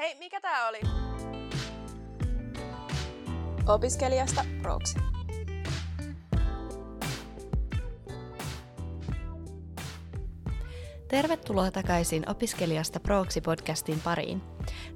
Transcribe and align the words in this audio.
Hei, 0.00 0.14
mikä 0.18 0.40
tää 0.40 0.68
oli? 0.68 0.80
Opiskelijasta 3.66 4.44
proksi. 4.62 4.98
Tervetuloa 11.08 11.70
takaisin 11.70 12.30
Opiskelijasta 12.30 13.00
Proksi-podcastin 13.00 14.00
pariin. 14.04 14.42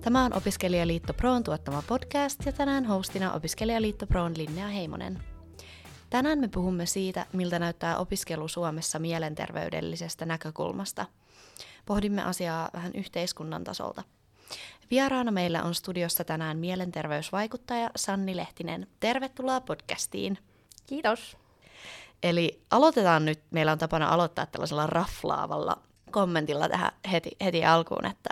Tämä 0.01 0.25
on 0.25 0.37
Opiskelijaliitto 0.37 1.15
Proon 1.15 1.45
tuottama 1.45 1.83
podcast 1.89 2.47
ja 2.47 2.53
tänään 2.53 2.85
hostina 2.85 3.33
Opiskelijaliitto 3.33 4.07
Proon 4.07 4.33
Linnea 4.37 4.69
Heimonen. 4.69 5.23
Tänään 6.11 6.39
me 6.39 6.49
puhumme 6.49 6.87
siitä, 6.87 7.27
miltä 7.33 7.59
näyttää 7.59 7.99
opiskelu 7.99 8.49
Suomessa 8.49 8.99
mielenterveydellisestä 8.99 10.27
näkökulmasta. 10.27 11.07
Pohdimme 11.87 12.23
asiaa 12.23 12.71
vähän 12.75 12.93
yhteiskunnan 12.95 13.65
tasolta. 13.65 14.03
Vieraana 14.91 15.31
meillä 15.31 15.63
on 15.63 15.75
studiossa 15.75 16.25
tänään 16.25 16.59
mielenterveysvaikuttaja 16.59 17.91
Sanni 17.97 18.37
Lehtinen. 18.37 18.87
Tervetuloa 19.01 19.61
podcastiin. 19.61 20.39
Kiitos. 20.87 21.37
Eli 22.23 22.63
aloitetaan 22.71 23.25
nyt, 23.25 23.41
meillä 23.51 23.73
on 23.73 23.79
tapana 23.79 24.09
aloittaa 24.09 24.47
tällaisella 24.47 24.87
raflaavalla 24.87 25.79
kommentilla 26.11 26.69
tähän 26.69 26.93
heti, 27.13 27.31
heti 27.45 27.65
alkuun, 27.65 28.07
että 28.07 28.31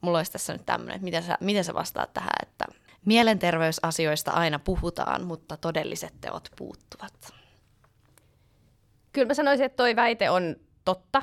mulla 0.00 0.18
olisi 0.18 0.32
tässä 0.32 0.52
nyt 0.52 0.66
tämmöinen, 0.66 0.94
että 0.94 1.04
miten 1.04 1.22
sä, 1.22 1.38
miten 1.40 1.64
sä 1.64 1.74
vastaat 1.74 2.12
tähän, 2.12 2.30
että 2.42 2.64
mielenterveysasioista 3.04 4.30
aina 4.30 4.58
puhutaan, 4.58 5.24
mutta 5.24 5.56
todelliset 5.56 6.14
teot 6.20 6.48
puuttuvat. 6.56 7.34
Kyllä 9.12 9.26
mä 9.26 9.34
sanoisin, 9.34 9.66
että 9.66 9.76
toi 9.76 9.96
väite 9.96 10.30
on 10.30 10.56
totta. 10.84 11.22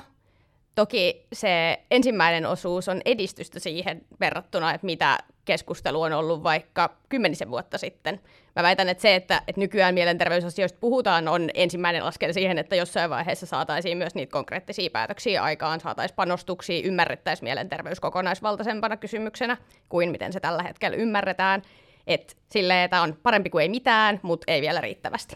Toki 0.78 1.28
se 1.34 1.84
ensimmäinen 1.92 2.46
osuus 2.46 2.90
on 2.90 3.02
edistystä 3.06 3.60
siihen 3.60 4.02
verrattuna, 4.20 4.74
että 4.74 4.86
mitä 4.86 5.18
keskustelu 5.46 6.02
on 6.02 6.14
ollut 6.14 6.44
vaikka 6.44 6.98
kymmenisen 7.10 7.50
vuotta 7.50 7.78
sitten. 7.78 8.22
Mä 8.56 8.64
väitän, 8.64 8.90
että 8.90 9.02
se, 9.02 9.16
että, 9.16 9.42
että 9.48 9.62
nykyään 9.62 9.94
mielenterveysasioista 9.94 10.78
puhutaan, 10.82 11.28
on 11.28 11.50
ensimmäinen 11.54 12.04
askel 12.04 12.34
siihen, 12.34 12.58
että 12.58 12.76
jossain 12.76 13.10
vaiheessa 13.10 13.46
saataisiin 13.46 13.98
myös 13.98 14.16
niitä 14.16 14.32
konkreettisia 14.32 14.90
päätöksiä 14.90 15.44
aikaan, 15.44 15.80
saataisiin 15.80 16.16
panostuksia, 16.16 16.86
ymmärrettäisiin 16.86 17.46
mielenterveys 17.46 18.00
kokonaisvaltaisempana 18.00 18.98
kysymyksenä 18.98 19.58
kuin 19.90 20.12
miten 20.12 20.34
se 20.34 20.40
tällä 20.40 20.64
hetkellä 20.64 20.98
ymmärretään. 20.98 21.62
Että 22.08 22.34
silleen, 22.50 22.86
että 22.86 23.02
on 23.02 23.18
parempi 23.24 23.50
kuin 23.50 23.62
ei 23.62 23.70
mitään, 23.70 24.20
mutta 24.22 24.52
ei 24.52 24.62
vielä 24.62 24.82
riittävästi. 24.82 25.36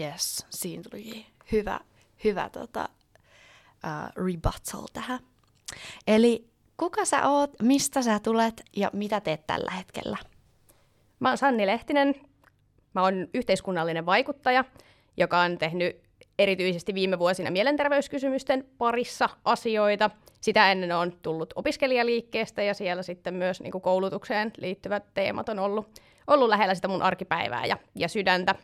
Yes, 0.00 0.46
siinä 0.50 0.82
tuli 0.90 1.26
hyvä, 1.52 1.80
hyvä 2.24 2.48
tota, 2.48 2.88
uh, 3.86 4.24
rebuttal 4.24 4.86
tähän. 4.92 5.18
Eli 6.06 6.48
kuka 6.76 7.04
sä 7.04 7.28
oot, 7.28 7.50
mistä 7.62 8.02
sä 8.02 8.18
tulet 8.18 8.62
ja 8.76 8.90
mitä 8.92 9.20
teet 9.20 9.46
tällä 9.46 9.70
hetkellä? 9.70 10.18
Mä 11.20 11.28
oon 11.28 11.38
Sanni 11.38 11.66
Lehtinen. 11.66 12.14
Mä 12.94 13.02
oon 13.02 13.28
yhteiskunnallinen 13.34 14.06
vaikuttaja, 14.06 14.64
joka 15.16 15.40
on 15.40 15.58
tehnyt 15.58 16.00
erityisesti 16.38 16.94
viime 16.94 17.18
vuosina 17.18 17.50
mielenterveyskysymysten 17.50 18.68
parissa 18.78 19.28
asioita. 19.44 20.10
Sitä 20.40 20.72
ennen 20.72 20.96
on 20.96 21.12
tullut 21.22 21.52
opiskelijaliikkeestä 21.56 22.62
ja 22.62 22.74
siellä 22.74 23.02
sitten 23.02 23.34
myös 23.34 23.60
niin 23.60 23.72
kuin 23.72 23.82
koulutukseen 23.82 24.52
liittyvät 24.56 25.04
teemat 25.14 25.48
on 25.48 25.58
ollut, 25.58 25.86
ollut 26.26 26.48
lähellä 26.48 26.74
sitä 26.74 26.88
mun 26.88 27.02
arkipäivää 27.02 27.66
ja, 27.66 27.76
ja 27.94 28.08
sydäntä. 28.08 28.54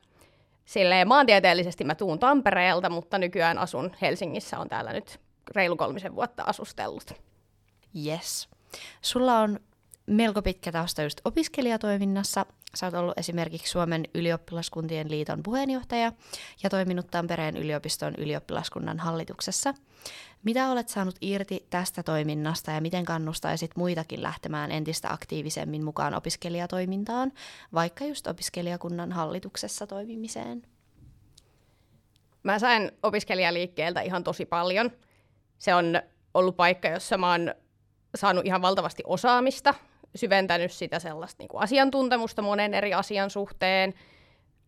Silleen 0.68 1.08
maantieteellisesti 1.08 1.84
mä 1.84 1.94
tuun 1.94 2.18
Tampereelta, 2.18 2.90
mutta 2.90 3.18
nykyään 3.18 3.58
asun 3.58 3.90
Helsingissä, 4.02 4.58
on 4.58 4.68
täällä 4.68 4.92
nyt 4.92 5.20
reilu 5.54 5.76
kolmisen 5.76 6.14
vuotta 6.14 6.42
asustellut. 6.46 7.12
Yes. 8.06 8.48
Sulla 9.02 9.38
on 9.38 9.60
melko 10.08 10.42
pitkä 10.42 10.72
tausta 10.72 11.02
just 11.02 11.20
opiskelijatoiminnassa. 11.24 12.46
Sä 12.74 12.86
oot 12.86 12.94
ollut 12.94 13.18
esimerkiksi 13.18 13.70
Suomen 13.70 14.04
ylioppilaskuntien 14.14 15.10
liiton 15.10 15.42
puheenjohtaja 15.42 16.12
ja 16.62 16.70
toiminut 16.70 17.06
Tampereen 17.10 17.56
yliopiston 17.56 18.14
ylioppilaskunnan 18.18 18.98
hallituksessa. 18.98 19.74
Mitä 20.42 20.68
olet 20.68 20.88
saanut 20.88 21.16
irti 21.20 21.66
tästä 21.70 22.02
toiminnasta 22.02 22.70
ja 22.70 22.80
miten 22.80 23.04
kannustaisit 23.04 23.76
muitakin 23.76 24.22
lähtemään 24.22 24.70
entistä 24.70 25.12
aktiivisemmin 25.12 25.84
mukaan 25.84 26.14
opiskelijatoimintaan, 26.14 27.32
vaikka 27.74 28.04
just 28.04 28.26
opiskelijakunnan 28.26 29.12
hallituksessa 29.12 29.86
toimimiseen? 29.86 30.62
Mä 32.42 32.58
sain 32.58 32.92
opiskelijaliikkeeltä 33.02 34.00
ihan 34.00 34.24
tosi 34.24 34.46
paljon. 34.46 34.90
Se 35.58 35.74
on 35.74 36.02
ollut 36.34 36.56
paikka, 36.56 36.88
jossa 36.88 37.18
mä 37.18 37.30
oon 37.30 37.54
saanut 38.14 38.46
ihan 38.46 38.62
valtavasti 38.62 39.02
osaamista, 39.06 39.74
syventänyt 40.14 40.72
sitä 40.72 40.98
sellaista 40.98 41.42
niin 41.42 41.48
kuin 41.48 41.62
asiantuntemusta 41.62 42.42
monen 42.42 42.74
eri 42.74 42.94
asian 42.94 43.30
suhteen, 43.30 43.94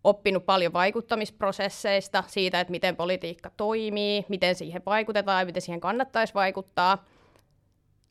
oppinut 0.05 0.47
paljon 0.47 0.73
vaikuttamisprosesseista, 0.73 2.25
siitä, 2.27 2.61
että 2.61 2.71
miten 2.71 2.97
politiikka 2.97 3.50
toimii, 3.56 4.25
miten 4.29 4.55
siihen 4.55 4.83
vaikutetaan 4.87 5.41
ja 5.41 5.47
miten 5.47 5.62
siihen 5.62 5.81
kannattaisi 5.81 6.34
vaikuttaa. 6.34 7.05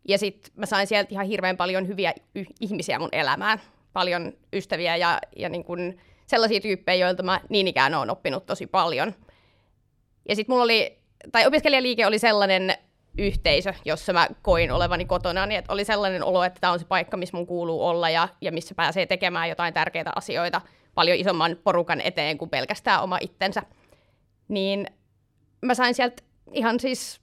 Ja 0.07 0.18
sitten 0.18 0.51
mä 0.56 0.66
sain 0.66 0.88
sieltä 0.88 1.09
ihan 1.12 1.25
hirveän 1.25 1.57
paljon 1.57 1.88
hyviä 1.88 2.13
y- 2.35 2.45
ihmisiä 2.59 3.00
mun 3.00 3.09
elämään, 3.12 3.62
paljon 3.94 4.34
ystäviä 4.53 4.95
ja, 4.95 5.19
ja 5.35 5.50
niin 5.50 5.63
kun 5.63 5.94
sellaisia 6.28 6.62
tyyppejä, 6.62 7.06
joilta 7.06 7.23
mä 7.23 7.41
niin 7.50 7.68
ikään 7.68 7.94
olen 7.94 8.09
oppinut 8.09 8.45
tosi 8.45 8.68
paljon. 8.68 9.16
Ja 10.29 10.35
sitten 10.35 10.53
mulla 10.53 10.63
oli, 10.63 11.00
tai 11.31 11.47
opiskelijaliike 11.47 12.06
oli 12.06 12.19
sellainen 12.19 12.78
yhteisö, 13.19 13.74
jossa 13.85 14.13
mä 14.13 14.28
koin 14.41 14.72
olevani 14.72 15.06
kotona, 15.06 15.46
niin 15.46 15.59
että 15.59 15.74
oli 15.74 15.85
sellainen 15.85 16.24
olo, 16.24 16.44
että 16.44 16.59
tämä 16.62 16.74
on 16.74 16.80
se 16.80 16.85
paikka, 16.85 17.18
missä 17.18 17.38
mun 17.38 17.47
kuuluu 17.47 17.88
olla 17.88 18.09
ja, 18.09 18.28
ja 18.41 18.52
missä 18.52 18.75
pääsee 18.75 19.06
tekemään 19.06 19.50
jotain 19.50 19.74
tärkeitä 19.74 20.12
asioita 20.16 20.62
paljon 20.96 21.18
isomman 21.18 21.57
porukan 21.63 22.02
eteen 22.02 22.38
kuin 22.38 22.50
pelkästään 22.50 23.03
oma 23.03 23.18
itsensä. 23.22 23.63
Niin 24.47 24.88
mä 25.62 25.75
sain 25.75 25.96
sieltä 25.96 26.24
ihan 26.53 26.80
siis 26.80 27.22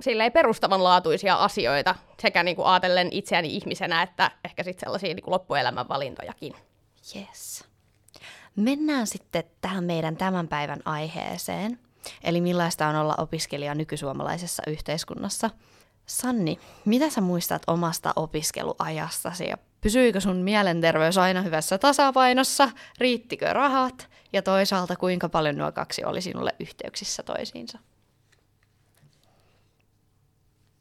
silleen 0.00 0.32
perustavanlaatuisia 0.32 1.34
asioita, 1.34 1.94
sekä 2.22 2.42
niin 2.42 2.56
kuin 2.56 2.66
ajatellen 2.66 3.08
itseäni 3.10 3.56
ihmisenä, 3.56 4.02
että 4.02 4.30
ehkä 4.44 4.62
sitten 4.62 4.86
sellaisia 4.86 5.14
niin 5.14 5.22
kuin 5.22 5.32
loppuelämän 5.32 5.88
valintojakin. 5.88 6.54
Yes. 7.16 7.64
Mennään 8.56 9.06
sitten 9.06 9.44
tähän 9.60 9.84
meidän 9.84 10.16
tämän 10.16 10.48
päivän 10.48 10.80
aiheeseen. 10.84 11.78
Eli 12.24 12.40
millaista 12.40 12.86
on 12.86 12.96
olla 12.96 13.14
opiskelija 13.18 13.74
nykysuomalaisessa 13.74 14.62
yhteiskunnassa. 14.66 15.50
Sanni, 16.06 16.58
mitä 16.84 17.10
sä 17.10 17.20
muistat 17.20 17.62
omasta 17.66 18.12
opiskeluajastasi 18.16 19.48
ja 19.48 19.56
pysyikö 19.80 20.20
sun 20.20 20.36
mielenterveys 20.36 21.18
aina 21.18 21.42
hyvässä 21.42 21.78
tasapainossa, 21.78 22.68
riittikö 22.98 23.52
rahat 23.52 24.08
ja 24.32 24.42
toisaalta 24.42 24.96
kuinka 24.96 25.28
paljon 25.28 25.56
nuo 25.56 25.72
kaksi 25.72 26.04
oli 26.04 26.20
sinulle 26.20 26.54
yhteyksissä 26.60 27.22
toisiinsa? 27.22 27.78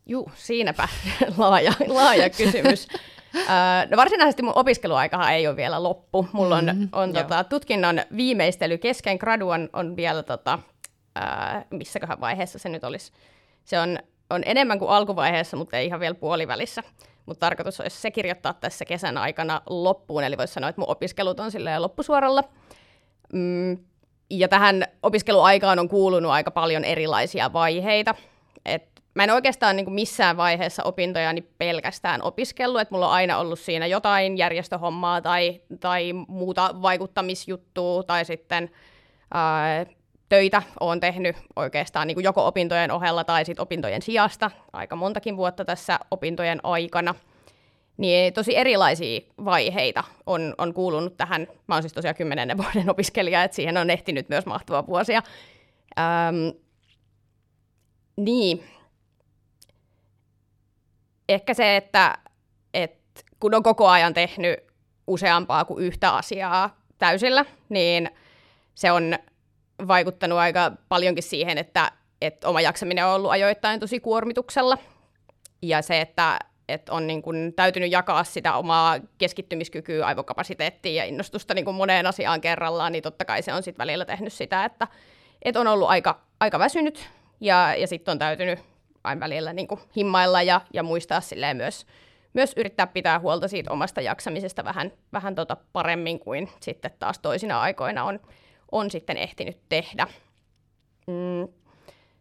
Juu, 0.06 0.32
siinäpä 0.36 0.88
laaja, 1.38 1.74
laaja 1.88 2.30
kysymys. 2.30 2.88
no 3.92 3.98
varsinaisesti 3.98 4.44
mun 4.44 4.54
opiskeluaikahan 4.56 5.34
ei 5.34 5.48
ole 5.48 5.56
vielä 5.56 5.84
loppu. 5.84 6.28
Mulla 6.34 6.56
on, 6.56 6.66
mm, 6.66 6.90
on 6.92 7.14
tota, 7.14 7.44
tutkinnon 7.44 8.02
viimeistely 8.16 8.78
kesken, 8.78 9.18
gradu 9.18 9.50
on, 9.50 9.70
on 9.74 9.96
vielä 9.96 10.24
tota, 10.24 10.60
ää, 11.16 11.66
missäköhän 11.70 12.22
vaiheessa 12.22 12.60
se 12.60 12.70
nyt 12.70 12.84
olisi. 12.84 13.12
Se 13.64 13.80
on, 13.80 14.00
on 14.30 14.42
enemmän 14.46 14.80
kuin 14.80 14.92
alkuvaiheessa, 14.92 15.58
mutta 15.58 15.78
ei 15.78 15.86
ihan 15.86 16.00
vielä 16.00 16.16
puolivälissä. 16.16 16.84
Mutta 17.26 17.40
tarkoitus 17.40 17.80
olisi 17.80 18.02
se 18.02 18.12
kirjoittaa 18.12 18.54
tässä 18.54 18.86
kesän 18.86 19.18
aikana 19.18 19.62
loppuun, 19.70 20.24
eli 20.24 20.38
voisi 20.38 20.54
sanoa, 20.54 20.70
että 20.70 20.82
mun 20.82 20.90
opiskelut 20.90 21.40
on 21.40 21.52
silleen 21.52 21.82
loppusuoralla. 21.82 22.44
Mm, 23.34 23.78
ja 24.30 24.48
tähän 24.48 24.84
opiskeluaikaan 25.04 25.80
on 25.80 25.90
kuulunut 25.90 26.32
aika 26.32 26.52
paljon 26.52 26.84
erilaisia 26.84 27.54
vaiheita. 27.54 28.16
Et 28.66 28.94
mä 29.14 29.24
en 29.24 29.32
oikeastaan 29.32 29.76
niin 29.76 29.94
missään 29.94 30.38
vaiheessa 30.38 30.84
opintojani 30.84 31.42
pelkästään 31.42 32.22
opiskellut, 32.22 32.82
että 32.82 32.96
mulla 32.96 33.08
on 33.08 33.14
aina 33.14 33.38
ollut 33.38 33.60
siinä 33.60 33.88
jotain 33.88 34.38
järjestöhommaa 34.38 35.22
tai, 35.22 35.62
tai 35.80 36.14
muuta 36.28 36.76
vaikuttamisjuttua 36.82 38.04
tai 38.04 38.26
sitten 38.26 38.70
ää, 39.34 39.86
töitä 40.34 40.64
olen 40.80 41.00
tehnyt 41.00 41.36
oikeastaan 41.56 42.08
niin 42.08 42.16
kuin 42.16 42.24
joko 42.24 42.48
opintojen 42.48 42.92
ohella 42.92 43.24
tai 43.24 43.46
sit 43.46 43.60
opintojen 43.60 44.02
sijasta 44.02 44.52
aika 44.74 44.96
montakin 44.96 45.38
vuotta 45.38 45.66
tässä 45.66 46.00
opintojen 46.12 46.60
aikana. 46.64 47.16
Niin 47.98 48.34
tosi 48.34 48.58
erilaisia 48.58 49.22
vaiheita 49.46 50.04
on, 50.26 50.56
on 50.58 50.74
kuulunut 50.74 51.18
tähän. 51.18 51.48
Mä 51.68 51.76
oon 51.76 51.84
siis 51.84 51.94
tosiaan 51.94 52.16
kymmenennen 52.16 52.58
vuoden 52.58 52.90
opiskelija, 52.90 53.44
että 53.44 53.56
siihen 53.56 53.78
on 53.78 53.90
ehtinyt 53.90 54.30
myös 54.30 54.46
mahtua 54.46 54.88
vuosia. 54.88 55.22
Öm, 56.00 56.60
niin. 58.18 58.64
Ehkä 61.30 61.54
se, 61.54 61.76
että, 61.76 62.18
että 62.74 63.22
kun 63.40 63.56
on 63.56 63.64
koko 63.64 63.88
ajan 63.88 64.14
tehnyt 64.14 64.60
useampaa 65.08 65.66
kuin 65.66 65.84
yhtä 65.84 66.16
asiaa 66.16 66.78
täysillä, 66.98 67.46
niin 67.70 68.10
se 68.76 68.92
on 68.92 69.16
vaikuttanut 69.88 70.38
aika 70.38 70.72
paljonkin 70.90 71.24
siihen, 71.24 71.58
että, 71.58 71.92
että 72.22 72.50
oma 72.50 72.62
jaksaminen 72.62 73.06
on 73.06 73.14
ollut 73.14 73.32
ajoittain 73.32 73.80
tosi 73.80 74.00
kuormituksella. 74.00 74.78
Ja 75.62 75.82
se, 75.82 76.02
että 76.02 76.40
että 76.70 76.94
on 76.94 77.08
niin 77.08 77.22
kuin 77.22 77.54
täytynyt 77.56 77.92
jakaa 77.92 78.24
sitä 78.24 78.54
omaa 78.56 79.00
keskittymiskykyä, 79.18 80.06
aivokapasiteettia 80.06 81.04
ja 81.04 81.10
innostusta 81.10 81.54
niin 81.54 81.66
kuin 81.66 81.76
moneen 81.76 82.06
asiaan 82.06 82.42
kerrallaan, 82.42 82.92
niin 82.92 83.04
totta 83.04 83.26
kai 83.26 83.42
se 83.42 83.54
on 83.54 83.64
sitten 83.64 83.84
välillä 83.84 84.06
tehnyt 84.06 84.34
sitä, 84.34 84.66
että, 84.66 84.88
että 85.42 85.60
on 85.60 85.68
ollut 85.68 85.90
aika, 85.90 86.22
aika 86.40 86.60
väsynyt 86.60 87.10
ja, 87.42 87.76
ja 87.76 87.88
sitten 87.88 88.12
on 88.12 88.20
täytynyt 88.20 88.60
aina 89.04 89.20
välillä 89.20 89.54
niin 89.54 89.68
kuin 89.68 89.80
himmailla 89.98 90.42
ja, 90.42 90.62
ja 90.74 90.84
muistaa 90.84 91.22
silleen 91.22 91.58
myös, 91.58 91.86
myös 92.34 92.54
yrittää 92.58 92.88
pitää 92.88 93.20
huolta 93.20 93.48
siitä 93.48 93.72
omasta 93.72 94.02
jaksamisesta 94.02 94.64
vähän, 94.64 94.92
vähän 95.14 95.36
tota 95.36 95.58
paremmin 95.74 96.20
kuin 96.20 96.50
sitten 96.60 96.92
taas 97.00 97.20
toisina 97.20 97.62
aikoina 97.62 98.04
on, 98.04 98.20
on 98.74 98.92
sitten 98.92 99.18
ehtinyt 99.18 99.58
tehdä. 99.70 100.08
Mm. 101.08 101.54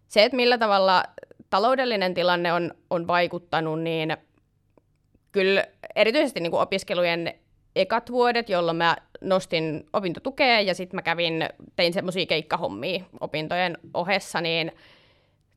Se, 0.09 0.25
että 0.25 0.37
millä 0.37 0.59
tavalla 0.59 1.05
taloudellinen 1.51 2.15
tilanne 2.15 2.53
on, 2.53 2.75
on 2.91 3.07
vaikuttanut, 3.07 3.81
niin 3.81 4.17
kyllä 5.33 5.67
erityisesti 5.95 6.41
niin 6.41 6.51
kuin 6.51 6.61
opiskelujen 6.61 7.35
ekat 7.77 8.11
vuodet, 8.11 8.49
jolloin 8.49 8.77
mä 8.77 8.97
nostin 9.21 9.87
opintotukea 9.93 10.61
ja 10.61 10.75
sitten 10.75 10.97
mä 10.97 11.03
kävin, 11.03 11.49
tein 11.77 11.93
semmoisia 11.93 12.27
keikkahommia 12.27 13.05
opintojen 13.21 13.79
ohessa, 13.95 14.41
niin 14.41 14.73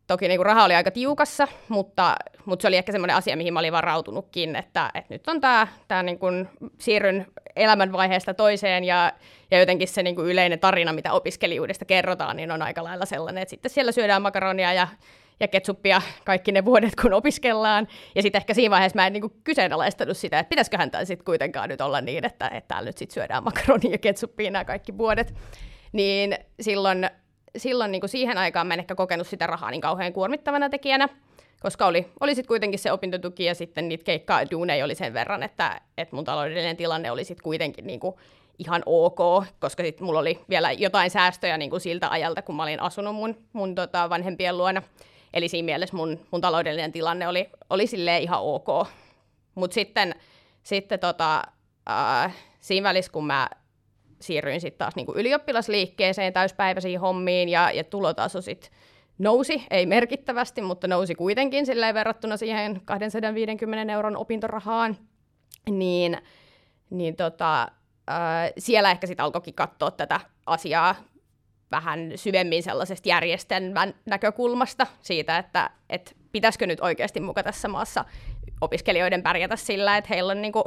toki 0.07 0.27
niin 0.27 0.37
kuin 0.37 0.45
raha 0.45 0.63
oli 0.63 0.75
aika 0.75 0.91
tiukassa, 0.91 1.47
mutta, 1.69 2.15
mutta 2.45 2.61
se 2.61 2.67
oli 2.67 2.77
ehkä 2.77 2.91
semmoinen 2.91 3.15
asia, 3.15 3.37
mihin 3.37 3.53
mä 3.53 3.59
olin 3.59 3.73
varautunutkin, 3.73 4.55
että, 4.55 4.91
että 4.93 5.13
nyt 5.13 5.27
on 5.27 5.41
tämä, 5.41 5.67
tämä 5.87 6.03
niin 6.03 6.19
kuin 6.19 6.49
siirryn 6.77 7.25
elämänvaiheesta 7.55 8.33
toiseen 8.33 8.83
ja, 8.83 9.11
ja 9.51 9.59
jotenkin 9.59 9.87
se 9.87 10.03
niin 10.03 10.15
kuin 10.15 10.27
yleinen 10.27 10.59
tarina, 10.59 10.93
mitä 10.93 11.13
opiskelijuudesta 11.13 11.85
kerrotaan, 11.85 12.37
niin 12.37 12.51
on 12.51 12.61
aika 12.61 12.83
lailla 12.83 13.05
sellainen, 13.05 13.41
että 13.41 13.49
sitten 13.49 13.71
siellä 13.71 13.91
syödään 13.91 14.21
makaronia 14.21 14.73
ja 14.73 14.87
ja 15.39 15.47
ketsuppia 15.47 16.01
kaikki 16.25 16.51
ne 16.51 16.65
vuodet, 16.65 16.95
kun 17.01 17.13
opiskellaan. 17.13 17.87
Ja 18.15 18.21
sitten 18.21 18.39
ehkä 18.39 18.53
siinä 18.53 18.71
vaiheessa 18.71 18.95
mä 18.95 19.07
en 19.07 19.13
niinku 19.13 19.33
kyseenalaistanut 19.43 20.17
sitä, 20.17 20.39
että 20.39 20.49
pitäisiköhän 20.49 20.91
tämä 20.91 21.05
sitten 21.05 21.25
kuitenkaan 21.25 21.69
nyt 21.69 21.81
olla 21.81 22.01
niin, 22.01 22.25
että, 22.25 22.47
että 22.47 22.67
täällä 22.67 22.87
nyt 22.87 22.97
sitten 22.97 23.13
syödään 23.13 23.43
makaronia 23.43 23.91
ja 23.91 23.97
ketsuppia 23.97 24.51
nämä 24.51 24.65
kaikki 24.65 24.97
vuodet. 24.97 25.33
Niin 25.91 26.37
silloin, 26.61 27.09
silloin 27.57 27.91
niinku 27.91 28.07
siihen 28.07 28.37
aikaan 28.37 28.67
mä 28.67 28.73
en 28.73 28.79
ehkä 28.79 28.95
kokenut 28.95 29.27
sitä 29.27 29.47
rahaa 29.47 29.71
niin 29.71 29.81
kauhean 29.81 30.13
kuormittavana 30.13 30.69
tekijänä, 30.69 31.09
koska 31.61 31.85
oli, 31.85 32.07
oli 32.19 32.35
sitten 32.35 32.47
kuitenkin 32.47 32.79
se 32.79 32.91
opintotuki 32.91 33.45
ja 33.45 33.55
sitten 33.55 33.89
niitä 33.89 34.03
keikkaa 34.03 34.51
duuneja 34.51 34.85
oli 34.85 34.95
sen 34.95 35.13
verran, 35.13 35.43
että, 35.43 35.81
että 35.97 36.15
mun 36.15 36.25
taloudellinen 36.25 36.77
tilanne 36.77 37.11
oli 37.11 37.23
sitten 37.23 37.43
kuitenkin 37.43 37.87
niinku 37.87 38.19
ihan 38.59 38.83
ok, 38.85 39.45
koska 39.59 39.83
sitten 39.83 40.05
mulla 40.05 40.19
oli 40.19 40.39
vielä 40.49 40.71
jotain 40.71 41.09
säästöjä 41.09 41.57
niin 41.57 41.69
kuin 41.69 41.81
siltä 41.81 42.09
ajalta, 42.09 42.41
kun 42.41 42.55
mä 42.55 42.63
olin 42.63 42.79
asunut 42.79 43.15
mun, 43.15 43.37
mun 43.53 43.75
tota, 43.75 44.09
vanhempien 44.09 44.57
luona. 44.57 44.81
Eli 45.33 45.47
siinä 45.47 45.65
mielessä 45.65 45.95
mun, 45.95 46.19
mun 46.31 46.41
taloudellinen 46.41 46.91
tilanne 46.91 47.27
oli, 47.27 47.49
oli 47.69 47.87
silleen 47.87 48.21
ihan 48.21 48.39
ok. 48.41 48.87
Mutta 49.55 49.73
sitten, 49.73 50.15
sitten 50.63 50.99
tota, 50.99 51.41
äh, 51.89 52.35
siinä 52.59 52.89
välissä, 52.89 53.11
kun 53.11 53.25
mä 53.25 53.49
siirryin 54.25 54.61
sitten 54.61 54.77
taas 54.77 54.95
niinku 54.95 55.13
ylioppilasliikkeeseen 55.15 56.33
täyspäiväisiin 56.33 56.99
hommiin 56.99 57.49
ja, 57.49 57.71
ja 57.71 57.83
tulotaso 57.83 58.41
sitten 58.41 58.71
nousi, 59.17 59.63
ei 59.69 59.85
merkittävästi, 59.85 60.61
mutta 60.61 60.87
nousi 60.87 61.15
kuitenkin 61.15 61.65
silleen 61.65 61.95
verrattuna 61.95 62.37
siihen 62.37 62.81
250 62.85 63.93
euron 63.93 64.17
opintorahaan, 64.17 64.97
niin, 65.69 66.17
niin 66.89 67.15
tota, 67.15 67.61
äh, 68.09 68.51
siellä 68.57 68.91
ehkä 68.91 69.07
sitten 69.07 69.23
alkoikin 69.23 69.53
katsoa 69.53 69.91
tätä 69.91 70.19
asiaa 70.45 70.95
vähän 71.71 72.11
syvemmin 72.15 72.63
sellaisesta 72.63 73.09
järjestelmän 73.09 73.93
näkökulmasta 74.05 74.87
siitä, 75.01 75.37
että, 75.37 75.69
että 75.89 76.11
pitäisikö 76.31 76.67
nyt 76.67 76.79
oikeasti 76.81 77.19
muka 77.19 77.43
tässä 77.43 77.67
maassa 77.67 78.05
opiskelijoiden 78.61 79.23
pärjätä 79.23 79.55
sillä, 79.55 79.97
että 79.97 80.07
heillä 80.13 80.31
on 80.31 80.41
niin 80.41 80.51
kuin, 80.51 80.65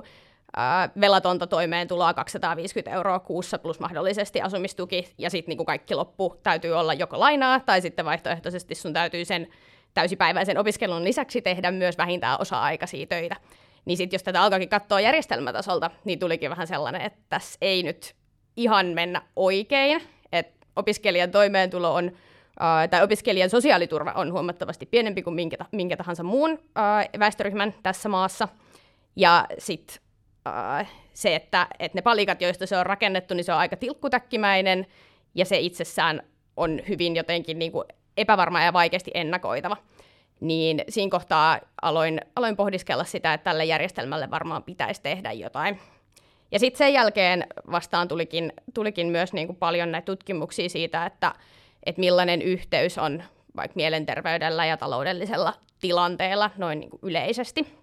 velatonta 1.01 1.47
toimeentuloa 1.47 2.15
250 2.15 2.91
euroa 2.91 3.19
kuussa 3.19 3.59
plus 3.59 3.81
mahdollisesti 3.81 4.41
asumistuki, 4.41 5.15
ja 5.19 5.31
sitten 5.31 5.57
niin 5.57 5.67
kaikki 5.67 5.95
loppu 5.95 6.37
täytyy 6.43 6.73
olla 6.73 6.95
joko 6.95 7.21
lainaa, 7.21 7.61
tai 7.61 7.81
sitten 7.81 8.05
vaihtoehtoisesti 8.05 8.75
sun 8.75 8.93
täytyy 8.93 9.25
sen 9.25 9.49
täysipäiväisen 9.95 10.59
opiskelun 10.59 11.05
lisäksi 11.05 11.43
tehdä 11.43 11.71
myös 11.71 11.99
vähintään 11.99 12.41
osa-aikaisia 12.41 13.07
töitä. 13.07 13.37
Niin 13.85 13.97
sitten 13.97 14.15
jos 14.15 14.23
tätä 14.23 14.43
alkaakin 14.43 14.69
katsoa 14.69 15.01
järjestelmätasolta, 15.01 15.91
niin 16.05 16.19
tulikin 16.19 16.51
vähän 16.51 16.67
sellainen, 16.67 17.01
että 17.01 17.21
tässä 17.29 17.59
ei 17.61 17.83
nyt 17.83 18.15
ihan 18.57 18.87
mennä 18.87 19.23
oikein, 19.37 20.03
opiskelijan 20.77 21.31
toimeentulo 21.31 21.95
on, 21.95 22.13
tai 22.91 23.03
opiskelijan 23.03 23.51
sosiaaliturva 23.51 24.13
on 24.13 24.33
huomattavasti 24.33 24.87
pienempi 24.87 25.23
kuin 25.23 25.35
minkä, 25.35 25.57
minkä 25.73 25.97
tahansa 25.97 26.23
muun 26.23 26.59
väestöryhmän 27.19 27.75
tässä 27.83 28.09
maassa. 28.09 28.49
Ja 29.17 29.47
sitten 29.59 29.97
se, 31.13 31.35
että, 31.35 31.67
että 31.79 31.99
ne 31.99 32.03
palikat, 32.03 32.41
joista 32.41 32.67
se 32.67 32.77
on 32.77 32.87
rakennettu, 32.87 33.35
niin 33.35 33.45
se 33.45 33.53
on 33.53 33.59
aika 33.59 33.77
tilkkutäkkimäinen, 33.77 34.87
ja 35.35 35.45
se 35.45 35.59
itsessään 35.59 36.23
on 36.57 36.81
hyvin 36.89 37.17
jotenkin 37.17 37.59
niin 37.59 37.73
kuin 37.73 37.85
epävarma 38.17 38.63
ja 38.63 38.73
vaikeasti 38.73 39.11
ennakoitava. 39.15 39.77
Niin 40.41 40.85
siinä 40.89 41.11
kohtaa 41.11 41.61
aloin, 41.83 42.21
aloin 42.37 42.57
pohdiskella 42.57 43.05
sitä, 43.05 43.35
että 43.35 43.45
tälle 43.45 43.65
järjestelmälle 43.65 44.31
varmaan 44.31 44.63
pitäisi 44.63 45.03
tehdä 45.03 45.33
jotain. 45.33 45.81
Ja 46.53 46.59
sitten 46.59 46.79
sen 46.79 46.93
jälkeen 46.93 47.47
vastaan 47.71 48.09
tulikin, 48.09 48.53
tulikin 48.75 49.07
myös 49.07 49.33
niin 49.33 49.47
kuin 49.47 49.57
paljon 49.57 49.93
näitä 49.93 50.07
tutkimuksia 50.07 50.69
siitä, 50.69 51.07
että, 51.07 51.35
että 51.87 52.01
millainen 52.01 52.43
yhteys 52.43 52.99
on 52.99 53.23
vaikka 53.57 53.77
mielenterveydellä 53.77 54.67
ja 54.67 54.77
taloudellisella 54.77 55.55
tilanteella 55.81 56.51
noin 56.57 56.81
niin 56.81 56.91
kuin 56.91 57.01
yleisesti. 57.03 57.78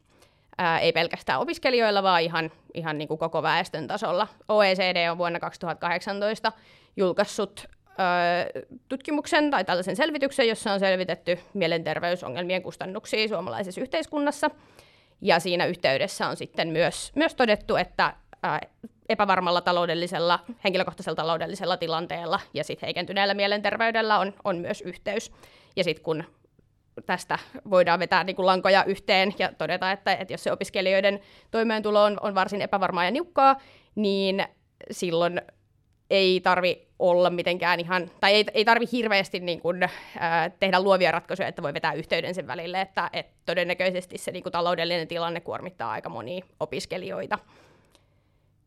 Ää, 0.57 0.79
ei 0.79 0.91
pelkästään 0.91 1.39
opiskelijoilla, 1.39 2.03
vaan 2.03 2.21
ihan, 2.21 2.51
ihan 2.73 2.97
niin 2.97 3.07
kuin 3.07 3.17
koko 3.17 3.43
väestön 3.43 3.87
tasolla. 3.87 4.27
OECD 4.47 5.09
on 5.11 5.17
vuonna 5.17 5.39
2018 5.39 6.51
julkaissut 6.97 7.67
ää, 7.97 8.45
tutkimuksen 8.89 9.51
tai 9.51 9.65
tällaisen 9.65 9.95
selvityksen, 9.95 10.47
jossa 10.47 10.73
on 10.73 10.79
selvitetty 10.79 11.39
mielenterveysongelmien 11.53 12.63
kustannuksia 12.63 13.27
suomalaisessa 13.27 13.81
yhteiskunnassa. 13.81 14.49
Ja 15.21 15.39
siinä 15.39 15.65
yhteydessä 15.65 16.27
on 16.27 16.37
sitten 16.37 16.67
myös, 16.67 17.11
myös 17.15 17.35
todettu, 17.35 17.75
että 17.75 18.13
epävarmalla 19.09 19.61
taloudellisella, 19.61 20.39
henkilökohtaisella 20.63 21.15
taloudellisella 21.15 21.77
tilanteella 21.77 22.39
ja 22.53 22.63
sitten 22.63 22.87
heikentyneellä 22.87 23.33
mielenterveydellä 23.33 24.19
on, 24.19 24.33
on 24.43 24.57
myös 24.57 24.81
yhteys. 24.81 25.31
Ja 25.75 25.83
sitten 25.83 26.03
kun 26.03 26.23
tästä 27.05 27.39
voidaan 27.69 27.99
vetää 27.99 28.23
niin 28.23 28.35
kuin 28.35 28.45
lankoja 28.45 28.83
yhteen 28.83 29.33
ja 29.39 29.49
todeta, 29.57 29.91
että, 29.91 30.13
että 30.13 30.33
jos 30.33 30.43
se 30.43 30.51
opiskelijoiden 30.51 31.19
toimeentulo 31.51 32.03
on, 32.03 32.17
on 32.21 32.35
varsin 32.35 32.61
epävarmaa 32.61 33.05
ja 33.05 33.11
niukkaa, 33.11 33.61
niin 33.95 34.45
silloin 34.91 35.41
ei 36.09 36.41
tarvi 36.41 36.87
olla 36.99 37.29
mitenkään 37.29 37.79
ihan, 37.79 38.11
tai 38.19 38.33
ei, 38.33 38.45
ei 38.53 38.65
tarvi 38.65 38.85
hirveästi 38.91 39.39
niin 39.39 39.61
kuin, 39.61 39.89
ää, 40.19 40.49
tehdä 40.49 40.79
luovia 40.79 41.11
ratkaisuja, 41.11 41.47
että 41.47 41.61
voi 41.61 41.73
vetää 41.73 41.93
yhteyden 41.93 42.35
sen 42.35 42.47
välille, 42.47 42.81
että 42.81 43.09
et 43.13 43.27
todennäköisesti 43.45 44.17
se 44.17 44.31
niin 44.31 44.43
kuin, 44.43 44.53
taloudellinen 44.53 45.07
tilanne 45.07 45.39
kuormittaa 45.39 45.91
aika 45.91 46.09
monia 46.09 46.45
opiskelijoita. 46.59 47.39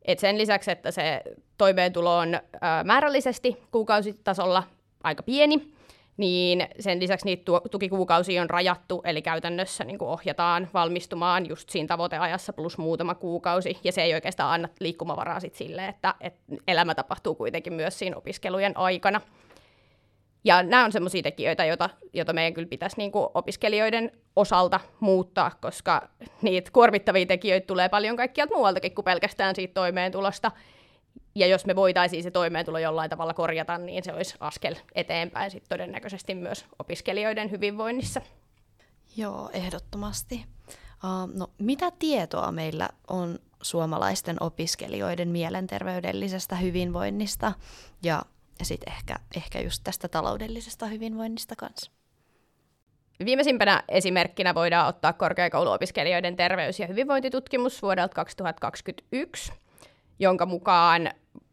Et 0.05 0.19
sen 0.19 0.37
lisäksi, 0.37 0.71
että 0.71 0.91
se 0.91 1.21
toimeentulo 1.57 2.17
on 2.17 2.35
ä, 2.35 2.39
määrällisesti 2.83 3.57
kuukausitasolla 3.71 4.63
aika 5.03 5.23
pieni, 5.23 5.73
niin 6.19 6.67
sen 6.79 6.99
lisäksi 6.99 7.25
niitä 7.25 7.43
tukikuukausia 7.71 8.41
on 8.41 8.49
rajattu, 8.49 9.01
eli 9.05 9.21
käytännössä 9.21 9.83
niin 9.83 10.03
ohjataan 10.03 10.69
valmistumaan 10.73 11.49
just 11.49 11.69
siinä 11.69 11.87
tavoiteajassa 11.87 12.53
plus 12.53 12.77
muutama 12.77 13.15
kuukausi, 13.15 13.77
ja 13.83 13.91
se 13.91 14.01
ei 14.01 14.13
oikeastaan 14.13 14.53
anna 14.53 14.69
liikkumavaraa 14.79 15.39
sit 15.39 15.55
sille, 15.55 15.87
että, 15.87 16.15
että 16.21 16.55
elämä 16.67 16.95
tapahtuu 16.95 17.35
kuitenkin 17.35 17.73
myös 17.73 17.99
siinä 17.99 18.17
opiskelujen 18.17 18.77
aikana. 18.77 19.21
Ja 20.43 20.63
nämä 20.63 20.85
on 20.85 20.91
sellaisia 20.91 21.21
tekijöitä, 21.23 21.65
joita, 21.65 21.89
joita 22.13 22.33
meidän 22.33 22.53
kyllä 22.53 22.67
pitäisi 22.67 22.97
niin 22.97 23.11
kuin 23.11 23.27
opiskelijoiden 23.33 24.11
osalta 24.35 24.79
muuttaa, 24.99 25.51
koska 25.61 26.09
niitä 26.41 26.71
kuormittavia 26.73 27.25
tekijöitä 27.25 27.67
tulee 27.67 27.89
paljon 27.89 28.17
kaikkialta 28.17 28.55
muualtakin 28.55 28.95
kuin 28.95 29.05
pelkästään 29.05 29.55
siitä 29.55 29.73
toimeentulosta. 29.73 30.51
Ja 31.35 31.47
jos 31.47 31.65
me 31.65 31.75
voitaisiin 31.75 32.23
se 32.23 32.31
toimeentulo 32.31 32.79
jollain 32.79 33.09
tavalla 33.09 33.33
korjata, 33.33 33.77
niin 33.77 34.03
se 34.03 34.13
olisi 34.13 34.35
askel 34.39 34.75
eteenpäin 34.95 35.51
sit 35.51 35.63
todennäköisesti 35.69 36.35
myös 36.35 36.65
opiskelijoiden 36.79 37.51
hyvinvoinnissa. 37.51 38.21
Joo, 39.17 39.49
ehdottomasti. 39.53 40.45
Uh, 41.03 41.37
no, 41.37 41.47
mitä 41.57 41.91
tietoa 41.99 42.51
meillä 42.51 42.89
on 43.07 43.39
suomalaisten 43.61 44.37
opiskelijoiden 44.39 45.27
mielenterveydellisestä 45.27 46.55
hyvinvoinnista 46.55 47.53
ja 48.03 48.21
sitten 48.63 48.93
ehkä, 48.93 49.15
ehkä 49.35 49.61
just 49.61 49.81
tästä 49.83 50.07
taloudellisesta 50.07 50.85
hyvinvoinnista 50.85 51.55
kanssa. 51.55 51.91
Viimeisimpänä 53.25 53.83
esimerkkinä 53.87 54.55
voidaan 54.55 54.87
ottaa 54.87 55.13
korkeakouluopiskelijoiden 55.13 56.35
terveys- 56.35 56.79
ja 56.79 56.87
hyvinvointitutkimus 56.87 57.81
vuodelta 57.81 58.15
2021, 58.15 59.53
jonka 60.19 60.45
mukaan 60.45 61.11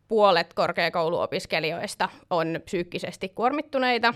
puolet 0.09 0.55
korkeakouluopiskelijoista 0.55 2.09
on 2.31 2.61
psyykkisesti 2.65 3.29
kuormittuneita 3.29 4.15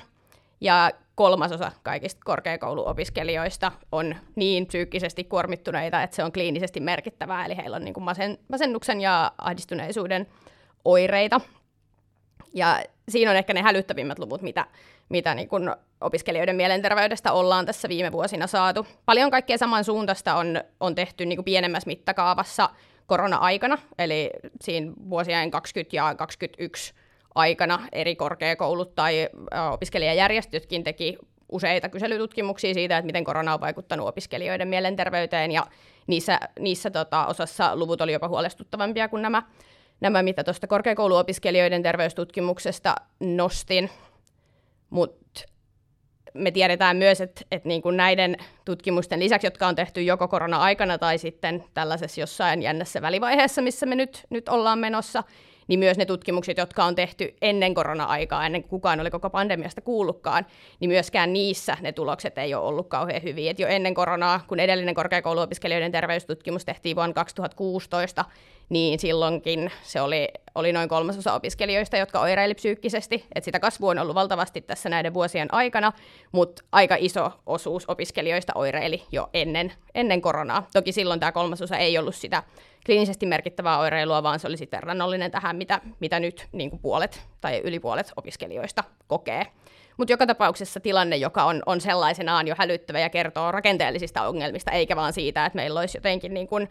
ja 0.61 0.90
kolmasosa 1.14 1.73
kaikista 1.83 2.21
korkeakouluopiskelijoista 2.25 3.73
on 3.92 4.16
niin 4.37 4.66
psyykkisesti 4.66 5.25
kuormittuneita, 5.25 6.02
että 6.02 6.16
se 6.16 6.25
on 6.25 6.33
kliinisesti 6.33 6.80
merkittävää, 6.80 7.45
eli 7.45 7.57
heillä 7.57 7.76
on 7.76 7.85
niin 7.85 7.95
kuin 7.95 8.04
masen, 8.04 8.38
masennuksen 8.49 9.00
ja 9.00 9.33
ahdistuneisuuden 9.38 10.26
oireita. 10.85 11.40
Ja 12.54 12.83
siinä 13.09 13.30
on 13.30 13.37
ehkä 13.37 13.54
ne 13.54 13.62
hälyttävimmät 13.62 14.19
luvut, 14.19 14.42
mitä, 14.42 14.66
mitä 15.09 15.35
niin 15.35 15.49
kuin 15.49 15.71
opiskelijoiden 16.00 16.57
mielenterveydestä 16.57 17.33
ollaan 17.33 17.66
tässä 17.66 17.88
viime 17.88 18.12
vuosina 18.12 18.47
saatu. 18.47 18.87
Paljon 19.07 19.30
kaikkea 19.30 19.59
samansuuntaista 19.59 20.35
on, 20.35 20.61
on 20.80 20.95
tehty 20.95 21.26
niin 21.26 21.37
kuin 21.37 21.45
pienemmässä 21.45 21.87
mittakaavassa 21.87 22.69
korona-aikana, 23.07 23.78
eli 23.99 24.30
siinä 24.61 24.92
vuosien 25.11 25.50
20 25.50 25.97
ja 25.97 26.02
2021 26.02 26.95
aikana 27.35 27.88
eri 27.92 28.16
korkeakoulut 28.16 28.95
tai 28.95 29.28
opiskelijajärjestötkin 29.73 30.85
teki 30.85 31.19
useita 31.52 31.88
kyselytutkimuksia 31.88 32.75
siitä, 32.75 32.99
että 32.99 33.07
miten 33.07 33.25
korona 33.25 33.54
on 33.54 33.61
vaikuttanut 33.61 34.09
opiskelijoiden 34.09 34.69
mielenterveyteen, 34.69 35.52
ja 35.52 35.66
niissä, 36.07 36.40
niissä 36.59 36.90
tota, 36.90 37.26
osassa 37.26 37.76
luvut 37.76 38.00
oli 38.00 38.12
jopa 38.12 38.28
huolestuttavampia 38.28 39.09
kuin 39.09 39.23
nämä, 39.23 39.42
nämä 40.00 40.23
mitä 40.23 40.45
tuosta 40.45 40.66
korkeakouluopiskelijoiden 40.66 41.83
terveystutkimuksesta 41.83 42.95
nostin. 43.21 43.90
Mutta 44.90 45.19
me 46.34 46.50
tiedetään 46.50 46.96
myös, 46.96 47.20
että, 47.20 47.42
että 47.50 47.68
niin 47.68 47.82
kuin 47.82 47.96
näiden 47.96 48.37
tutkimusten 48.64 49.20
lisäksi, 49.20 49.46
jotka 49.46 49.66
on 49.66 49.75
tehty 49.75 50.02
joko 50.02 50.28
korona-aikana 50.28 50.99
tai 50.99 51.18
sitten 51.18 51.64
tällaisessa 51.75 52.20
jossain 52.20 52.62
jännässä 52.62 53.02
välivaiheessa, 53.02 53.62
missä 53.62 53.87
me 53.87 53.94
nyt, 53.94 54.26
nyt 54.30 54.49
ollaan 54.49 54.78
menossa, 54.78 55.25
niin 55.68 55.78
myös 55.78 55.99
ne 55.99 56.04
tutkimukset, 56.04 56.58
jotka 56.58 56.84
on 56.84 56.94
tehty 56.94 57.34
ennen 57.42 57.75
korona-aikaa, 57.75 58.46
ennen 58.46 58.62
kuin 58.62 58.70
kukaan 58.70 59.00
oli 59.00 59.10
koko 59.10 59.30
pandemiasta 59.30 59.80
kuullutkaan, 59.80 60.46
niin 60.80 60.90
myöskään 60.90 61.32
niissä 61.32 61.76
ne 61.80 61.92
tulokset 61.92 62.38
ei 62.38 62.54
ole 62.54 62.66
ollut 62.66 62.88
kauhean 62.88 63.22
hyviä. 63.22 63.50
Et 63.50 63.58
jo 63.58 63.68
ennen 63.68 63.94
koronaa, 63.94 64.40
kun 64.49 64.60
edellinen 64.60 64.94
korkeakouluopiskelijoiden 64.94 65.92
terveystutkimus 65.92 66.64
tehtiin 66.64 66.96
vuonna 66.96 67.14
2016, 67.14 68.25
niin 68.70 68.98
silloinkin 68.98 69.70
se 69.82 70.00
oli, 70.00 70.28
oli 70.54 70.72
noin 70.72 70.88
kolmasosa 70.88 71.34
opiskelijoista, 71.34 71.96
jotka 71.96 72.20
oireili 72.20 72.54
psyykkisesti. 72.54 73.24
Et 73.34 73.44
sitä 73.44 73.60
kasvua 73.60 73.90
on 73.90 73.98
ollut 73.98 74.14
valtavasti 74.14 74.60
tässä 74.60 74.88
näiden 74.88 75.14
vuosien 75.14 75.54
aikana, 75.54 75.92
mutta 76.32 76.62
aika 76.72 76.96
iso 76.98 77.32
osuus 77.46 77.84
opiskelijoista 77.88 78.52
oireili 78.54 79.02
jo 79.12 79.30
ennen, 79.32 79.72
ennen 79.94 80.20
koronaa. 80.20 80.66
Toki 80.72 80.92
silloin 80.92 81.20
tämä 81.20 81.32
kolmasosa 81.32 81.76
ei 81.76 81.98
ollut 81.98 82.14
sitä 82.14 82.42
kliinisesti 82.86 83.26
merkittävää 83.26 83.78
oireilua, 83.78 84.22
vaan 84.22 84.40
se 84.40 84.46
oli 84.46 84.56
sitten 84.56 84.76
verrannollinen 84.76 85.30
tähän, 85.30 85.56
mitä, 85.56 85.80
mitä 86.00 86.20
nyt 86.20 86.48
niin 86.52 86.70
kuin 86.70 86.80
puolet 86.80 87.22
tai 87.40 87.60
yli 87.64 87.80
puolet 87.80 88.12
opiskelijoista 88.16 88.84
kokee. 89.06 89.46
Mutta 89.96 90.12
joka 90.12 90.26
tapauksessa 90.26 90.80
tilanne, 90.80 91.16
joka 91.16 91.44
on, 91.44 91.62
on 91.66 91.80
sellaisenaan 91.80 92.48
jo 92.48 92.54
hälyttävä 92.58 93.00
ja 93.00 93.10
kertoo 93.10 93.52
rakenteellisista 93.52 94.28
ongelmista, 94.28 94.70
eikä 94.70 94.96
vaan 94.96 95.12
siitä, 95.12 95.46
että 95.46 95.56
meillä 95.56 95.80
olisi 95.80 95.98
jotenkin 95.98 96.34
niin 96.34 96.48
kuin 96.48 96.68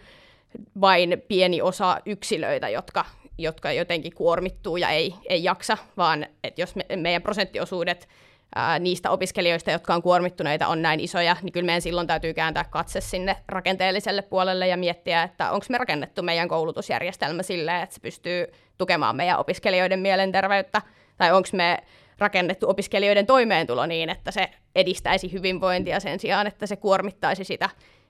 vain 0.82 1.22
pieni 1.28 1.62
osa 1.62 1.98
yksilöitä, 2.06 2.70
jotka, 2.70 3.06
jotka 3.38 3.72
jotenkin 3.72 4.16
kuormittuu 4.16 4.78
ja 4.78 4.90
ei, 4.90 5.14
ei 5.30 5.44
jaksa, 5.44 5.78
vaan 5.98 6.26
että 6.44 6.62
jos 6.62 6.76
me, 6.76 6.86
meidän 6.96 7.22
prosenttiosuudet 7.22 8.08
ää, 8.56 8.80
niistä 8.80 9.10
opiskelijoista, 9.10 9.72
jotka 9.72 9.94
on 9.94 10.02
kuormittuneita, 10.02 10.68
on 10.68 10.82
näin 10.82 11.00
isoja, 11.00 11.38
niin 11.42 11.54
kyllä 11.54 11.66
meidän 11.66 11.82
silloin 11.82 12.08
täytyy 12.08 12.34
kääntää 12.34 12.64
katse 12.64 13.02
sinne 13.02 13.36
rakenteelliselle 13.48 14.22
puolelle 14.22 14.68
ja 14.68 14.78
miettiä, 14.78 15.24
että 15.24 15.52
onko 15.52 15.66
me 15.70 15.78
rakennettu 15.78 16.22
meidän 16.22 16.48
koulutusjärjestelmä 16.48 17.44
silleen, 17.44 17.84
että 17.84 17.96
se 17.96 18.02
pystyy 18.02 18.48
tukemaan 18.78 19.16
meidän 19.16 19.40
opiskelijoiden 19.40 20.00
mielenterveyttä, 20.00 20.82
tai 21.18 21.32
onko 21.32 21.50
me 21.54 21.78
rakennettu 22.18 22.70
opiskelijoiden 22.70 23.26
toimeentulo 23.26 23.86
niin, 23.86 24.10
että 24.10 24.32
se 24.32 24.50
edistäisi 24.76 25.32
hyvinvointia 25.34 26.00
sen 26.00 26.20
sijaan, 26.20 26.48
että 26.48 26.68
se 26.68 26.76
kuormittaisi 26.76 27.44
sitä. 27.44 27.70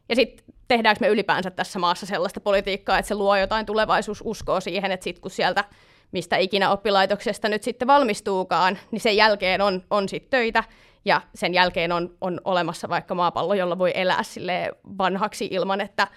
Ja 0.09 0.15
sitten 0.15 0.45
tehdäänkö 0.67 0.99
me 1.01 1.07
ylipäänsä 1.07 1.51
tässä 1.51 1.79
maassa 1.79 2.05
sellaista 2.05 2.39
politiikkaa, 2.39 2.97
että 2.97 3.07
se 3.07 3.15
luo 3.15 3.37
jotain 3.37 3.65
tulevaisuususkoa 3.65 4.59
siihen, 4.59 4.91
että 4.91 5.03
sitten 5.03 5.21
kun 5.21 5.31
sieltä 5.31 5.63
mistä 6.11 6.37
ikinä 6.37 6.71
oppilaitoksesta 6.71 7.49
nyt 7.49 7.63
sitten 7.63 7.87
valmistuukaan, 7.87 8.77
niin 8.91 8.99
sen 8.99 9.15
jälkeen 9.15 9.61
on, 9.61 9.83
on 9.89 10.09
sitten 10.09 10.29
töitä, 10.29 10.63
ja 11.05 11.21
sen 11.35 11.53
jälkeen 11.53 11.91
on, 11.91 12.17
on 12.21 12.41
olemassa 12.45 12.89
vaikka 12.89 13.15
maapallo, 13.15 13.53
jolla 13.53 13.77
voi 13.77 13.91
elää 13.95 14.23
sille 14.23 14.71
vanhaksi 14.97 15.47
ilman, 15.51 15.81
että, 15.81 16.07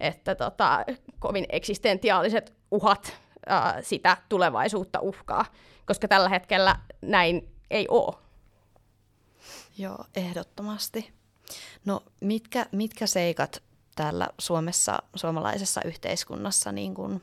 että 0.00 0.34
tota, 0.34 0.84
kovin 1.18 1.46
eksistentiaaliset 1.48 2.54
uhat 2.70 3.18
ää, 3.46 3.82
sitä 3.82 4.16
tulevaisuutta 4.28 5.00
uhkaa, 5.00 5.44
koska 5.86 6.08
tällä 6.08 6.28
hetkellä 6.28 6.76
näin 7.02 7.48
ei 7.70 7.86
ole. 7.88 8.14
Joo, 9.78 10.04
ehdottomasti. 10.16 11.17
No 11.84 12.02
mitkä, 12.20 12.66
mitkä 12.72 13.06
seikat 13.06 13.62
täällä 13.96 14.28
Suomessa, 14.38 14.98
suomalaisessa 15.14 15.80
yhteiskunnassa 15.84 16.72
niin 16.72 16.94
kuin 16.94 17.22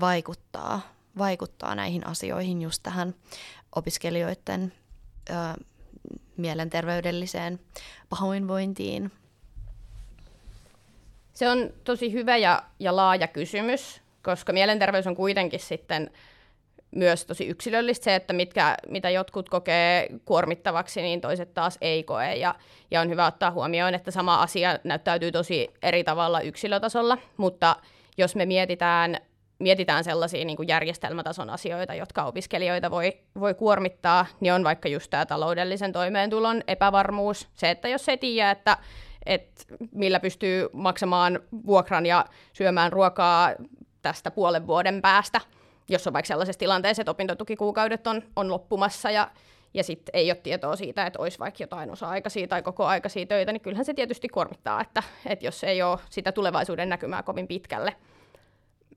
vaikuttaa, 0.00 0.80
vaikuttaa 1.18 1.74
näihin 1.74 2.06
asioihin, 2.06 2.62
just 2.62 2.82
tähän 2.82 3.14
opiskelijoiden 3.76 4.72
ö, 5.30 5.34
mielenterveydelliseen 6.36 7.60
pahoinvointiin? 8.08 9.12
Se 11.34 11.48
on 11.48 11.70
tosi 11.84 12.12
hyvä 12.12 12.36
ja, 12.36 12.62
ja 12.78 12.96
laaja 12.96 13.28
kysymys, 13.28 14.00
koska 14.22 14.52
mielenterveys 14.52 15.06
on 15.06 15.16
kuitenkin 15.16 15.60
sitten 15.60 16.10
myös 16.90 17.26
tosi 17.26 17.46
yksilöllistä 17.46 18.04
se, 18.04 18.14
että 18.14 18.32
mitkä, 18.32 18.76
mitä 18.88 19.10
jotkut 19.10 19.48
kokee 19.48 20.08
kuormittavaksi, 20.24 21.02
niin 21.02 21.20
toiset 21.20 21.54
taas 21.54 21.78
ei 21.80 22.04
koe. 22.04 22.34
Ja, 22.34 22.54
ja 22.90 23.00
on 23.00 23.08
hyvä 23.08 23.26
ottaa 23.26 23.50
huomioon, 23.50 23.94
että 23.94 24.10
sama 24.10 24.42
asia 24.42 24.78
näyttäytyy 24.84 25.32
tosi 25.32 25.68
eri 25.82 26.04
tavalla 26.04 26.40
yksilötasolla, 26.40 27.18
mutta 27.36 27.76
jos 28.18 28.36
me 28.36 28.46
mietitään, 28.46 29.16
mietitään 29.58 30.04
sellaisia 30.04 30.44
niin 30.44 30.56
kuin 30.56 30.68
järjestelmätason 30.68 31.50
asioita, 31.50 31.94
jotka 31.94 32.24
opiskelijoita 32.24 32.90
voi, 32.90 33.12
voi 33.40 33.54
kuormittaa, 33.54 34.26
niin 34.40 34.52
on 34.52 34.64
vaikka 34.64 34.88
just 34.88 35.10
tämä 35.10 35.26
taloudellisen 35.26 35.92
toimeentulon 35.92 36.62
epävarmuus. 36.66 37.48
Se, 37.54 37.70
että 37.70 37.88
jos 37.88 38.08
ei 38.08 38.18
tiedä, 38.18 38.50
että 38.50 38.76
että 39.26 39.64
millä 39.94 40.20
pystyy 40.20 40.68
maksamaan 40.72 41.40
vuokran 41.66 42.06
ja 42.06 42.24
syömään 42.52 42.92
ruokaa 42.92 43.52
tästä 44.02 44.30
puolen 44.30 44.66
vuoden 44.66 45.02
päästä– 45.02 45.40
jos 45.88 46.06
on 46.06 46.12
vaikka 46.12 46.26
sellaisessa 46.26 46.58
tilanteessa, 46.58 47.02
että 47.02 47.10
opintotukikuukaudet 47.10 48.06
on, 48.06 48.22
on 48.36 48.50
loppumassa 48.50 49.10
ja, 49.10 49.30
ja 49.74 49.84
sitten 49.84 50.10
ei 50.16 50.30
ole 50.30 50.40
tietoa 50.42 50.76
siitä, 50.76 51.06
että 51.06 51.18
olisi 51.18 51.38
vaikka 51.38 51.62
jotain 51.62 51.90
osa-aikaisia 51.90 52.48
tai 52.48 52.62
koko 52.62 52.86
aikaisia 52.86 53.26
töitä, 53.26 53.52
niin 53.52 53.60
kyllähän 53.60 53.84
se 53.84 53.94
tietysti 53.94 54.28
kuormittaa, 54.28 54.80
että, 54.80 55.02
että 55.26 55.46
jos 55.46 55.64
ei 55.64 55.82
ole 55.82 55.98
sitä 56.10 56.32
tulevaisuuden 56.32 56.88
näkymää 56.88 57.22
kovin 57.22 57.48
pitkälle. 57.48 57.96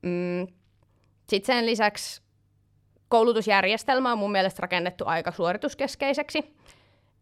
Mm. 0.01 0.47
Sitten 1.29 1.55
sen 1.55 1.65
lisäksi 1.65 2.21
koulutusjärjestelmä 3.07 4.11
on 4.11 4.17
mun 4.17 4.31
mielestä 4.31 4.61
rakennettu 4.61 5.03
aika 5.07 5.31
suorituskeskeiseksi. 5.31 6.55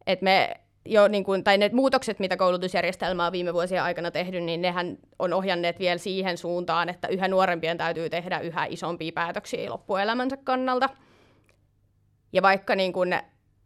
Et 0.07 0.21
me 0.21 0.55
jo, 0.89 1.07
niin 1.07 1.23
kuin, 1.23 1.43
tai 1.43 1.57
ne 1.57 1.69
muutokset, 1.73 2.19
mitä 2.19 2.37
koulutusjärjestelmä 2.37 3.25
on 3.25 3.31
viime 3.31 3.53
vuosien 3.53 3.83
aikana 3.83 4.11
tehnyt, 4.11 4.43
niin 4.43 4.61
nehän 4.61 4.97
on 5.19 5.33
ohjanneet 5.33 5.79
vielä 5.79 5.97
siihen 5.97 6.37
suuntaan, 6.37 6.89
että 6.89 7.07
yhä 7.07 7.27
nuorempien 7.27 7.77
täytyy 7.77 8.09
tehdä 8.09 8.39
yhä 8.39 8.65
isompia 8.69 9.11
päätöksiä 9.11 9.69
loppuelämänsä 9.69 10.37
kannalta. 10.37 10.89
Ja 12.33 12.41
vaikka 12.41 12.75
niin 12.75 12.93
kuin 12.93 13.19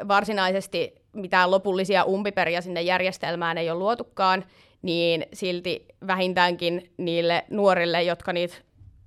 varsinaisesti 0.07 0.95
mitään 1.13 1.51
lopullisia 1.51 2.03
umpiperiä 2.03 2.61
sinne 2.61 2.81
järjestelmään 2.81 3.57
ei 3.57 3.69
ole 3.69 3.79
luotukaan, 3.79 4.45
niin 4.81 5.25
silti 5.33 5.85
vähintäänkin 6.07 6.93
niille 6.97 7.45
nuorille, 7.49 8.03
jotka 8.03 8.33
niitä 8.33 8.55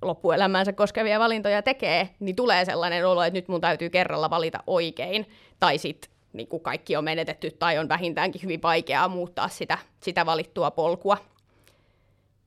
loppuelämäänsä 0.01 0.73
koskevia 0.73 1.19
valintoja 1.19 1.61
tekee, 1.61 2.09
niin 2.19 2.35
tulee 2.35 2.65
sellainen 2.65 3.07
olo, 3.07 3.23
että 3.23 3.37
nyt 3.37 3.47
mun 3.47 3.61
täytyy 3.61 3.89
kerralla 3.89 4.29
valita 4.29 4.63
oikein, 4.67 5.29
tai 5.59 5.77
sitten 5.77 6.16
niin 6.33 6.47
kuin 6.47 6.63
kaikki 6.63 6.95
on 6.95 7.03
menetetty 7.03 7.51
tai 7.51 7.77
on 7.77 7.89
vähintäänkin 7.89 8.41
hyvin 8.43 8.61
vaikeaa 8.61 9.07
muuttaa 9.07 9.49
sitä, 9.49 9.77
sitä 9.99 10.25
valittua 10.25 10.71
polkua. 10.71 11.17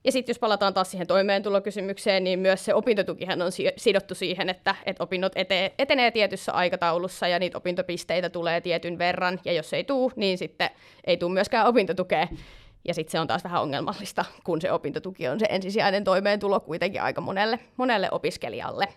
Ja 0.03 0.11
sitten 0.11 0.33
jos 0.33 0.39
palataan 0.39 0.73
taas 0.73 0.91
siihen 0.91 1.07
toimeentulokysymykseen, 1.07 2.23
niin 2.23 2.39
myös 2.39 2.65
se 2.65 2.73
opintotukihan 2.73 3.41
on 3.41 3.51
sidottu 3.77 4.15
siihen, 4.15 4.49
että, 4.49 4.75
että 4.85 5.03
opinnot 5.03 5.31
ete, 5.35 5.73
etenee 5.79 6.11
tietyssä 6.11 6.51
aikataulussa 6.51 7.27
ja 7.27 7.39
niitä 7.39 7.57
opintopisteitä 7.57 8.29
tulee 8.29 8.61
tietyn 8.61 8.97
verran, 8.97 9.39
ja 9.45 9.53
jos 9.53 9.73
ei 9.73 9.83
tule, 9.83 10.11
niin 10.15 10.37
sitten 10.37 10.69
ei 11.03 11.17
tule 11.17 11.33
myöskään 11.33 11.67
opintotukea. 11.67 12.27
Ja 12.87 12.93
sitten 12.93 13.11
se 13.11 13.19
on 13.19 13.27
taas 13.27 13.43
vähän 13.43 13.61
ongelmallista, 13.61 14.25
kun 14.43 14.61
se 14.61 14.71
opintotuki 14.71 15.27
on 15.27 15.39
se 15.39 15.45
ensisijainen 15.49 16.03
toimeentulo 16.03 16.59
kuitenkin 16.59 17.01
aika 17.01 17.21
monelle, 17.21 17.59
monelle 17.77 18.09
opiskelijalle. 18.11 18.87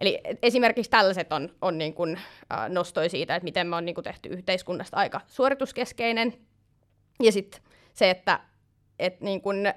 Eli 0.00 0.20
esimerkiksi 0.42 0.90
tällaiset 0.90 1.32
on, 1.32 1.54
on 1.62 1.78
niin 1.78 1.94
kuin, 1.94 2.18
äh, 2.52 2.68
nostoi 2.68 3.08
siitä, 3.08 3.36
että 3.36 3.44
miten 3.44 3.66
me 3.66 3.76
on 3.76 3.84
niin 3.84 3.94
kuin 3.94 4.04
tehty 4.04 4.28
yhteiskunnasta 4.28 4.96
aika 4.96 5.20
suorituskeskeinen. 5.26 6.34
Ja 7.22 7.32
sitten 7.32 7.60
se, 7.92 8.10
että 8.10 8.40
et 8.98 9.20
niin 9.20 9.40
kuin, 9.40 9.74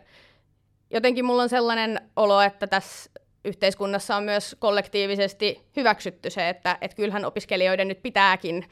jotenkin 0.89 1.25
mulla 1.25 1.43
on 1.43 1.49
sellainen 1.49 2.01
olo, 2.15 2.41
että 2.41 2.67
tässä 2.67 3.11
yhteiskunnassa 3.45 4.15
on 4.15 4.23
myös 4.23 4.55
kollektiivisesti 4.59 5.65
hyväksytty 5.75 6.29
se, 6.29 6.49
että 6.49 6.77
et 6.81 6.93
kyllähän 6.93 7.25
opiskelijoiden 7.25 7.87
nyt 7.87 8.01
pitääkin 8.01 8.65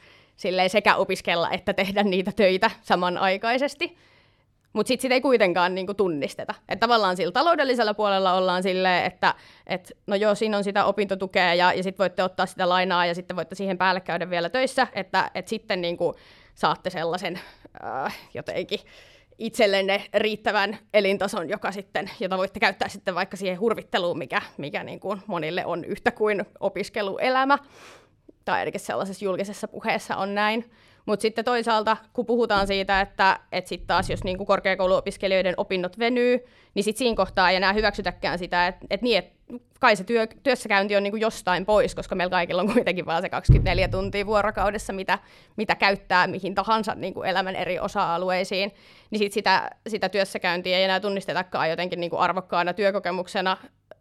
sekä 0.68 0.96
opiskella 0.96 1.50
että 1.50 1.72
tehdä 1.72 2.02
niitä 2.02 2.32
töitä 2.36 2.70
samanaikaisesti. 2.82 3.96
Mutta 4.78 4.88
sitten 4.88 5.02
sitä 5.02 5.14
ei 5.14 5.20
kuitenkaan 5.20 5.74
niinku 5.74 5.94
tunnisteta. 5.94 6.54
Että 6.68 6.80
tavallaan 6.86 7.16
sillä 7.16 7.32
taloudellisella 7.32 7.94
puolella 7.94 8.32
ollaan 8.32 8.62
silleen, 8.62 9.04
että 9.04 9.34
et, 9.66 9.92
no 10.06 10.16
joo, 10.16 10.34
siinä 10.34 10.56
on 10.56 10.64
sitä 10.64 10.84
opintotukea 10.84 11.54
ja, 11.54 11.72
ja 11.72 11.82
sitten 11.82 11.98
voitte 11.98 12.22
ottaa 12.22 12.46
sitä 12.46 12.68
lainaa 12.68 13.06
ja 13.06 13.14
sitten 13.14 13.36
voitte 13.36 13.54
siihen 13.54 13.78
päälle 13.78 14.00
käydä 14.00 14.30
vielä 14.30 14.48
töissä, 14.48 14.86
että 14.92 15.30
et 15.34 15.48
sitten 15.48 15.80
niinku 15.80 16.14
saatte 16.54 16.90
sellaisen 16.90 17.40
äh, 17.84 18.18
jotenkin 18.34 18.78
itsellenne 19.38 20.04
riittävän 20.14 20.78
elintason, 20.94 21.48
joka 21.48 21.72
sitten, 21.72 22.10
jota 22.20 22.38
voitte 22.38 22.60
käyttää 22.60 22.88
sitten 22.88 23.14
vaikka 23.14 23.36
siihen 23.36 23.60
hurvitteluun, 23.60 24.18
mikä, 24.18 24.42
mikä 24.56 24.84
niin 24.84 25.00
kuin 25.00 25.20
monille 25.26 25.66
on 25.66 25.84
yhtä 25.84 26.10
kuin 26.10 26.44
opiskeluelämä. 26.60 27.58
Tai 28.44 28.58
ainakin 28.58 28.80
sellaisessa 28.80 29.24
julkisessa 29.24 29.68
puheessa 29.68 30.16
on 30.16 30.34
näin. 30.34 30.70
Mutta 31.08 31.22
sitten 31.22 31.44
toisaalta, 31.44 31.96
kun 32.12 32.26
puhutaan 32.26 32.66
siitä, 32.66 33.00
että, 33.00 33.40
että 33.52 33.68
sitten 33.68 33.86
taas 33.86 34.10
jos 34.10 34.24
niinku 34.24 34.44
korkeakouluopiskelijoiden 34.44 35.54
opinnot 35.56 35.98
venyy, 35.98 36.44
niin 36.74 36.84
sitten 36.84 36.98
siinä 36.98 37.16
kohtaa 37.16 37.50
ei 37.50 37.56
enää 37.56 37.72
hyväksytäkään 37.72 38.38
sitä, 38.38 38.66
että, 38.66 38.86
että 38.90 39.04
niin, 39.04 39.18
että 39.18 39.38
kai 39.80 39.96
se 39.96 40.04
työ, 40.04 40.26
työssäkäynti 40.42 40.96
on 40.96 41.02
niinku 41.02 41.16
jostain 41.16 41.66
pois, 41.66 41.94
koska 41.94 42.14
meillä 42.14 42.30
kaikilla 42.30 42.62
on 42.62 42.72
kuitenkin 42.72 43.06
vain 43.06 43.22
se 43.22 43.28
24 43.28 43.88
tuntia 43.88 44.26
vuorokaudessa, 44.26 44.92
mitä, 44.92 45.18
mitä 45.56 45.74
käyttää 45.74 46.26
mihin 46.26 46.54
tahansa 46.54 46.94
niinku 46.94 47.22
elämän 47.22 47.56
eri 47.56 47.78
osa-alueisiin, 47.78 48.74
niin 49.10 49.18
sit 49.18 49.32
sitä, 49.32 49.70
sitä 49.86 50.08
työssäkäyntiä 50.08 50.78
ei 50.78 50.84
enää 50.84 51.00
tunnistetakaan 51.00 51.70
jotenkin 51.70 52.00
niinku 52.00 52.16
arvokkaana 52.16 52.72
työkokemuksena 52.72 53.56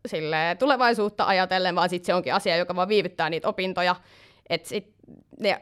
sille 0.06 0.56
tulevaisuutta 0.60 1.26
ajatellen, 1.26 1.76
vaan 1.76 1.90
sitten 1.90 2.06
se 2.06 2.14
onkin 2.14 2.34
asia, 2.34 2.58
joka 2.58 2.76
vaan 2.76 2.90
viivyttää 2.90 3.30
niitä 3.30 3.48
opintoja. 3.48 3.96
Että 4.50 4.70
sit 4.70 4.94
ne 5.40 5.60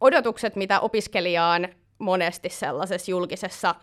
odotukset, 0.00 0.56
mitä 0.56 0.80
opiskelijaan 0.80 1.68
monesti 1.98 2.48
sellaisessa 2.48 3.10
julkisessa 3.10 3.74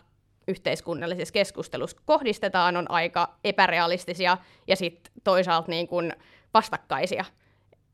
yhteiskunnallisessa 0.48 1.32
keskustelussa 1.32 1.96
kohdistetaan, 2.04 2.76
on 2.76 2.90
aika 2.90 3.34
epärealistisia 3.44 4.38
ja 4.66 4.76
sitten 4.76 5.12
toisaalta 5.24 5.70
niin 5.70 5.88
kuin 5.88 6.12
vastakkaisia. 6.54 7.24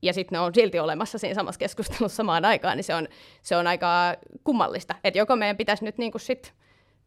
Ja 0.03 0.13
sitten 0.13 0.37
ne 0.37 0.41
on 0.41 0.55
silti 0.55 0.79
olemassa 0.79 1.19
siinä 1.19 1.35
samassa 1.35 1.59
keskustelussa 1.59 2.17
samaan 2.17 2.45
aikaan, 2.45 2.77
niin 2.77 2.85
se 2.85 2.95
on, 2.95 3.09
se 3.43 3.57
on 3.57 3.67
aika 3.67 4.15
kummallista. 4.45 4.95
Että 5.05 5.19
joko 5.19 5.37
meidän 5.37 5.57
pitäisi 5.57 5.85
nyt 5.85 5.99
niin 5.99 6.13
kuin 6.13 6.21
sit 6.21 6.55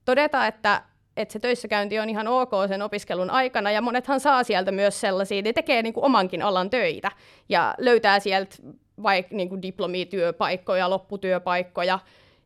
todeta, 0.06 0.48
että, 0.48 0.84
että 1.18 1.34
se 1.34 1.40
töissäkäynti 1.40 2.00
on 2.00 2.10
ihan 2.10 2.28
ok 2.28 2.52
sen 2.68 2.82
opiskelun 2.82 3.30
aikana, 3.30 3.72
ja 3.72 3.82
monethan 3.82 4.20
saa 4.20 4.44
sieltä 4.44 4.72
myös 4.72 5.02
sellaisia, 5.02 5.42
ne 5.42 5.54
tekee 5.54 5.82
niin 5.82 5.94
kuin 5.94 6.04
omankin 6.04 6.42
alan 6.42 6.70
töitä, 6.70 7.12
ja 7.50 7.76
löytää 7.78 8.20
sieltä 8.20 8.56
vaikka 9.04 9.36
niin 9.36 9.50
kuin 9.50 9.62
diplomityöpaikkoja, 9.62 10.90
lopputyöpaikkoja, 10.90 12.00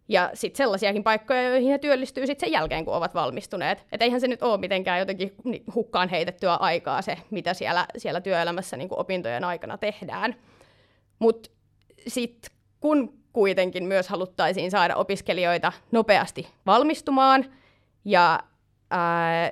ja 0.08 0.30
sitten 0.34 0.58
sellaisiakin 0.58 1.04
paikkoja, 1.04 1.44
joihin 1.44 1.72
he 1.72 1.78
työllistyy 1.78 2.28
sitten 2.28 2.48
sen 2.48 2.54
jälkeen, 2.54 2.86
kun 2.86 2.94
ovat 2.94 3.14
valmistuneet. 3.14 3.86
Et 3.92 4.02
eihän 4.02 4.22
se 4.22 4.28
nyt 4.28 4.44
ole 4.44 4.58
mitenkään 4.58 5.00
jotenkin 5.00 5.36
hukkaan 5.76 6.10
heitettyä 6.10 6.54
aikaa 6.54 7.02
se, 7.02 7.18
mitä 7.30 7.54
siellä, 7.54 7.86
siellä 7.98 8.22
työelämässä 8.22 8.78
niin 8.78 8.90
opintojen 8.92 9.44
aikana 9.44 9.78
tehdään. 9.78 10.36
Mutta 11.20 11.50
sitten 12.08 12.52
kun 12.80 13.14
kuitenkin 13.34 13.86
myös 13.86 14.10
haluttaisiin 14.10 14.72
saada 14.72 14.96
opiskelijoita 14.96 15.72
nopeasti 15.92 16.48
valmistumaan 16.66 17.46
ja 18.06 18.40
ää, 18.92 19.52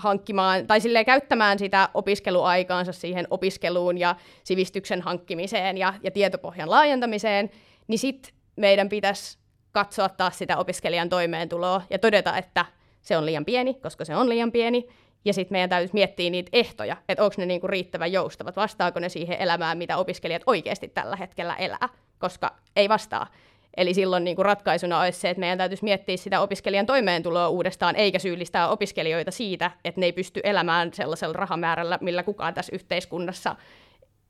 hankkimaan 0.00 0.66
tai 0.66 0.80
silleen 0.80 1.04
käyttämään 1.04 1.58
sitä 1.58 1.88
opiskeluaikaansa 1.94 2.92
siihen 2.92 3.26
opiskeluun 3.30 3.98
ja 3.98 4.16
sivistyksen 4.44 5.02
hankkimiseen 5.02 5.78
ja, 5.78 5.94
ja 6.02 6.10
tietopohjan 6.10 6.70
laajentamiseen, 6.70 7.50
niin 7.88 7.98
sitten 7.98 8.32
meidän 8.56 8.88
pitäisi 8.88 9.38
katsoa 9.72 10.08
taas 10.08 10.38
sitä 10.38 10.56
opiskelijan 10.56 11.08
toimeentuloa 11.08 11.82
ja 11.90 11.98
todeta, 11.98 12.36
että 12.36 12.66
se 13.00 13.16
on 13.16 13.26
liian 13.26 13.44
pieni, 13.44 13.74
koska 13.74 14.04
se 14.04 14.16
on 14.16 14.28
liian 14.28 14.52
pieni, 14.52 14.88
ja 15.24 15.32
sitten 15.32 15.54
meidän 15.54 15.70
täytyisi 15.70 15.94
miettiä 15.94 16.30
niitä 16.30 16.50
ehtoja, 16.52 16.96
että 17.08 17.24
onko 17.24 17.34
ne 17.38 17.46
niinku 17.46 17.66
riittävän 17.66 18.12
joustavat, 18.12 18.56
vastaako 18.56 19.00
ne 19.00 19.08
siihen 19.08 19.38
elämään, 19.40 19.78
mitä 19.78 19.96
opiskelijat 19.96 20.42
oikeasti 20.46 20.88
tällä 20.88 21.16
hetkellä 21.16 21.56
elää, 21.56 21.88
koska 22.18 22.56
ei 22.76 22.88
vastaa. 22.88 23.26
Eli 23.76 23.94
silloin 23.94 24.24
niin 24.24 24.36
kuin 24.36 24.46
ratkaisuna 24.46 25.00
olisi 25.00 25.20
se, 25.20 25.30
että 25.30 25.40
meidän 25.40 25.58
täytyisi 25.58 25.84
miettiä 25.84 26.16
sitä 26.16 26.40
opiskelijan 26.40 26.86
toimeentuloa 26.86 27.48
uudestaan, 27.48 27.96
eikä 27.96 28.18
syyllistää 28.18 28.68
opiskelijoita 28.68 29.30
siitä, 29.30 29.70
että 29.84 30.00
ne 30.00 30.06
ei 30.06 30.12
pysty 30.12 30.40
elämään 30.44 30.92
sellaisella 30.94 31.32
rahamäärällä, 31.32 31.98
millä 32.00 32.22
kukaan 32.22 32.54
tässä 32.54 32.72
yhteiskunnassa 32.74 33.56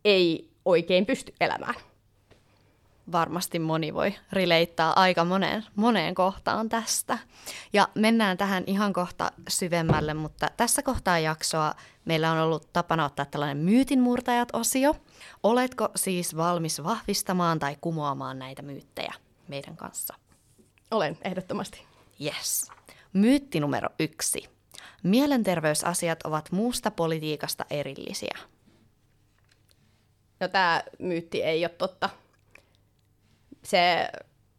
ei 0.04 0.50
oikein 0.64 1.06
pysty 1.06 1.34
elämään. 1.40 1.74
Varmasti 3.12 3.58
moni 3.58 3.94
voi 3.94 4.14
rileittaa 4.32 4.92
aika 5.00 5.24
moneen, 5.24 5.64
moneen 5.76 6.14
kohtaan 6.14 6.68
tästä. 6.68 7.18
Ja 7.72 7.88
mennään 7.94 8.36
tähän 8.38 8.64
ihan 8.66 8.92
kohta 8.92 9.32
syvemmälle, 9.48 10.14
mutta 10.14 10.48
tässä 10.56 10.82
kohtaa 10.82 11.18
jaksoa 11.18 11.74
meillä 12.04 12.32
on 12.32 12.38
ollut 12.38 12.72
tapana 12.72 13.04
ottaa 13.04 13.24
tällainen 13.24 13.56
myytinmurtajat-osio. 13.56 14.96
Oletko 15.42 15.88
siis 15.96 16.36
valmis 16.36 16.84
vahvistamaan 16.84 17.58
tai 17.58 17.76
kumoamaan 17.80 18.38
näitä 18.38 18.62
myyttejä? 18.62 19.14
Meidän 19.50 19.76
kanssa? 19.76 20.14
Olen, 20.90 21.18
ehdottomasti. 21.22 21.86
Yes. 22.24 22.70
Myytti 23.12 23.60
numero 23.60 23.88
yksi. 24.00 24.48
Mielenterveysasiat 25.02 26.22
ovat 26.22 26.52
muusta 26.52 26.90
politiikasta 26.90 27.64
erillisiä. 27.70 28.38
No 30.40 30.48
tämä 30.48 30.82
myytti 30.98 31.42
ei 31.42 31.64
ole 31.64 31.68
totta. 31.78 32.10
Se 33.62 34.08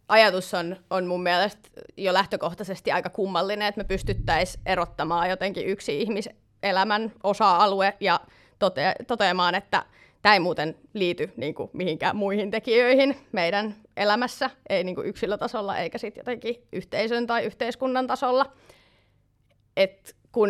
ajatus 0.08 0.54
on, 0.54 0.76
on 0.90 1.08
mun 1.08 1.24
mielestä 1.24 1.70
jo 1.98 2.14
lähtökohtaisesti 2.14 2.92
aika 2.92 3.10
kummallinen, 3.10 3.68
että 3.68 3.80
me 3.80 3.84
pystyttäisiin 3.84 4.62
erottamaan 4.66 5.30
jotenkin 5.30 5.66
yksi 5.66 6.02
ihmiselämän 6.02 7.12
osa-alue 7.24 7.98
ja 8.00 8.20
tote- 8.60 9.06
toteamaan, 9.08 9.56
että 9.56 9.86
tämä 10.22 10.34
ei 10.34 10.40
muuten 10.40 10.76
liity 10.94 11.34
niin 11.38 11.56
kuin, 11.56 11.70
mihinkään 11.74 12.16
muihin 12.16 12.52
tekijöihin 12.52 13.18
meidän 13.32 13.76
elämässä, 14.02 14.50
ei 14.70 14.84
niin 14.84 14.96
kuin 14.96 15.08
yksilötasolla 15.08 15.78
eikä 15.78 15.98
sitten 15.98 16.22
jotenkin 16.22 16.68
yhteisön 16.72 17.28
tai 17.28 17.44
yhteiskunnan 17.44 18.08
tasolla. 18.08 18.54
Et 19.78 20.16
kun 20.32 20.50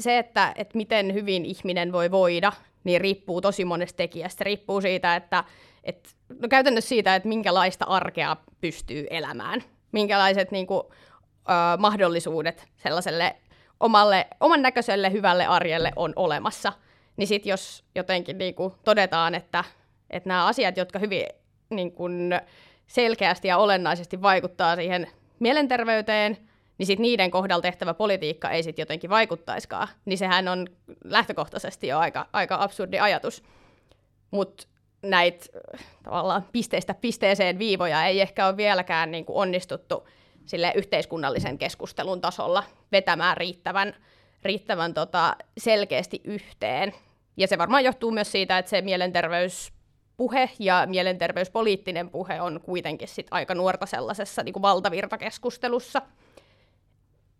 se, 0.00 0.18
että, 0.18 0.52
että 0.56 0.76
miten 0.76 1.14
hyvin 1.14 1.44
ihminen 1.44 1.92
voi 1.92 2.10
voida, 2.10 2.52
niin 2.84 3.00
riippuu 3.00 3.40
tosi 3.40 3.64
monesta 3.64 3.96
tekijästä. 3.96 4.44
Riippuu 4.44 4.80
siitä, 4.80 5.16
että, 5.16 5.44
että 5.84 6.10
no 6.42 6.48
käytännössä 6.48 6.88
siitä, 6.88 7.14
että 7.14 7.28
minkälaista 7.28 7.84
arkea 7.84 8.36
pystyy 8.60 9.06
elämään, 9.10 9.62
minkälaiset 9.92 10.50
niin 10.50 10.66
kuin, 10.66 10.82
ö, 10.90 11.52
mahdollisuudet 11.78 12.68
sellaiselle 12.76 13.36
omalle, 13.80 14.26
oman 14.40 14.62
näköiselle 14.62 15.12
hyvälle 15.12 15.46
arjelle 15.46 15.92
on 15.96 16.12
olemassa. 16.16 16.72
Niin 17.16 17.26
sitten 17.26 17.50
jos 17.50 17.84
jotenkin 17.94 18.38
niin 18.38 18.54
kuin 18.54 18.74
todetaan, 18.84 19.34
että, 19.34 19.64
että 20.10 20.28
nämä 20.28 20.46
asiat, 20.46 20.76
jotka 20.76 20.98
hyvin 20.98 21.26
niin 21.76 21.92
kun 21.92 22.30
selkeästi 22.86 23.48
ja 23.48 23.58
olennaisesti 23.58 24.22
vaikuttaa 24.22 24.76
siihen 24.76 25.06
mielenterveyteen, 25.38 26.38
niin 26.78 26.86
sit 26.86 26.98
niiden 26.98 27.30
kohdalla 27.30 27.62
tehtävä 27.62 27.94
politiikka 27.94 28.50
ei 28.50 28.62
sitten 28.62 28.82
jotenkin 28.82 29.10
vaikuttaiskaan. 29.10 29.88
Niin 30.04 30.18
sehän 30.18 30.48
on 30.48 30.66
lähtökohtaisesti 31.04 31.86
jo 31.86 31.98
aika, 31.98 32.26
aika 32.32 32.56
absurdi 32.60 32.98
ajatus. 32.98 33.42
Mutta 34.30 34.66
näitä 35.02 35.46
tavallaan 36.02 36.44
pisteestä 36.52 36.94
pisteeseen 36.94 37.58
viivoja 37.58 38.06
ei 38.06 38.20
ehkä 38.20 38.46
ole 38.46 38.56
vieläkään 38.56 39.10
niin 39.10 39.24
kuin 39.24 39.36
onnistuttu 39.36 40.08
sille 40.46 40.72
yhteiskunnallisen 40.74 41.58
keskustelun 41.58 42.20
tasolla 42.20 42.64
vetämään 42.92 43.36
riittävän, 43.36 43.94
riittävän 44.42 44.94
tota 44.94 45.36
selkeästi 45.58 46.20
yhteen. 46.24 46.92
Ja 47.36 47.48
se 47.48 47.58
varmaan 47.58 47.84
johtuu 47.84 48.10
myös 48.10 48.32
siitä, 48.32 48.58
että 48.58 48.70
se 48.70 48.80
mielenterveys 48.80 49.72
puhe 50.16 50.50
ja 50.58 50.86
mielenterveyspoliittinen 50.86 52.10
puhe 52.10 52.40
on 52.40 52.60
kuitenkin 52.60 53.08
sit 53.08 53.26
aika 53.30 53.54
nuorta 53.54 53.86
sellaisessa 53.86 54.42
niin 54.42 54.52
kuin 54.52 54.62
valtavirtakeskustelussa. 54.62 56.02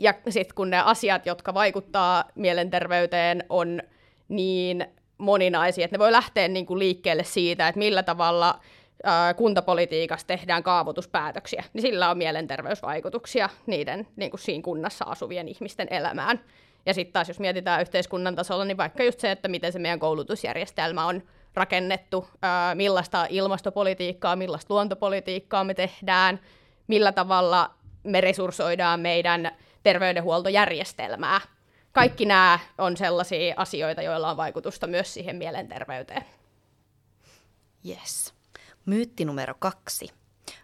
Ja 0.00 0.14
sitten 0.28 0.54
kun 0.54 0.70
ne 0.70 0.80
asiat, 0.80 1.26
jotka 1.26 1.54
vaikuttaa 1.54 2.24
mielenterveyteen, 2.34 3.44
on 3.48 3.82
niin 4.28 4.86
moninaisia, 5.18 5.84
että 5.84 5.94
ne 5.94 5.98
voi 5.98 6.12
lähteä 6.12 6.48
niin 6.48 6.66
kuin 6.66 6.78
liikkeelle 6.78 7.24
siitä, 7.24 7.68
että 7.68 7.78
millä 7.78 8.02
tavalla 8.02 8.60
ää, 9.04 9.34
kuntapolitiikassa 9.34 10.26
tehdään 10.26 10.62
kaavoituspäätöksiä, 10.62 11.64
niin 11.72 11.82
sillä 11.82 12.10
on 12.10 12.18
mielenterveysvaikutuksia 12.18 13.48
niiden 13.66 14.08
niin 14.16 14.30
kuin 14.30 14.40
siinä 14.40 14.62
kunnassa 14.62 15.04
asuvien 15.04 15.48
ihmisten 15.48 15.88
elämään. 15.90 16.40
Ja 16.86 16.94
sitten 16.94 17.12
taas 17.12 17.28
jos 17.28 17.40
mietitään 17.40 17.80
yhteiskunnan 17.80 18.36
tasolla, 18.36 18.64
niin 18.64 18.76
vaikka 18.76 19.04
just 19.04 19.20
se, 19.20 19.30
että 19.30 19.48
miten 19.48 19.72
se 19.72 19.78
meidän 19.78 19.98
koulutusjärjestelmä 19.98 21.06
on 21.06 21.22
rakennettu, 21.54 22.28
millaista 22.74 23.26
ilmastopolitiikkaa, 23.30 24.36
millaista 24.36 24.74
luontopolitiikkaa 24.74 25.64
me 25.64 25.74
tehdään, 25.74 26.40
millä 26.86 27.12
tavalla 27.12 27.74
me 28.04 28.20
resurssoidaan 28.20 29.00
meidän 29.00 29.56
terveydenhuoltojärjestelmää. 29.82 31.40
Kaikki 31.92 32.26
nämä 32.26 32.58
on 32.78 32.96
sellaisia 32.96 33.54
asioita, 33.56 34.02
joilla 34.02 34.30
on 34.30 34.36
vaikutusta 34.36 34.86
myös 34.86 35.14
siihen 35.14 35.36
mielenterveyteen. 35.36 36.24
Yes. 37.88 38.34
Myytti 38.86 39.24
numero 39.24 39.54
kaksi. 39.58 40.10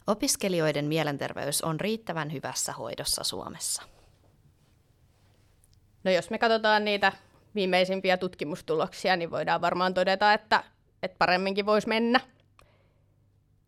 Opiskelijoiden 0.07 0.85
mielenterveys 0.85 1.62
on 1.62 1.81
riittävän 1.81 2.33
hyvässä 2.33 2.72
hoidossa 2.72 3.24
Suomessa. 3.24 3.83
No 6.05 6.11
jos 6.11 6.31
me 6.31 6.38
katsotaan 6.38 6.85
niitä 6.85 7.12
viimeisimpiä 7.55 8.16
tutkimustuloksia, 8.16 9.16
niin 9.16 9.31
voidaan 9.31 9.61
varmaan 9.61 9.94
todeta, 9.94 10.33
että, 10.33 10.64
että 11.02 11.16
paremminkin 11.18 11.66
voisi 11.66 11.88
mennä. 11.88 12.20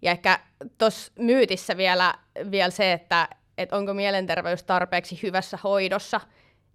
Ja 0.02 0.10
ehkä 0.10 0.40
tuossa 0.78 1.12
myytissä 1.18 1.76
vielä, 1.76 2.14
vielä 2.50 2.70
se, 2.70 2.92
että, 2.92 3.28
että 3.58 3.76
onko 3.76 3.94
mielenterveys 3.94 4.62
tarpeeksi 4.62 5.20
hyvässä 5.22 5.58
hoidossa, 5.64 6.20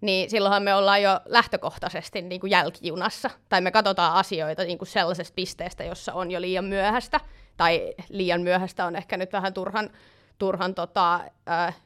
niin 0.00 0.30
silloinhan 0.30 0.62
me 0.62 0.74
ollaan 0.74 1.02
jo 1.02 1.20
lähtökohtaisesti 1.24 2.22
niin 2.22 2.40
kuin 2.40 2.50
jälkijunassa. 2.50 3.30
Tai 3.48 3.60
me 3.60 3.70
katsotaan 3.70 4.14
asioita 4.14 4.64
niin 4.64 4.78
kuin 4.78 4.88
sellaisesta 4.88 5.34
pisteestä, 5.34 5.84
jossa 5.84 6.12
on 6.12 6.30
jo 6.30 6.40
liian 6.40 6.64
myöhäistä. 6.64 7.20
Tai 7.56 7.94
liian 8.08 8.40
myöhäistä 8.40 8.86
on 8.86 8.96
ehkä 8.96 9.16
nyt 9.16 9.32
vähän 9.32 9.54
turhan, 9.54 9.90
turhan 10.38 10.74
tota, 10.74 11.20
äh, 11.50 11.76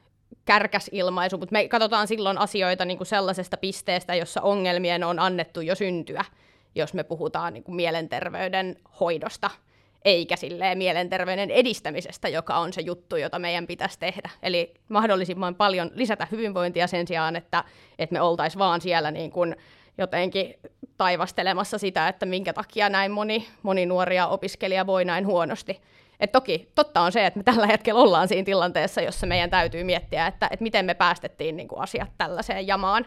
kärkäs 0.45 0.89
ilmaisu, 0.91 1.37
mutta 1.37 1.53
me 1.53 1.67
katsotaan 1.67 2.07
silloin 2.07 2.37
asioita 2.37 2.85
niin 2.85 2.97
kuin 2.97 3.07
sellaisesta 3.07 3.57
pisteestä, 3.57 4.15
jossa 4.15 4.41
ongelmien 4.41 5.03
on 5.03 5.19
annettu 5.19 5.61
jo 5.61 5.75
syntyä, 5.75 6.25
jos 6.75 6.93
me 6.93 7.03
puhutaan 7.03 7.53
niin 7.53 7.63
kuin 7.63 7.75
mielenterveyden 7.75 8.75
hoidosta, 8.99 9.49
eikä 10.05 10.35
silleen 10.35 10.77
mielenterveyden 10.77 11.51
edistämisestä, 11.51 12.29
joka 12.29 12.57
on 12.57 12.73
se 12.73 12.81
juttu, 12.81 13.15
jota 13.15 13.39
meidän 13.39 13.67
pitäisi 13.67 13.99
tehdä. 13.99 14.29
Eli 14.43 14.73
mahdollisimman 14.89 15.55
paljon 15.55 15.91
lisätä 15.93 16.27
hyvinvointia 16.31 16.87
sen 16.87 17.07
sijaan, 17.07 17.35
että, 17.35 17.63
että 17.99 18.13
me 18.13 18.21
oltaisiin 18.21 18.59
vaan 18.59 18.81
siellä 18.81 19.11
niin 19.11 19.31
kuin 19.31 19.55
jotenkin 19.97 20.55
taivastelemassa 20.97 21.77
sitä, 21.77 22.07
että 22.07 22.25
minkä 22.25 22.53
takia 22.53 22.89
näin 22.89 23.11
moni, 23.11 23.47
moni 23.63 23.85
nuoria 23.85 24.27
opiskelija 24.27 24.87
voi 24.87 25.05
näin 25.05 25.27
huonosti. 25.27 25.81
Et 26.19 26.31
toki 26.31 26.71
totta 26.75 27.01
on 27.01 27.11
se, 27.11 27.25
että 27.25 27.39
me 27.39 27.43
tällä 27.43 27.67
hetkellä 27.67 28.01
ollaan 28.01 28.27
siinä 28.27 28.45
tilanteessa, 28.45 29.01
jossa 29.01 29.27
meidän 29.27 29.49
täytyy 29.49 29.83
miettiä, 29.83 30.27
että, 30.27 30.47
että 30.51 30.63
miten 30.63 30.85
me 30.85 30.93
päästettiin 30.93 31.57
niin 31.57 31.67
kuin 31.67 31.81
asiat 31.81 32.09
tällaiseen 32.17 32.67
jamaan. 32.67 33.05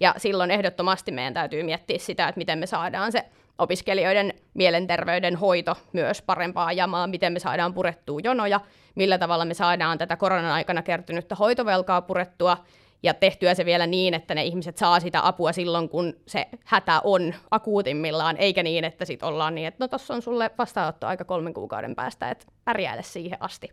Ja 0.00 0.14
silloin 0.16 0.50
ehdottomasti 0.50 1.12
meidän 1.12 1.34
täytyy 1.34 1.62
miettiä 1.62 1.98
sitä, 1.98 2.28
että 2.28 2.38
miten 2.38 2.58
me 2.58 2.66
saadaan 2.66 3.12
se 3.12 3.24
opiskelijoiden 3.58 4.34
mielenterveyden 4.54 5.36
hoito 5.36 5.76
myös 5.92 6.22
parempaa 6.22 6.72
jamaa, 6.72 7.06
miten 7.06 7.32
me 7.32 7.38
saadaan 7.38 7.74
purettua 7.74 8.20
jonoja, 8.24 8.60
millä 8.94 9.18
tavalla 9.18 9.44
me 9.44 9.54
saadaan 9.54 9.98
tätä 9.98 10.16
koronan 10.16 10.52
aikana 10.52 10.82
kertynyttä 10.82 11.34
hoitovelkaa 11.34 12.02
purettua, 12.02 12.56
ja 13.02 13.14
tehtyä 13.14 13.54
se 13.54 13.64
vielä 13.64 13.86
niin, 13.86 14.14
että 14.14 14.34
ne 14.34 14.44
ihmiset 14.44 14.76
saa 14.76 15.00
sitä 15.00 15.26
apua 15.26 15.52
silloin, 15.52 15.88
kun 15.88 16.14
se 16.26 16.46
hätä 16.64 17.00
on 17.04 17.34
akuutimmillaan, 17.50 18.36
eikä 18.36 18.62
niin, 18.62 18.84
että 18.84 19.04
sit 19.04 19.22
ollaan 19.22 19.54
niin, 19.54 19.66
että 19.66 19.84
no 19.84 19.88
tossa 19.88 20.14
on 20.14 20.22
sulle 20.22 20.50
vastaanotto 20.58 21.06
aika 21.06 21.24
kolmen 21.24 21.54
kuukauden 21.54 21.94
päästä, 21.94 22.30
että 22.30 22.46
pärjääle 22.64 23.02
siihen 23.02 23.38
asti. 23.40 23.68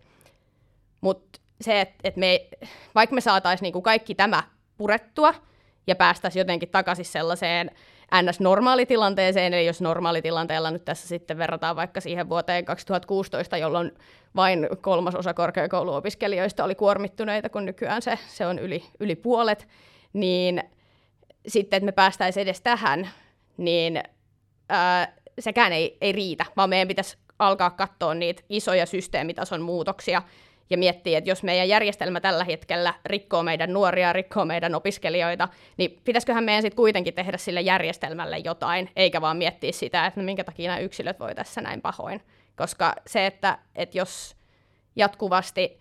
Mutta 1.01 1.39
se, 1.61 1.81
että 1.81 1.95
et 2.03 2.17
me, 2.17 2.47
vaikka 2.95 3.13
me 3.13 3.21
saataisiin 3.21 3.65
niinku 3.65 3.81
kaikki 3.81 4.15
tämä 4.15 4.43
purettua 4.77 5.33
ja 5.87 5.95
päästäisiin 5.95 6.41
jotenkin 6.41 6.69
takaisin 6.69 7.05
sellaiseen 7.05 7.71
NS-normaalitilanteeseen, 8.21 9.53
eli 9.53 9.65
jos 9.65 9.81
normaalitilanteella 9.81 10.71
nyt 10.71 10.85
tässä 10.85 11.07
sitten 11.07 11.37
verrataan 11.37 11.75
vaikka 11.75 12.01
siihen 12.01 12.29
vuoteen 12.29 12.65
2016, 12.65 13.57
jolloin 13.57 13.91
vain 14.35 14.67
kolmasosa 14.81 15.33
korkeakouluopiskelijoista 15.33 16.63
oli 16.63 16.75
kuormittuneita, 16.75 17.49
kun 17.49 17.65
nykyään 17.65 18.01
se, 18.01 18.19
se 18.27 18.45
on 18.45 18.59
yli, 18.59 18.83
yli 18.99 19.15
puolet, 19.15 19.67
niin 20.13 20.63
sitten, 21.47 21.77
että 21.77 21.85
me 21.85 21.91
päästäisiin 21.91 22.41
edes 22.41 22.61
tähän, 22.61 23.09
niin 23.57 24.03
ää, 24.69 25.13
sekään 25.39 25.73
ei, 25.73 25.97
ei 26.01 26.11
riitä, 26.11 26.45
vaan 26.57 26.69
meidän 26.69 26.87
pitäisi 26.87 27.17
alkaa 27.39 27.69
katsoa 27.69 28.13
niitä 28.13 28.43
isoja 28.49 28.85
systeemitason 28.85 29.61
muutoksia, 29.61 30.21
ja 30.69 30.77
miettii, 30.77 31.15
että 31.15 31.29
jos 31.29 31.43
meidän 31.43 31.67
järjestelmä 31.67 32.21
tällä 32.21 32.43
hetkellä 32.43 32.93
rikkoo 33.05 33.43
meidän 33.43 33.73
nuoria, 33.73 34.13
rikkoo 34.13 34.45
meidän 34.45 34.75
opiskelijoita, 34.75 35.47
niin 35.77 36.01
pitäisiköhän 36.03 36.43
meidän 36.43 36.61
sitten 36.61 36.75
kuitenkin 36.75 37.13
tehdä 37.13 37.37
sille 37.37 37.61
järjestelmälle 37.61 38.37
jotain, 38.37 38.89
eikä 38.95 39.21
vaan 39.21 39.37
miettiä 39.37 39.71
sitä, 39.71 40.05
että 40.05 40.19
no 40.19 40.25
minkä 40.25 40.43
takia 40.43 40.69
nämä 40.69 40.79
yksilöt 40.79 41.19
voi 41.19 41.35
tässä 41.35 41.61
näin 41.61 41.81
pahoin. 41.81 42.21
Koska 42.55 42.95
se, 43.07 43.25
että, 43.25 43.57
että 43.75 43.97
jos 43.97 44.35
jatkuvasti 44.95 45.79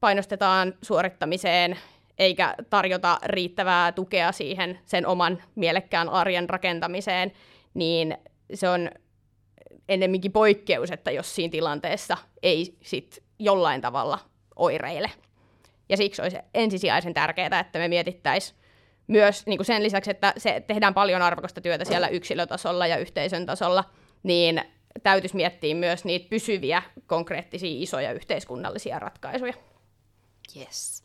painostetaan 0.00 0.74
suorittamiseen 0.82 1.78
eikä 2.18 2.54
tarjota 2.70 3.18
riittävää 3.24 3.92
tukea 3.92 4.32
siihen 4.32 4.78
sen 4.84 5.06
oman 5.06 5.42
mielekkään 5.54 6.08
arjen 6.08 6.48
rakentamiseen, 6.48 7.32
niin 7.74 8.18
se 8.54 8.68
on 8.68 8.90
ennemminkin 9.88 10.32
poikkeus, 10.32 10.90
että 10.90 11.10
jos 11.10 11.34
siinä 11.34 11.50
tilanteessa 11.50 12.16
ei 12.42 12.76
sit 12.82 13.25
jollain 13.38 13.80
tavalla 13.80 14.18
oireile. 14.56 15.10
Ja 15.88 15.96
siksi 15.96 16.22
olisi 16.22 16.36
ensisijaisen 16.54 17.14
tärkeää, 17.14 17.60
että 17.60 17.78
me 17.78 17.88
mietittäisiin 17.88 18.58
myös 19.06 19.46
niin 19.46 19.58
kuin 19.58 19.66
sen 19.66 19.82
lisäksi, 19.82 20.10
että 20.10 20.34
se 20.36 20.64
tehdään 20.66 20.94
paljon 20.94 21.22
arvokasta 21.22 21.60
työtä 21.60 21.84
siellä 21.84 22.08
yksilötasolla 22.08 22.86
ja 22.86 22.96
yhteisön 22.96 23.46
tasolla, 23.46 23.84
niin 24.22 24.64
täytyisi 25.02 25.36
miettiä 25.36 25.74
myös 25.74 26.04
niitä 26.04 26.26
pysyviä, 26.30 26.82
konkreettisia, 27.06 27.82
isoja 27.82 28.12
yhteiskunnallisia 28.12 28.98
ratkaisuja. 28.98 29.54
Yes. 30.56 31.04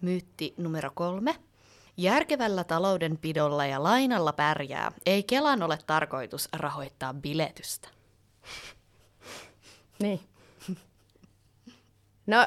Myytti 0.00 0.54
numero 0.56 0.90
kolme. 0.94 1.34
Järkevällä 1.96 2.64
taloudenpidolla 2.64 3.66
ja 3.66 3.82
lainalla 3.82 4.32
pärjää. 4.32 4.92
Ei 5.06 5.22
Kelan 5.22 5.62
ole 5.62 5.78
tarkoitus 5.86 6.48
rahoittaa 6.52 7.14
biletystä. 7.14 7.88
Niin. 9.98 10.20
No 12.26 12.46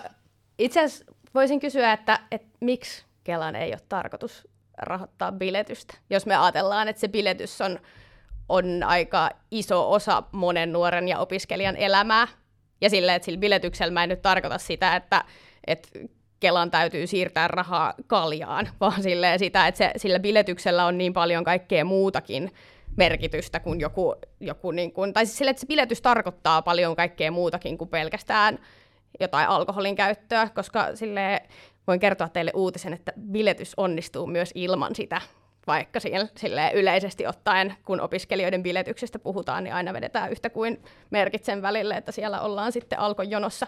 itse 0.60 0.80
asiassa 0.84 1.06
voisin 1.36 1.60
kysyä, 1.60 1.94
että, 1.94 2.20
että 2.32 2.58
miksi 2.62 3.06
Kelan 3.24 3.56
ei 3.56 3.70
ole 3.72 3.82
tarkoitus 3.90 4.48
rahoittaa 4.78 5.32
biletystä, 5.32 5.98
jos 6.10 6.26
me 6.26 6.36
ajatellaan, 6.36 6.88
että 6.88 7.00
se 7.00 7.08
biletys 7.08 7.62
on, 7.62 7.80
on 8.50 8.84
aika 8.84 9.30
iso 9.52 9.92
osa 9.92 10.24
monen 10.32 10.74
nuoren 10.74 11.08
ja 11.08 11.20
opiskelijan 11.20 11.78
elämää. 11.78 12.28
Ja 12.82 12.90
sille, 12.90 13.16
että 13.16 13.26
sillä 13.26 13.40
biletyksellä 13.40 13.94
mä 13.94 14.04
en 14.04 14.10
nyt 14.10 14.22
tarkoita 14.22 14.58
sitä, 14.58 14.96
että, 14.96 15.24
että 15.68 15.90
Kelan 16.40 16.72
täytyy 16.72 17.08
siirtää 17.08 17.48
rahaa 17.48 17.94
kaljaan, 18.08 18.70
vaan 18.82 19.04
silleen 19.04 19.40
sitä, 19.40 19.68
että 19.68 19.78
se, 19.78 19.92
sillä 19.98 20.20
biletyksellä 20.20 20.86
on 20.86 20.98
niin 20.98 21.14
paljon 21.14 21.44
kaikkea 21.44 21.86
muutakin 21.86 22.52
merkitystä 22.96 23.60
kuin 23.60 23.80
joku, 23.80 24.16
joku 24.40 24.72
niin 24.72 24.92
kuin, 24.92 25.14
tai 25.14 25.26
siis 25.26 25.38
sille, 25.38 25.52
että 25.52 25.62
se 25.62 25.68
biletys 25.68 26.02
tarkoittaa 26.02 26.62
paljon 26.62 26.96
kaikkea 26.96 27.32
muutakin 27.32 27.78
kuin 27.78 27.90
pelkästään 27.90 28.60
jotain 29.20 29.48
alkoholin 29.48 29.96
käyttöä, 29.96 30.50
koska 30.56 30.96
sille 30.96 31.42
voin 31.88 32.00
kertoa 32.00 32.30
teille 32.30 32.52
uutisen, 32.56 32.94
että 32.94 33.14
biletys 33.32 33.74
onnistuu 33.78 34.28
myös 34.28 34.52
ilman 34.56 34.96
sitä, 34.96 35.22
vaikka 35.68 36.00
sille 36.36 36.72
yleisesti 36.74 37.28
ottaen, 37.28 37.76
kun 37.86 38.02
opiskelijoiden 38.02 38.64
biletyksestä 38.64 39.20
puhutaan, 39.20 39.64
niin 39.64 39.74
aina 39.74 39.94
vedetään 39.94 40.32
yhtä 40.32 40.50
kuin 40.50 40.84
merkitsen 41.10 41.62
välille, 41.62 41.98
että 41.98 42.12
siellä 42.12 42.42
ollaan 42.42 42.72
sitten 42.72 43.00
alkojonossa. 43.00 43.68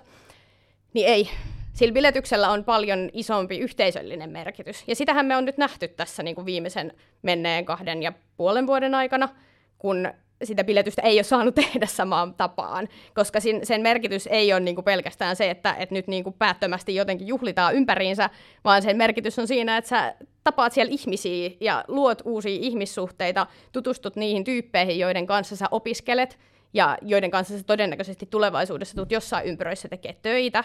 Niin 0.93 1.07
ei, 1.07 1.29
sillä 1.73 1.93
biletyksellä 1.93 2.49
on 2.49 2.63
paljon 2.63 3.09
isompi 3.13 3.57
yhteisöllinen 3.57 4.29
merkitys. 4.29 4.83
Ja 4.87 4.95
sitähän 4.95 5.25
me 5.25 5.37
on 5.37 5.45
nyt 5.45 5.57
nähty 5.57 5.87
tässä 5.87 6.23
niin 6.23 6.35
kuin 6.35 6.45
viimeisen 6.45 6.93
menneen 7.21 7.65
kahden 7.65 8.03
ja 8.03 8.13
puolen 8.37 8.67
vuoden 8.67 8.95
aikana, 8.95 9.29
kun 9.77 10.13
sitä 10.43 10.63
biletystä 10.63 11.01
ei 11.01 11.17
ole 11.17 11.23
saanut 11.23 11.55
tehdä 11.71 11.85
samaan 11.85 12.33
tapaan, 12.33 12.87
koska 13.13 13.39
sen, 13.39 13.65
sen 13.65 13.81
merkitys 13.81 14.27
ei 14.27 14.53
ole 14.53 14.59
niin 14.59 14.75
kuin 14.75 14.85
pelkästään 14.85 15.35
se, 15.35 15.49
että, 15.49 15.73
että 15.73 15.95
nyt 15.95 16.07
niin 16.07 16.23
kuin 16.23 16.35
päättömästi 16.39 16.95
jotenkin 16.95 17.27
juhlitaan 17.27 17.75
ympäriinsä, 17.75 18.29
vaan 18.63 18.81
sen 18.81 18.97
merkitys 18.97 19.39
on 19.39 19.47
siinä, 19.47 19.77
että 19.77 19.89
sä 19.89 20.15
tapaat 20.43 20.73
siellä 20.73 20.91
ihmisiä 20.91 21.51
ja 21.61 21.85
luot 21.87 22.21
uusia 22.25 22.57
ihmissuhteita, 22.61 23.47
tutustut 23.71 24.15
niihin 24.15 24.43
tyyppeihin, 24.43 24.99
joiden 24.99 25.27
kanssa 25.27 25.55
sä 25.55 25.65
opiskelet 25.71 26.39
ja 26.73 26.97
joiden 27.01 27.31
kanssa 27.31 27.57
sä 27.57 27.63
todennäköisesti 27.63 28.25
tulevaisuudessa 28.25 28.95
tulet 28.95 29.11
jossain 29.11 29.45
ympyröissä 29.45 29.87
tekee 29.89 30.15
töitä. 30.21 30.63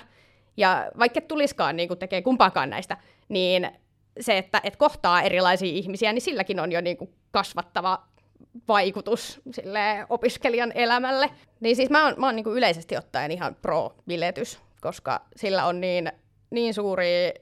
Ja 0.57 0.91
vaikka 0.99 1.19
et 1.19 1.29
tuliskaan 1.29 1.77
niin 1.77 1.99
tekee 1.99 2.23
kumpaakaan 2.23 2.71
näistä, 2.71 2.97
niin 3.29 3.71
se, 4.21 4.39
että 4.39 4.61
et 4.65 4.77
kohtaa 4.77 5.23
erilaisia 5.23 5.73
ihmisiä, 5.73 6.13
niin 6.13 6.23
silläkin 6.23 6.61
on 6.61 6.73
jo 6.73 6.81
niin 6.81 6.97
kuin 6.97 7.15
kasvattava 7.31 8.03
vaikutus 8.69 9.41
sille 9.51 10.07
opiskelijan 10.09 10.73
elämälle. 10.75 11.31
Niin 11.61 11.77
siis 11.77 11.91
mä 11.91 12.05
oon, 12.05 12.15
mä 12.19 12.27
oon 12.27 12.37
niin 12.37 12.45
kuin 12.45 12.57
yleisesti 12.57 12.97
ottaen 12.97 13.31
ihan 13.31 13.57
pro-biletys, 13.63 14.59
koska 14.81 15.21
sillä 15.37 15.67
on 15.67 15.81
niin, 15.81 16.13
niin 16.51 16.75
suuria 16.75 17.33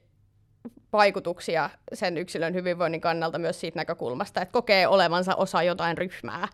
vaikutuksia 0.92 1.70
sen 1.92 2.16
yksilön 2.16 2.54
hyvinvoinnin 2.54 3.00
kannalta 3.00 3.38
myös 3.38 3.60
siitä 3.60 3.78
näkökulmasta, 3.78 4.42
että 4.42 4.52
kokee 4.52 4.86
olevansa 4.86 5.34
osa 5.34 5.62
jotain 5.62 5.98
ryhmää. 5.98 6.48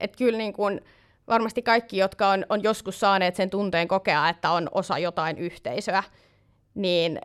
Että 0.00 0.18
kyllä 0.18 0.38
niin 0.38 0.52
kuin, 0.52 0.80
varmasti 1.28 1.62
kaikki, 1.62 1.96
jotka 1.96 2.28
on, 2.28 2.46
on 2.48 2.62
joskus 2.62 3.00
saaneet 3.00 3.36
sen 3.36 3.50
tunteen 3.50 3.88
kokea, 3.88 4.28
että 4.28 4.50
on 4.50 4.68
osa 4.72 4.98
jotain 4.98 5.38
yhteisöä, 5.38 6.02
niin 6.74 7.20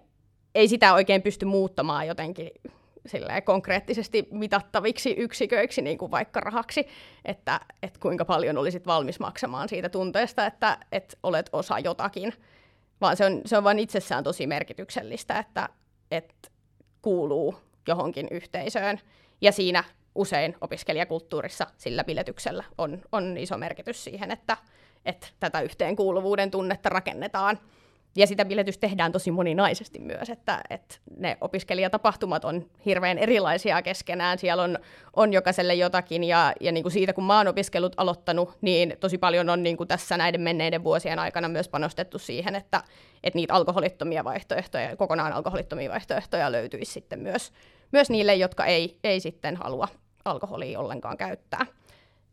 ei 0.55 0.67
sitä 0.67 0.93
oikein 0.93 1.21
pysty 1.21 1.45
muuttamaan 1.45 2.07
jotenkin 2.07 2.51
konkreettisesti 3.43 4.27
mitattaviksi 4.31 5.15
yksiköiksi, 5.17 5.81
niin 5.81 5.97
kuin 5.97 6.11
vaikka 6.11 6.39
rahaksi, 6.39 6.87
että, 7.25 7.59
että 7.83 7.99
kuinka 7.99 8.25
paljon 8.25 8.57
olisit 8.57 8.87
valmis 8.87 9.19
maksamaan 9.19 9.69
siitä 9.69 9.89
tunteesta, 9.89 10.45
että, 10.45 10.77
että 10.91 11.17
olet 11.23 11.49
osa 11.53 11.79
jotakin, 11.79 12.33
vaan 13.01 13.17
se 13.17 13.25
on, 13.25 13.41
se 13.45 13.57
on 13.57 13.63
vain 13.63 13.79
itsessään 13.79 14.23
tosi 14.23 14.47
merkityksellistä, 14.47 15.39
että, 15.39 15.69
että 16.11 16.49
kuuluu 17.01 17.55
johonkin 17.87 18.27
yhteisöön. 18.31 18.99
Ja 19.41 19.51
siinä 19.51 19.83
usein 20.15 20.55
opiskelijakulttuurissa 20.61 21.67
sillä 21.77 22.03
biletyksellä 22.03 22.63
on, 22.77 23.01
on 23.11 23.37
iso 23.37 23.57
merkitys 23.57 24.03
siihen, 24.03 24.31
että, 24.31 24.57
että 25.05 25.27
tätä 25.39 25.61
yhteenkuuluvuuden 25.61 26.51
tunnetta 26.51 26.89
rakennetaan. 26.89 27.59
Ja 28.15 28.27
sitä 28.27 28.45
biletystä 28.45 28.87
tehdään 28.87 29.11
tosi 29.11 29.31
moninaisesti 29.31 29.99
myös, 29.99 30.29
että, 30.29 30.61
että 30.69 30.95
ne 31.17 31.37
opiskelijatapahtumat 31.41 32.45
on 32.45 32.65
hirveän 32.85 33.17
erilaisia 33.17 33.81
keskenään. 33.81 34.39
Siellä 34.39 34.63
on, 34.63 34.79
on 35.15 35.33
jokaiselle 35.33 35.73
jotakin, 35.73 36.23
ja, 36.23 36.53
ja 36.61 36.71
niin 36.71 36.83
kuin 36.83 36.91
siitä 36.91 37.13
kun 37.13 37.23
mä 37.23 37.37
oon 37.37 37.47
opiskelut 37.47 37.93
aloittanut, 37.97 38.57
niin 38.61 38.97
tosi 38.99 39.17
paljon 39.17 39.49
on 39.49 39.63
niin 39.63 39.77
kuin 39.77 39.87
tässä 39.87 40.17
näiden 40.17 40.41
menneiden 40.41 40.83
vuosien 40.83 41.19
aikana 41.19 41.47
myös 41.47 41.67
panostettu 41.67 42.19
siihen, 42.19 42.55
että, 42.55 42.83
että 43.23 43.37
niitä 43.37 43.53
alkoholittomia 43.53 44.23
vaihtoehtoja, 44.23 44.95
kokonaan 44.95 45.33
alkoholittomia 45.33 45.91
vaihtoehtoja 45.91 46.51
löytyisi 46.51 46.91
sitten 46.91 47.19
myös, 47.19 47.51
myös 47.91 48.09
niille, 48.09 48.35
jotka 48.35 48.65
ei, 48.65 48.97
ei 49.03 49.19
sitten 49.19 49.55
halua 49.55 49.87
alkoholia 50.25 50.79
ollenkaan 50.79 51.17
käyttää. 51.17 51.65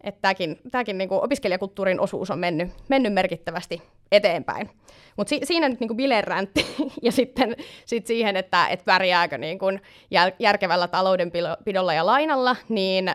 Että 0.04 0.20
tämäkin, 0.22 0.58
tämäkin 0.70 0.98
niin 0.98 1.08
kuin 1.08 1.24
opiskelijakulttuurin 1.24 2.00
osuus 2.00 2.30
on 2.30 2.38
mennyt, 2.38 2.68
mennyt 2.88 3.12
merkittävästi 3.12 3.82
eteenpäin. 4.12 4.70
Mutta 5.16 5.28
si, 5.28 5.40
siinä 5.44 5.68
nyt 5.68 5.80
niin 5.80 5.96
bileräntti 5.96 6.66
ja 7.02 7.12
sitten 7.12 7.56
sit 7.84 8.06
siihen, 8.06 8.36
että 8.36 8.66
et 8.66 8.84
pärjääkö 8.84 9.38
niin 9.38 9.58
kuin 9.58 9.82
järkevällä 10.38 10.88
taloudenpidolla 10.88 11.94
ja 11.94 12.06
lainalla, 12.06 12.56
niin 12.68 13.12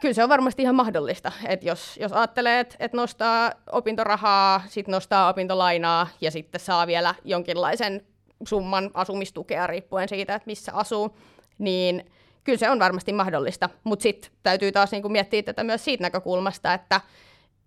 kyllä 0.00 0.14
se 0.14 0.22
on 0.22 0.28
varmasti 0.28 0.62
ihan 0.62 0.74
mahdollista. 0.74 1.32
Et 1.48 1.64
jos, 1.64 1.96
jos 2.00 2.12
ajattelee, 2.12 2.60
että 2.60 2.76
et 2.78 2.92
nostaa 2.92 3.52
opintorahaa, 3.72 4.62
sitten 4.68 4.92
nostaa 4.92 5.28
opintolainaa 5.28 6.08
ja 6.20 6.30
sitten 6.30 6.60
saa 6.60 6.86
vielä 6.86 7.14
jonkinlaisen 7.24 8.06
summan 8.48 8.90
asumistukea 8.94 9.66
riippuen 9.66 10.08
siitä, 10.08 10.34
että 10.34 10.46
missä 10.46 10.72
asuu, 10.74 11.16
niin 11.58 12.10
kyllä 12.46 12.58
se 12.58 12.70
on 12.70 12.78
varmasti 12.78 13.12
mahdollista. 13.12 13.70
Mutta 13.84 14.02
sitten 14.02 14.30
täytyy 14.42 14.72
taas 14.72 14.90
niinku 14.92 15.08
miettiä 15.08 15.42
tätä 15.42 15.64
myös 15.64 15.84
siitä 15.84 16.02
näkökulmasta, 16.02 16.74
että 16.74 17.00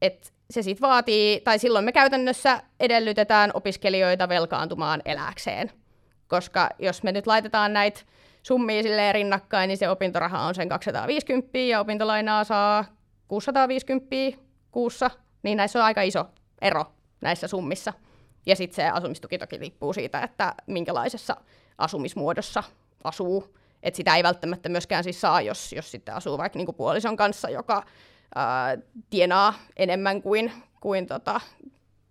et 0.02 0.34
se 0.50 0.62
sitten 0.62 0.90
vaatii, 0.90 1.42
tai 1.42 1.60
silloin 1.60 1.86
me 1.86 1.92
käytännössä 1.92 2.62
edellytetään 2.80 3.52
opiskelijoita 3.54 4.30
velkaantumaan 4.30 5.02
eläkseen. 5.06 5.72
Koska 6.28 6.70
jos 6.80 7.04
me 7.04 7.12
nyt 7.12 7.28
laitetaan 7.28 7.74
näitä 7.74 8.02
summia 8.44 8.84
silleen 8.84 9.16
rinnakkain, 9.16 9.68
niin 9.68 9.78
se 9.78 9.90
opintoraha 9.90 10.40
on 10.40 10.56
sen 10.56 10.70
250 10.70 11.58
ja 11.58 11.80
opintolainaa 11.80 12.44
saa 12.44 12.86
650 13.28 14.16
kuussa, 14.72 15.12
niin 15.44 15.58
näissä 15.58 15.80
on 15.80 15.86
aika 15.86 16.02
iso 16.02 16.26
ero 16.62 16.86
näissä 17.22 17.48
summissa. 17.48 17.94
Ja 18.46 18.56
sitten 18.56 18.76
se 18.76 18.90
asumistuki 18.90 19.38
toki 19.38 19.58
riippuu 19.58 19.94
siitä, 19.94 20.22
että 20.22 20.56
minkälaisessa 20.68 21.36
asumismuodossa 21.78 22.64
asuu. 23.04 23.56
Että 23.84 23.98
sitä 23.98 24.16
ei 24.16 24.24
välttämättä 24.24 24.70
myöskään 24.70 25.04
siis 25.04 25.22
saa, 25.22 25.42
jos, 25.42 25.74
jos 25.74 25.92
sitten 25.92 26.16
asuu 26.16 26.38
vaikka 26.38 26.60
niinku 26.60 26.74
puolison 26.74 27.18
kanssa, 27.18 27.50
joka 27.50 27.84
ää, 28.36 28.78
tienaa 29.10 29.54
enemmän 29.78 30.22
kuin, 30.22 30.52
kuin 30.80 31.08
tota, 31.08 31.42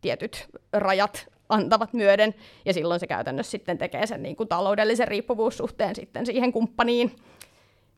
tietyt 0.01 0.49
rajat 0.73 1.27
antavat 1.49 1.93
myöden, 1.93 2.35
ja 2.65 2.73
silloin 2.73 3.01
se 3.01 3.07
käytännössä 3.07 3.51
sitten 3.51 3.79
tekee 3.79 4.07
sen 4.07 4.23
niin 4.23 4.37
kuin 4.37 4.49
taloudellisen 4.49 5.09
riippuvuussuhteen 5.09 5.95
sitten 5.95 6.27
siihen 6.27 6.53
kumppaniin, 6.53 7.17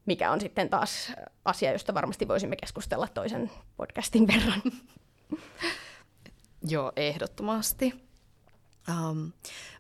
mikä 0.07 0.31
on 0.31 0.41
sitten 0.41 0.69
taas 0.69 1.13
asia, 1.45 1.73
josta 1.73 1.95
varmasti 1.95 2.29
voisimme 2.29 2.57
keskustella 2.57 3.09
toisen 3.09 3.51
podcastin 3.77 4.27
verran. 4.27 4.63
Joo, 6.69 6.93
ehdottomasti. 6.97 7.95
Um, 8.89 9.33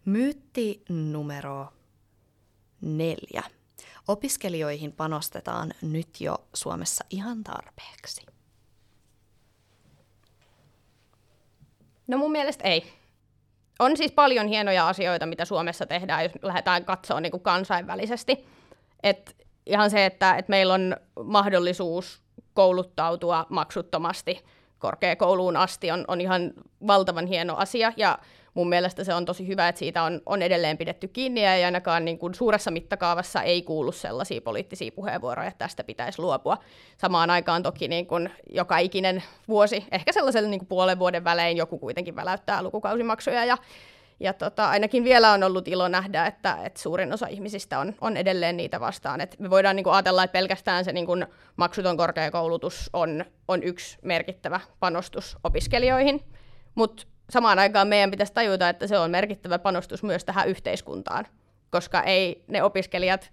myytti 0.05 0.83
numero 0.89 1.67
neljä. 2.81 3.43
Opiskelijoihin 4.11 4.93
panostetaan 4.93 5.73
nyt 5.83 6.21
jo 6.21 6.37
Suomessa 6.55 7.05
ihan 7.11 7.45
tarpeeksi. 7.45 8.27
No 12.07 12.19
mun 12.19 12.33
mielestä 12.33 12.65
ei. 12.65 12.93
On 13.79 13.97
siis 13.97 14.13
paljon 14.13 14.47
hienoja 14.47 14.89
asioita, 14.89 15.27
mitä 15.27 15.45
Suomessa 15.45 15.87
tehdään, 15.87 16.23
jos 16.23 16.33
lähdetään 16.43 16.85
katsoa 16.85 17.21
niin 17.21 17.31
kuin 17.31 17.43
kansainvälisesti. 17.43 18.47
Et 19.03 19.37
ihan 19.67 19.91
se, 19.91 20.07
että, 20.07 20.37
että 20.37 20.51
meillä 20.51 20.75
on 20.75 20.97
mahdollisuus 21.25 22.23
kouluttautua 22.55 23.47
maksuttomasti 23.49 24.45
korkeakouluun 24.79 25.57
asti, 25.57 25.91
on, 25.91 26.05
on 26.09 26.21
ihan 26.21 26.53
valtavan 26.87 27.27
hieno 27.27 27.57
asia. 27.57 27.93
Ja 27.97 28.19
mun 28.55 28.69
mielestä 28.69 29.05
se 29.05 29.15
on 29.15 29.25
tosi 29.25 29.47
hyvä, 29.47 29.69
että 29.69 29.79
siitä 29.79 30.03
on, 30.03 30.21
on 30.27 30.43
edelleen 30.43 30.79
pidetty 30.79 31.09
kiinni 31.09 31.43
ja 31.43 31.55
ei 31.55 31.65
ainakaan 31.65 32.05
niin 32.05 32.19
kuin 32.19 32.35
suuressa 32.35 32.71
mittakaavassa 32.71 33.43
ei 33.43 33.63
kuulu 33.63 33.93
sellaisia 33.93 34.41
poliittisia 34.41 34.93
puheenvuoroja, 34.93 35.49
että 35.49 35.65
tästä 35.65 35.85
pitäisi 35.85 36.23
luopua. 36.23 36.59
Samaan 36.99 37.31
aikaan 37.31 37.63
toki 37.63 37.89
niin 37.89 38.07
kuin 38.07 38.31
joka 38.53 38.79
ikinen 38.79 39.23
vuosi, 39.49 39.85
ehkä 39.93 40.13
sellaisella 40.13 40.51
niin 40.51 40.61
kuin 40.61 40.69
puolen 40.69 40.99
vuoden 40.99 41.25
välein 41.25 41.57
joku 41.57 41.79
kuitenkin 41.79 42.17
väläyttää 42.17 42.63
lukukausimaksuja 42.63 43.45
ja 43.45 43.57
ja 44.21 44.33
tota, 44.33 44.69
ainakin 44.69 45.05
vielä 45.05 45.33
on 45.33 45.43
ollut 45.43 45.69
ilo 45.69 45.89
nähdä, 45.89 46.27
että, 46.27 46.59
että 46.65 46.81
suurin 46.81 47.13
osa 47.13 47.27
ihmisistä 47.27 47.79
on, 47.79 47.95
on 48.01 48.17
edelleen 48.17 48.57
niitä 48.57 48.81
vastaan. 48.81 49.21
Et 49.21 49.37
me 49.39 49.51
voidaan 49.51 49.77
niin 49.77 49.85
kuin 49.85 49.95
ajatella, 49.95 50.25
että 50.25 50.33
pelkästään 50.33 50.85
se 50.85 50.93
niin 50.93 51.07
kuin 51.07 51.27
maksuton 51.57 51.97
korkeakoulutus 51.97 52.91
on, 52.93 53.25
on 53.49 53.63
yksi 53.63 53.99
merkittävä 54.03 54.61
panostus 54.81 55.37
opiskelijoihin, 55.45 56.25
mutta 56.75 57.07
samaan 57.31 57.59
aikaan 57.59 57.89
meidän 57.89 58.11
pitäisi 58.11 58.33
tajuta, 58.33 58.69
että 58.69 58.87
se 58.87 58.99
on 58.99 59.11
merkittävä 59.11 59.59
panostus 59.59 60.03
myös 60.03 60.25
tähän 60.25 60.49
yhteiskuntaan, 60.49 61.27
koska 61.71 62.03
ei 62.03 62.45
ne 62.47 62.63
opiskelijat 62.63 63.31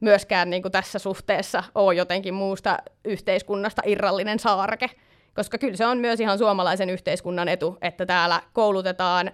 myöskään 0.00 0.50
niin 0.50 0.62
kuin 0.62 0.72
tässä 0.72 0.98
suhteessa 0.98 1.64
ole 1.74 1.94
jotenkin 1.94 2.34
muusta 2.34 2.78
yhteiskunnasta 3.04 3.82
irrallinen 3.86 4.38
saarke, 4.38 4.90
koska 5.34 5.58
kyllä 5.58 5.76
se 5.76 5.86
on 5.86 5.98
myös 5.98 6.20
ihan 6.20 6.38
suomalaisen 6.38 6.90
yhteiskunnan 6.90 7.48
etu, 7.48 7.78
että 7.82 8.06
täällä 8.06 8.42
koulutetaan 8.52 9.30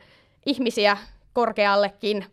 ihmisiä 0.47 0.97
korkeallekin, 1.33 2.27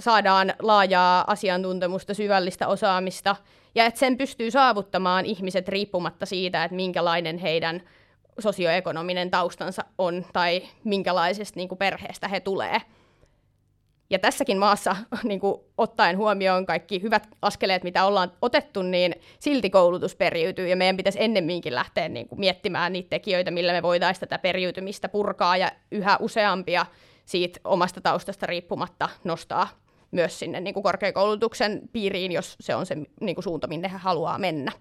saadaan 0.00 0.54
laajaa 0.62 1.24
asiantuntemusta, 1.26 2.14
syvällistä 2.14 2.68
osaamista, 2.68 3.36
ja 3.74 3.84
että 3.84 4.00
sen 4.00 4.18
pystyy 4.18 4.50
saavuttamaan 4.50 5.26
ihmiset 5.26 5.68
riippumatta 5.68 6.26
siitä, 6.26 6.64
että 6.64 6.74
minkälainen 6.74 7.38
heidän 7.38 7.82
sosioekonominen 8.38 9.30
taustansa 9.30 9.84
on 9.98 10.26
tai 10.32 10.62
minkälaisesta 10.84 11.56
niin 11.56 11.68
kuin 11.68 11.78
perheestä 11.78 12.28
he 12.28 12.40
tulee. 12.40 12.82
Ja 14.10 14.18
tässäkin 14.18 14.58
maassa, 14.58 14.96
niin 15.22 15.40
kuin 15.40 15.60
ottaen 15.78 16.16
huomioon 16.16 16.66
kaikki 16.66 17.02
hyvät 17.02 17.28
askeleet, 17.42 17.84
mitä 17.84 18.04
ollaan 18.04 18.32
otettu, 18.42 18.82
niin 18.82 19.14
silti 19.38 19.70
koulutus 19.70 20.16
periytyy 20.16 20.68
ja 20.68 20.76
meidän 20.76 20.96
pitäisi 20.96 21.22
ennemminkin 21.22 21.74
lähteä 21.74 22.08
niin 22.08 22.28
kuin 22.28 22.40
miettimään 22.40 22.92
niitä 22.92 23.10
tekijöitä, 23.10 23.50
millä 23.50 23.72
me 23.72 23.82
voitaisiin 23.82 24.20
tätä 24.20 24.38
periytymistä 24.38 25.08
purkaa 25.08 25.56
ja 25.56 25.72
yhä 25.90 26.16
useampia 26.20 26.86
siitä 27.24 27.60
omasta 27.64 28.00
taustasta 28.00 28.46
riippumatta 28.46 29.08
nostaa 29.24 29.68
myös 30.10 30.38
sinne 30.38 30.60
niin 30.60 30.74
kuin 30.74 30.84
korkeakoulutuksen 30.84 31.80
piiriin, 31.92 32.32
jos 32.32 32.56
se 32.60 32.74
on 32.74 32.86
se 32.86 32.96
niin 33.20 33.34
kuin 33.34 33.44
suunta, 33.44 33.66
minne 33.66 33.92
he 33.92 33.96
haluaa 33.96 34.38
mennä 34.38 34.72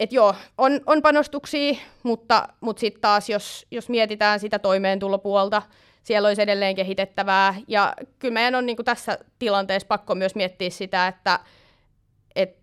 et 0.00 0.12
joo, 0.12 0.34
on, 0.58 0.80
on 0.86 1.02
panostuksia, 1.02 1.74
mutta, 2.02 2.48
mutta 2.60 2.80
sitten 2.80 3.00
taas 3.00 3.28
jos, 3.28 3.66
jos 3.70 3.88
mietitään 3.88 4.40
sitä 4.40 4.58
toimeentulopuolta, 4.58 5.62
siellä 6.02 6.28
olisi 6.28 6.42
edelleen 6.42 6.74
kehitettävää. 6.74 7.54
Ja 7.68 7.94
kyllä 8.18 8.34
meidän 8.34 8.54
on 8.54 8.66
niin 8.66 8.76
kuin 8.76 8.86
tässä 8.86 9.18
tilanteessa 9.38 9.86
pakko 9.86 10.14
myös 10.14 10.34
miettiä 10.34 10.70
sitä, 10.70 11.06
että, 11.06 11.40
että 12.36 12.62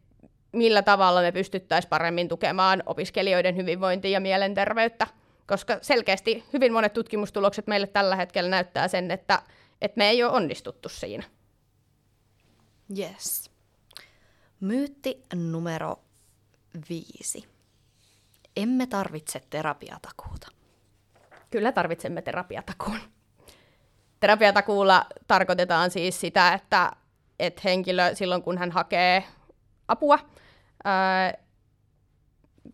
millä 0.52 0.82
tavalla 0.82 1.22
me 1.22 1.32
pystyttäisiin 1.32 1.89
paremmin 1.89 2.28
tukemaan 2.28 2.84
opiskelijoiden 2.86 3.56
hyvinvointia 3.56 4.12
ja 4.12 4.20
mielenterveyttä. 4.20 5.08
Koska 5.48 5.78
selkeästi 5.82 6.44
hyvin 6.54 6.74
monet 6.74 6.94
tutkimustulokset 6.94 7.67
meille 7.67 7.88
tällä 7.88 8.15
hetkellä 8.15 8.50
näyttää 8.50 8.88
sen, 8.88 9.12
että, 9.12 9.41
että 9.82 9.98
me 9.98 10.10
ei 10.10 10.24
ole 10.24 10.32
onnistuttu 10.32 10.89
siinä. 10.89 11.24
Yes. 12.98 13.52
Myytti 14.60 15.24
numero 15.34 16.00
Viisi. 16.89 17.47
Emme 18.57 18.88
tarvitse 18.88 19.41
terapiatakuuta. 19.49 20.47
Kyllä 21.49 21.71
tarvitsemme 21.71 22.21
terapiatakuun. 22.21 22.99
Terapiatakuulla 24.19 25.05
tarkoitetaan 25.27 25.91
siis 25.91 26.21
sitä, 26.21 26.53
että, 26.53 26.91
että 27.39 27.62
henkilö 27.63 28.15
silloin 28.15 28.41
kun 28.41 28.57
hän 28.57 28.71
hakee 28.71 29.23
apua 29.88 30.19
ää, 30.84 31.34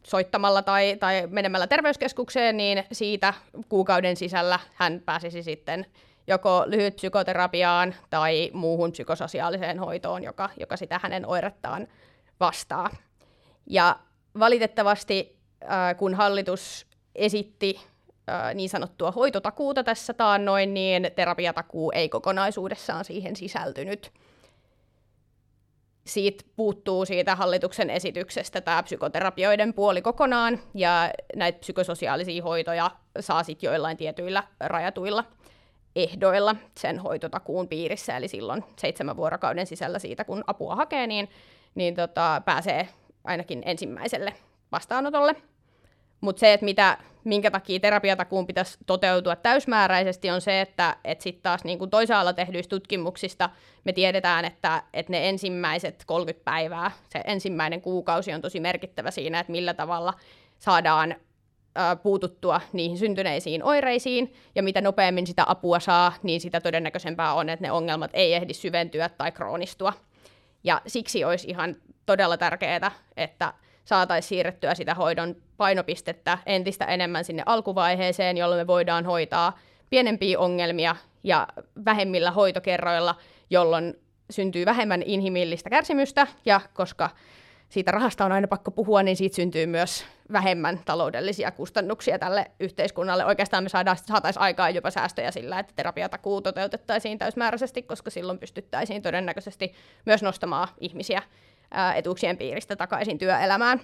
soittamalla 0.04 0.62
tai, 0.62 0.98
tai 1.00 1.28
menemällä 1.28 1.68
terveyskeskukseen, 1.68 2.58
niin 2.58 2.84
siitä 2.92 3.34
kuukauden 3.70 4.16
sisällä 4.16 4.60
hän 4.74 5.02
pääsisi 5.06 5.44
sitten 5.44 5.86
joko 6.28 6.64
lyhyt 6.66 6.96
psykoterapiaan 6.96 7.96
tai 8.10 8.52
muuhun 8.54 8.92
psykososiaaliseen 8.92 9.80
hoitoon, 9.80 10.24
joka, 10.24 10.50
joka 10.60 10.78
sitä 10.78 11.00
hänen 11.04 11.26
oirettaan 11.26 11.88
vastaa. 12.40 12.90
Ja 13.70 14.00
valitettavasti, 14.40 15.38
äh, 15.64 15.98
kun 15.98 16.16
hallitus 16.16 16.88
esitti 17.16 17.80
niin 18.54 18.70
sanottua 18.70 19.12
hoitotakuuta 19.12 19.84
tässä 19.84 20.14
taannoin, 20.14 20.74
niin 20.74 21.12
terapiatakuu 21.16 21.92
ei 21.96 22.10
kokonaisuudessaan 22.10 23.06
siihen 23.06 23.36
sisältynyt. 23.36 24.12
Siitä 26.06 26.44
puuttuu 26.56 27.06
siitä 27.06 27.36
hallituksen 27.36 27.90
esityksestä 27.90 28.62
tämä 28.62 28.84
psykoterapioiden 28.84 29.74
puoli 29.74 30.02
kokonaan, 30.02 30.60
ja 30.74 31.12
näitä 31.36 31.60
psykososiaalisia 31.60 32.44
hoitoja 32.44 32.92
saa 33.20 33.44
sitten 33.44 33.68
joillain 33.68 33.98
tietyillä 33.98 34.44
rajatuilla 34.60 35.24
ehdoilla 35.96 36.56
sen 36.78 37.00
hoitotakuun 37.00 37.68
piirissä, 37.68 38.18
eli 38.18 38.28
silloin 38.28 38.64
seitsemän 38.80 39.18
vuorokauden 39.18 39.68
sisällä 39.68 40.00
siitä, 40.00 40.24
kun 40.24 40.44
apua 40.48 40.76
hakee, 40.76 41.08
niin, 41.08 41.30
niin 41.76 41.96
tota, 41.96 42.42
pääsee 42.46 42.88
ainakin 43.28 43.64
ensimmäiselle 43.66 44.34
vastaanotolle. 44.72 45.36
Mutta 46.22 46.40
se, 46.40 46.54
että 46.54 46.64
mitä, 46.64 46.98
minkä 47.24 47.52
takia 47.52 47.80
terapiatakuun 47.80 48.48
pitäisi 48.48 48.78
toteutua 48.86 49.36
täysmääräisesti, 49.36 50.30
on 50.30 50.42
se, 50.42 50.62
että 50.62 50.98
et 51.04 51.22
sitten 51.22 51.44
taas 51.44 51.64
niin 51.64 51.80
kuin 51.80 51.90
toisaalla 51.90 52.34
tehdyistä 52.34 52.70
tutkimuksista 52.70 53.50
me 53.84 53.94
tiedetään, 53.94 54.46
että, 54.46 54.84
että 54.94 55.12
ne 55.12 55.30
ensimmäiset 55.30 56.04
30 56.06 56.46
päivää, 56.46 56.92
se 57.10 57.22
ensimmäinen 57.26 57.82
kuukausi 57.82 58.34
on 58.34 58.42
tosi 58.42 58.60
merkittävä 58.60 59.12
siinä, 59.12 59.40
että 59.40 59.52
millä 59.52 59.74
tavalla 59.74 60.14
saadaan 60.60 61.16
puututtua 62.04 62.62
niihin 62.74 62.98
syntyneisiin 62.98 63.64
oireisiin, 63.64 64.34
ja 64.56 64.64
mitä 64.64 64.82
nopeammin 64.82 65.28
sitä 65.28 65.44
apua 65.48 65.80
saa, 65.80 66.14
niin 66.24 66.42
sitä 66.42 66.62
todennäköisempää 66.62 67.34
on, 67.34 67.50
että 67.50 67.66
ne 67.66 67.72
ongelmat 67.72 68.12
ei 68.14 68.34
ehdi 68.34 68.54
syventyä 68.54 69.10
tai 69.10 69.32
kroonistua. 69.32 69.94
Ja 70.64 70.82
siksi 70.88 71.24
olisi 71.24 71.48
ihan 71.50 71.76
todella 72.06 72.38
tärkeää, 72.38 72.92
että 73.18 73.54
saataisiin 73.86 74.30
siirrettyä 74.30 74.76
sitä 74.76 74.94
hoidon 74.94 75.36
painopistettä 75.58 76.38
entistä 76.46 76.86
enemmän 76.86 77.26
sinne 77.26 77.44
alkuvaiheeseen, 77.46 78.38
jolloin 78.38 78.62
me 78.62 78.68
voidaan 78.68 79.06
hoitaa 79.06 79.60
pienempiä 79.90 80.40
ongelmia 80.40 80.96
ja 81.24 81.48
vähemmillä 81.86 82.32
hoitokerroilla, 82.32 83.16
jolloin 83.50 83.94
syntyy 84.30 84.66
vähemmän 84.66 85.04
inhimillistä 85.06 85.70
kärsimystä, 85.70 86.28
ja 86.46 86.62
koska 86.74 87.10
siitä 87.70 87.92
rahasta 87.92 88.26
on 88.26 88.32
aina 88.32 88.48
pakko 88.48 88.72
puhua, 88.72 89.04
niin 89.04 89.18
siitä 89.18 89.36
syntyy 89.36 89.66
myös 89.66 90.06
vähemmän 90.32 90.80
taloudellisia 90.86 91.52
kustannuksia 91.52 92.20
tälle 92.20 92.52
yhteiskunnalle. 92.60 93.26
Oikeastaan 93.26 93.64
me 93.64 93.70
saadaan, 93.70 93.98
saataisiin 93.98 94.42
aikaan 94.42 94.76
jopa 94.76 94.92
säästöjä 94.92 95.32
sillä, 95.32 95.60
että 95.60 95.74
terapiatakuu 95.76 96.42
toteutettaisiin 96.42 97.18
täysmääräisesti, 97.18 97.82
koska 97.84 98.10
silloin 98.10 98.40
pystyttäisiin 98.40 99.02
todennäköisesti 99.02 99.74
myös 100.06 100.24
nostamaan 100.24 100.68
ihmisiä 100.80 101.22
etuuksien 101.96 102.38
piiristä 102.38 102.76
takaisin 102.76 103.18
työelämään. 103.18 103.82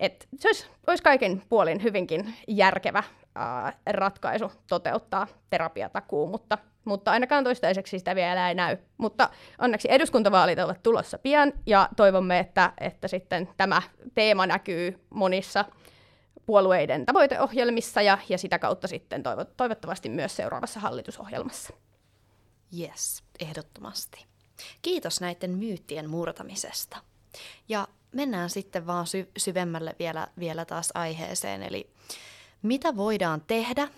Et 0.00 0.28
se 0.38 0.48
olisi, 0.48 0.66
olisi 0.86 1.02
kaiken 1.02 1.42
puolin 1.48 1.82
hyvinkin 1.82 2.34
järkevä 2.48 3.02
ää, 3.34 3.72
ratkaisu 3.86 4.52
toteuttaa 4.68 5.26
terapiatakuu, 5.50 6.26
mutta, 6.26 6.58
mutta 6.86 7.10
ainakaan 7.10 7.44
toistaiseksi 7.44 7.98
sitä 7.98 8.14
vielä 8.14 8.48
ei 8.48 8.54
näy. 8.54 8.76
Mutta 8.98 9.30
onneksi 9.58 9.88
eduskuntavaalit 9.90 10.58
ovat 10.58 10.82
tulossa 10.82 11.18
pian 11.18 11.52
ja 11.66 11.88
toivomme, 11.96 12.38
että, 12.38 12.72
että 12.80 13.08
sitten 13.08 13.48
tämä 13.56 13.82
teema 14.14 14.46
näkyy 14.46 15.00
monissa 15.10 15.64
puolueiden 16.46 17.06
tavoiteohjelmissa 17.06 18.02
ja, 18.02 18.18
ja 18.28 18.38
sitä 18.38 18.58
kautta 18.58 18.88
sitten 18.88 19.22
toivo, 19.22 19.44
toivottavasti 19.44 20.08
myös 20.08 20.36
seuraavassa 20.36 20.80
hallitusohjelmassa. 20.80 21.74
Yes, 22.80 23.22
ehdottomasti. 23.40 24.26
Kiitos 24.82 25.20
näiden 25.20 25.50
myyttien 25.50 26.10
murtamisesta. 26.10 26.96
Ja 27.68 27.88
mennään 28.12 28.50
sitten 28.50 28.86
vaan 28.86 29.06
sy- 29.06 29.30
syvemmälle 29.36 29.96
vielä, 29.98 30.26
vielä 30.38 30.64
taas 30.64 30.90
aiheeseen, 30.94 31.62
eli 31.62 31.90
mitä 32.62 32.96
voidaan 32.96 33.42
tehdä 33.46 33.88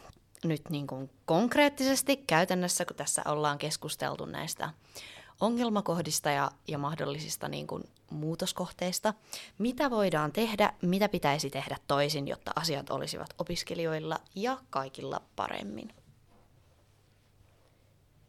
nyt 0.45 0.63
niin 0.71 0.87
kuin 0.87 1.11
konkreettisesti 1.27 2.17
käytännössä, 2.17 2.85
kun 2.85 2.97
tässä 2.97 3.23
ollaan 3.27 3.59
keskusteltu 3.59 4.25
näistä 4.25 4.71
ongelmakohdista 5.41 6.31
ja, 6.31 6.51
ja 6.69 6.79
mahdollisista 6.79 7.49
niin 7.49 7.67
kuin 7.67 7.85
muutoskohteista. 8.11 9.15
Mitä 9.59 9.91
voidaan 9.91 10.33
tehdä, 10.33 10.73
mitä 10.83 11.09
pitäisi 11.09 11.51
tehdä 11.51 11.77
toisin, 11.89 12.29
jotta 12.29 12.51
asiat 12.57 12.91
olisivat 12.91 13.35
opiskelijoilla 13.39 14.19
ja 14.35 14.59
kaikilla 14.71 15.21
paremmin? 15.37 15.95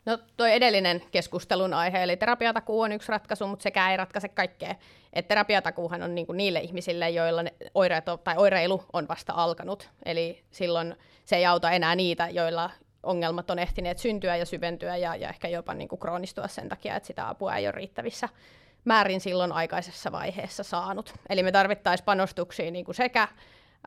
No 0.06 0.18
toi 0.38 0.54
edellinen 0.54 1.02
keskustelun 1.12 1.74
aihe, 1.74 2.04
eli 2.04 2.18
terapiatakuu 2.18 2.82
on 2.82 2.92
yksi 2.92 3.12
ratkaisu, 3.12 3.48
mutta 3.48 3.64
sekään 3.64 3.92
ei 3.92 3.98
ratkaise 3.98 4.28
kaikkea. 4.30 4.76
Et 5.14 5.28
terapiatakuuhan 5.28 6.04
on 6.04 6.16
niinku 6.16 6.34
niille 6.34 6.60
ihmisille, 6.60 7.10
joilla 7.10 7.44
ne 7.44 7.54
oireet 7.76 8.10
on, 8.10 8.20
tai 8.20 8.36
oireilu 8.38 8.84
on 8.94 9.08
vasta 9.08 9.34
alkanut. 9.36 9.90
Eli 10.06 10.44
silloin 10.52 10.96
se 11.26 11.36
ei 11.36 11.46
auta 11.46 11.72
enää 11.72 11.96
niitä, 11.96 12.30
joilla 12.30 12.70
ongelmat 13.04 13.50
on 13.50 13.60
ehtineet 13.60 13.98
syntyä 13.98 14.36
ja 14.36 14.46
syventyä 14.46 14.98
ja, 14.98 15.16
ja 15.16 15.30
ehkä 15.30 15.48
jopa 15.48 15.74
niinku 15.74 15.98
kroonistua 15.98 16.48
sen 16.48 16.70
takia, 16.70 16.96
että 16.96 17.08
sitä 17.08 17.30
apua 17.30 17.56
ei 17.56 17.68
ole 17.68 17.72
riittävissä 17.72 18.30
määrin 18.86 19.22
silloin 19.22 19.52
aikaisessa 19.52 20.12
vaiheessa 20.12 20.64
saanut. 20.64 21.14
Eli 21.30 21.44
me 21.44 21.52
tarvittaisiin 21.52 22.06
panostuksia 22.06 22.72
niinku 22.72 22.94
sekä 22.94 23.28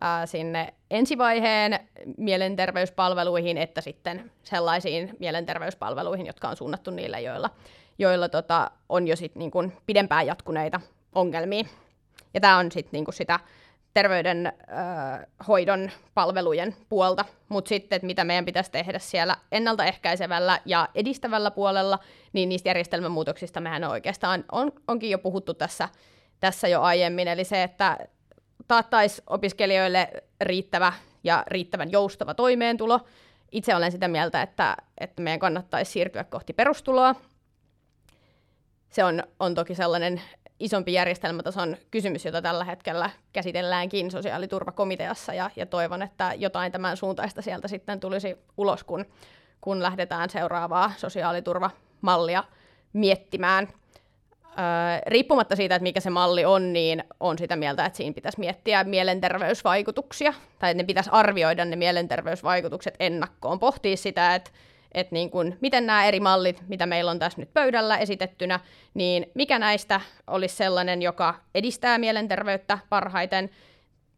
ää, 0.00 0.26
sinne 0.26 0.74
ensivaiheen 0.90 1.88
mielenterveyspalveluihin, 2.16 3.58
että 3.58 3.80
sitten 3.80 4.30
sellaisiin 4.42 5.16
mielenterveyspalveluihin, 5.18 6.26
jotka 6.26 6.48
on 6.48 6.56
suunnattu 6.56 6.90
niille, 6.90 7.20
joilla, 7.20 7.50
joilla 7.98 8.28
tota, 8.28 8.70
on 8.88 9.08
jo 9.08 9.16
sit, 9.16 9.34
niin 9.34 9.50
kuin, 9.50 9.72
pidempään 9.86 10.26
jatkuneita 10.26 10.80
ongelmia. 11.14 11.64
Ja 12.34 12.40
tämä 12.40 12.58
on 12.58 12.72
sitten 12.72 12.92
niin 12.92 13.12
sitä 13.12 13.40
terveydenhoidon 13.94 15.90
palvelujen 16.14 16.76
puolta, 16.88 17.24
mutta 17.48 17.68
sitten, 17.68 17.96
että 17.96 18.06
mitä 18.06 18.24
meidän 18.24 18.44
pitäisi 18.44 18.70
tehdä 18.70 18.98
siellä 18.98 19.36
ennaltaehkäisevällä 19.52 20.60
ja 20.64 20.88
edistävällä 20.94 21.50
puolella, 21.50 21.98
niin 22.32 22.48
niistä 22.48 22.68
järjestelmämuutoksista 22.68 23.60
mehän 23.60 23.84
on 23.84 23.90
oikeastaan 23.90 24.44
on, 24.52 24.72
onkin 24.88 25.10
jo 25.10 25.18
puhuttu 25.18 25.54
tässä, 25.54 25.88
tässä 26.40 26.68
jo 26.68 26.80
aiemmin, 26.80 27.28
eli 27.28 27.44
se, 27.44 27.62
että 27.62 27.98
taattaisi 28.68 29.22
opiskelijoille 29.26 30.08
riittävä 30.40 30.92
ja 31.24 31.44
riittävän 31.46 31.92
joustava 31.92 32.34
toimeentulo. 32.34 33.00
Itse 33.52 33.74
olen 33.74 33.92
sitä 33.92 34.08
mieltä, 34.08 34.42
että, 34.42 34.76
että 34.98 35.22
meidän 35.22 35.40
kannattaisi 35.40 35.92
siirtyä 35.92 36.24
kohti 36.24 36.52
perustuloa. 36.52 37.14
Se 38.90 39.04
on, 39.04 39.22
on 39.40 39.54
toki 39.54 39.74
sellainen 39.74 40.22
isompi 40.64 40.92
järjestelmätason 40.92 41.76
kysymys, 41.90 42.24
jota 42.24 42.42
tällä 42.42 42.64
hetkellä 42.64 43.10
käsitelläänkin 43.32 44.10
sosiaaliturvakomiteassa, 44.10 45.34
ja, 45.34 45.50
ja 45.56 45.66
toivon, 45.66 46.02
että 46.02 46.32
jotain 46.36 46.72
tämän 46.72 46.96
suuntaista 46.96 47.42
sieltä 47.42 47.68
sitten 47.68 48.00
tulisi 48.00 48.36
ulos, 48.56 48.84
kun, 48.84 49.06
kun 49.60 49.82
lähdetään 49.82 50.30
seuraavaa 50.30 50.92
sosiaaliturvamallia 50.96 52.44
miettimään– 52.92 53.68
riippumatta 55.06 55.56
siitä, 55.56 55.74
että 55.74 55.82
mikä 55.82 56.00
se 56.00 56.10
malli 56.10 56.44
on, 56.44 56.72
niin 56.72 57.04
on 57.20 57.38
sitä 57.38 57.56
mieltä, 57.56 57.86
että 57.86 57.96
siinä 57.96 58.14
pitäisi 58.14 58.40
miettiä 58.40 58.84
mielenterveysvaikutuksia, 58.84 60.34
tai 60.58 60.74
ne 60.74 60.84
pitäisi 60.84 61.10
arvioida 61.12 61.64
ne 61.64 61.76
mielenterveysvaikutukset 61.76 62.94
ennakkoon, 63.00 63.58
pohtia 63.58 63.96
sitä, 63.96 64.34
että 64.34 64.50
että 64.94 65.14
niin 65.14 65.30
kun, 65.30 65.54
miten 65.60 65.86
nämä 65.86 66.04
eri 66.04 66.20
mallit, 66.20 66.62
mitä 66.68 66.86
meillä 66.86 67.10
on 67.10 67.18
tässä 67.18 67.40
nyt 67.40 67.54
pöydällä 67.54 67.98
esitettynä, 67.98 68.60
niin 68.94 69.26
mikä 69.34 69.58
näistä 69.58 70.00
olisi 70.26 70.56
sellainen, 70.56 71.02
joka 71.02 71.34
edistää 71.54 71.98
mielenterveyttä 71.98 72.78
parhaiten, 72.88 73.50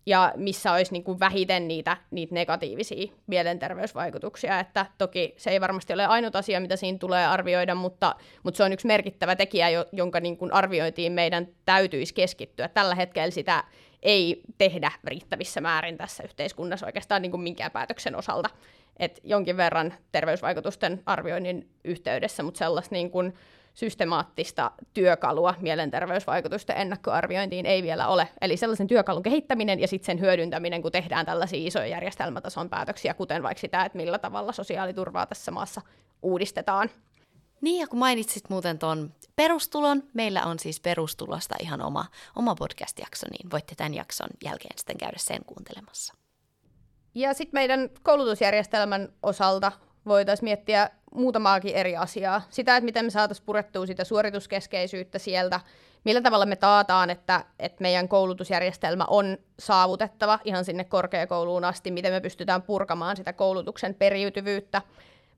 ja 0.07 0.33
missä 0.37 0.73
olisi 0.73 0.93
niin 0.93 1.05
kuin 1.05 1.21
vähiten 1.21 1.69
niitä, 1.69 1.97
niitä 2.11 2.35
negatiivisia 2.35 3.13
mielenterveysvaikutuksia. 3.27 4.61
Että 4.61 4.87
toki 4.99 5.35
se 5.37 5.51
ei 5.51 5.61
varmasti 5.61 5.93
ole 5.93 6.07
ainut 6.07 6.37
asia, 6.37 6.61
mitä 6.61 6.77
siinä 6.77 6.99
tulee 6.99 7.27
arvioida, 7.27 7.75
mutta, 7.75 8.17
mutta 8.43 8.57
se 8.57 8.65
on 8.65 8.73
yksi 8.73 8.87
merkittävä 8.87 9.37
tekijä, 9.37 9.69
jonka 9.93 10.21
niin 10.21 10.37
kuin 10.37 10.53
arviointiin 10.53 11.13
meidän 11.13 11.49
täytyisi 11.67 12.15
keskittyä. 12.15 12.69
Tällä 12.69 12.95
hetkellä 12.95 13.31
sitä 13.31 13.65
ei 14.05 14.40
tehdä 14.59 14.93
riittävissä 15.05 15.61
määrin 15.61 15.99
tässä 15.99 16.23
yhteiskunnassa 16.23 16.87
oikeastaan 16.87 17.23
niin 17.23 17.31
kuin 17.31 17.40
minkään 17.40 17.71
päätöksen 17.71 18.17
osalta. 18.17 18.51
Et 18.97 19.21
jonkin 19.25 19.57
verran 19.57 19.95
terveysvaikutusten 20.12 21.03
arvioinnin 21.07 21.69
yhteydessä, 21.85 22.43
mutta 22.43 22.59
sellaista 22.59 22.95
niin 22.95 23.11
kuin, 23.11 23.35
systemaattista 23.75 24.71
työkalua 24.94 25.55
mielenterveysvaikutusten 25.61 26.77
ennakkoarviointiin 26.77 27.67
ei 27.67 27.83
vielä 27.83 28.09
ole. 28.09 28.29
Eli 28.40 28.57
sellaisen 28.57 28.87
työkalun 28.87 29.23
kehittäminen 29.23 29.81
ja 29.81 29.88
sitten 29.88 30.07
sen 30.07 30.21
hyödyntäminen, 30.21 30.83
kun 30.83 30.92
tehdään 30.92 31.27
tällaisia 31.27 31.67
isoja 31.67 31.87
järjestelmätason 31.87 32.71
päätöksiä, 32.71 33.15
kuten 33.15 33.42
vaikka 33.42 33.61
sitä, 33.61 33.85
että 33.85 33.98
millä 33.98 34.19
tavalla 34.19 34.52
sosiaaliturvaa 34.52 35.27
tässä 35.27 35.50
maassa 35.50 35.81
uudistetaan. 36.23 36.90
Niin, 37.65 37.81
ja 37.81 37.87
kun 37.87 37.98
mainitsit 37.98 38.48
muuten 38.48 38.79
tuon 38.79 39.15
perustulon, 39.37 40.02
meillä 40.15 40.42
on 40.42 40.58
siis 40.58 40.81
perustulosta 40.81 41.54
ihan 41.60 41.83
oma, 41.83 42.06
oma 42.37 42.54
podcast-jakso, 42.54 43.27
niin 43.31 43.50
voitte 43.50 43.75
tämän 43.75 43.94
jakson 43.94 44.29
jälkeen 44.44 44.79
sitten 44.79 44.98
käydä 44.98 45.17
sen 45.19 45.44
kuuntelemassa. 45.44 46.15
Ja 47.15 47.35
sitten 47.35 47.58
meidän 47.58 47.90
koulutusjärjestelmän 48.02 49.08
osalta 49.23 49.73
voitaisiin 50.06 50.44
miettiä 50.44 50.90
muutamaakin 51.15 51.75
eri 51.75 51.96
asiaa. 51.96 52.42
Sitä, 52.50 52.77
että 52.77 52.85
miten 52.85 53.04
me 53.04 53.10
saataisiin 53.10 53.46
purettua 53.46 53.87
sitä 53.87 54.04
suorituskeskeisyyttä 54.04 55.19
sieltä, 55.19 55.60
millä 56.04 56.21
tavalla 56.21 56.46
me 56.46 56.56
taataan, 56.56 57.10
että, 57.10 57.44
että 57.58 57.83
meidän 57.83 58.08
koulutusjärjestelmä 58.08 59.04
on 59.04 59.38
saavutettava 59.58 60.38
ihan 60.44 60.65
sinne 60.65 60.85
korkeakouluun 60.85 61.65
asti, 61.65 61.90
miten 61.90 62.12
me 62.12 62.21
pystytään 62.21 62.62
purkamaan 62.62 63.17
sitä 63.17 63.33
koulutuksen 63.33 63.94
periytyvyyttä, 63.94 64.83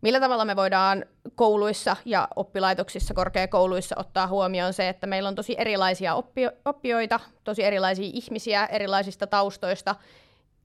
millä 0.01 0.21
tavalla 0.21 0.45
me 0.45 0.57
voidaan 0.57 1.05
kouluissa 1.35 1.97
ja 2.05 2.29
oppilaitoksissa, 2.37 3.15
korkeakouluissa 3.15 3.97
ottaa 3.99 4.27
huomioon 4.27 4.73
se, 4.73 4.89
että 4.89 5.07
meillä 5.07 5.29
on 5.29 5.35
tosi 5.35 5.55
erilaisia 5.59 6.15
oppi- 6.15 6.57
oppijoita, 6.65 7.21
tosi 7.45 7.65
erilaisia 7.65 8.11
ihmisiä 8.15 8.67
erilaisista 8.67 9.27
taustoista, 9.27 9.95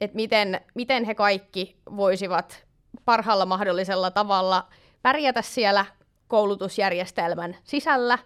että 0.01 0.15
miten, 0.15 0.61
miten 0.73 1.03
he 1.03 1.15
kaikki 1.15 1.77
voisivat 1.95 2.65
parhaalla 3.05 3.45
mahdollisella 3.45 4.11
tavalla 4.11 4.67
pärjätä 5.01 5.41
siellä 5.41 5.85
koulutusjärjestelmän 6.27 7.57
sisällä 7.63 8.17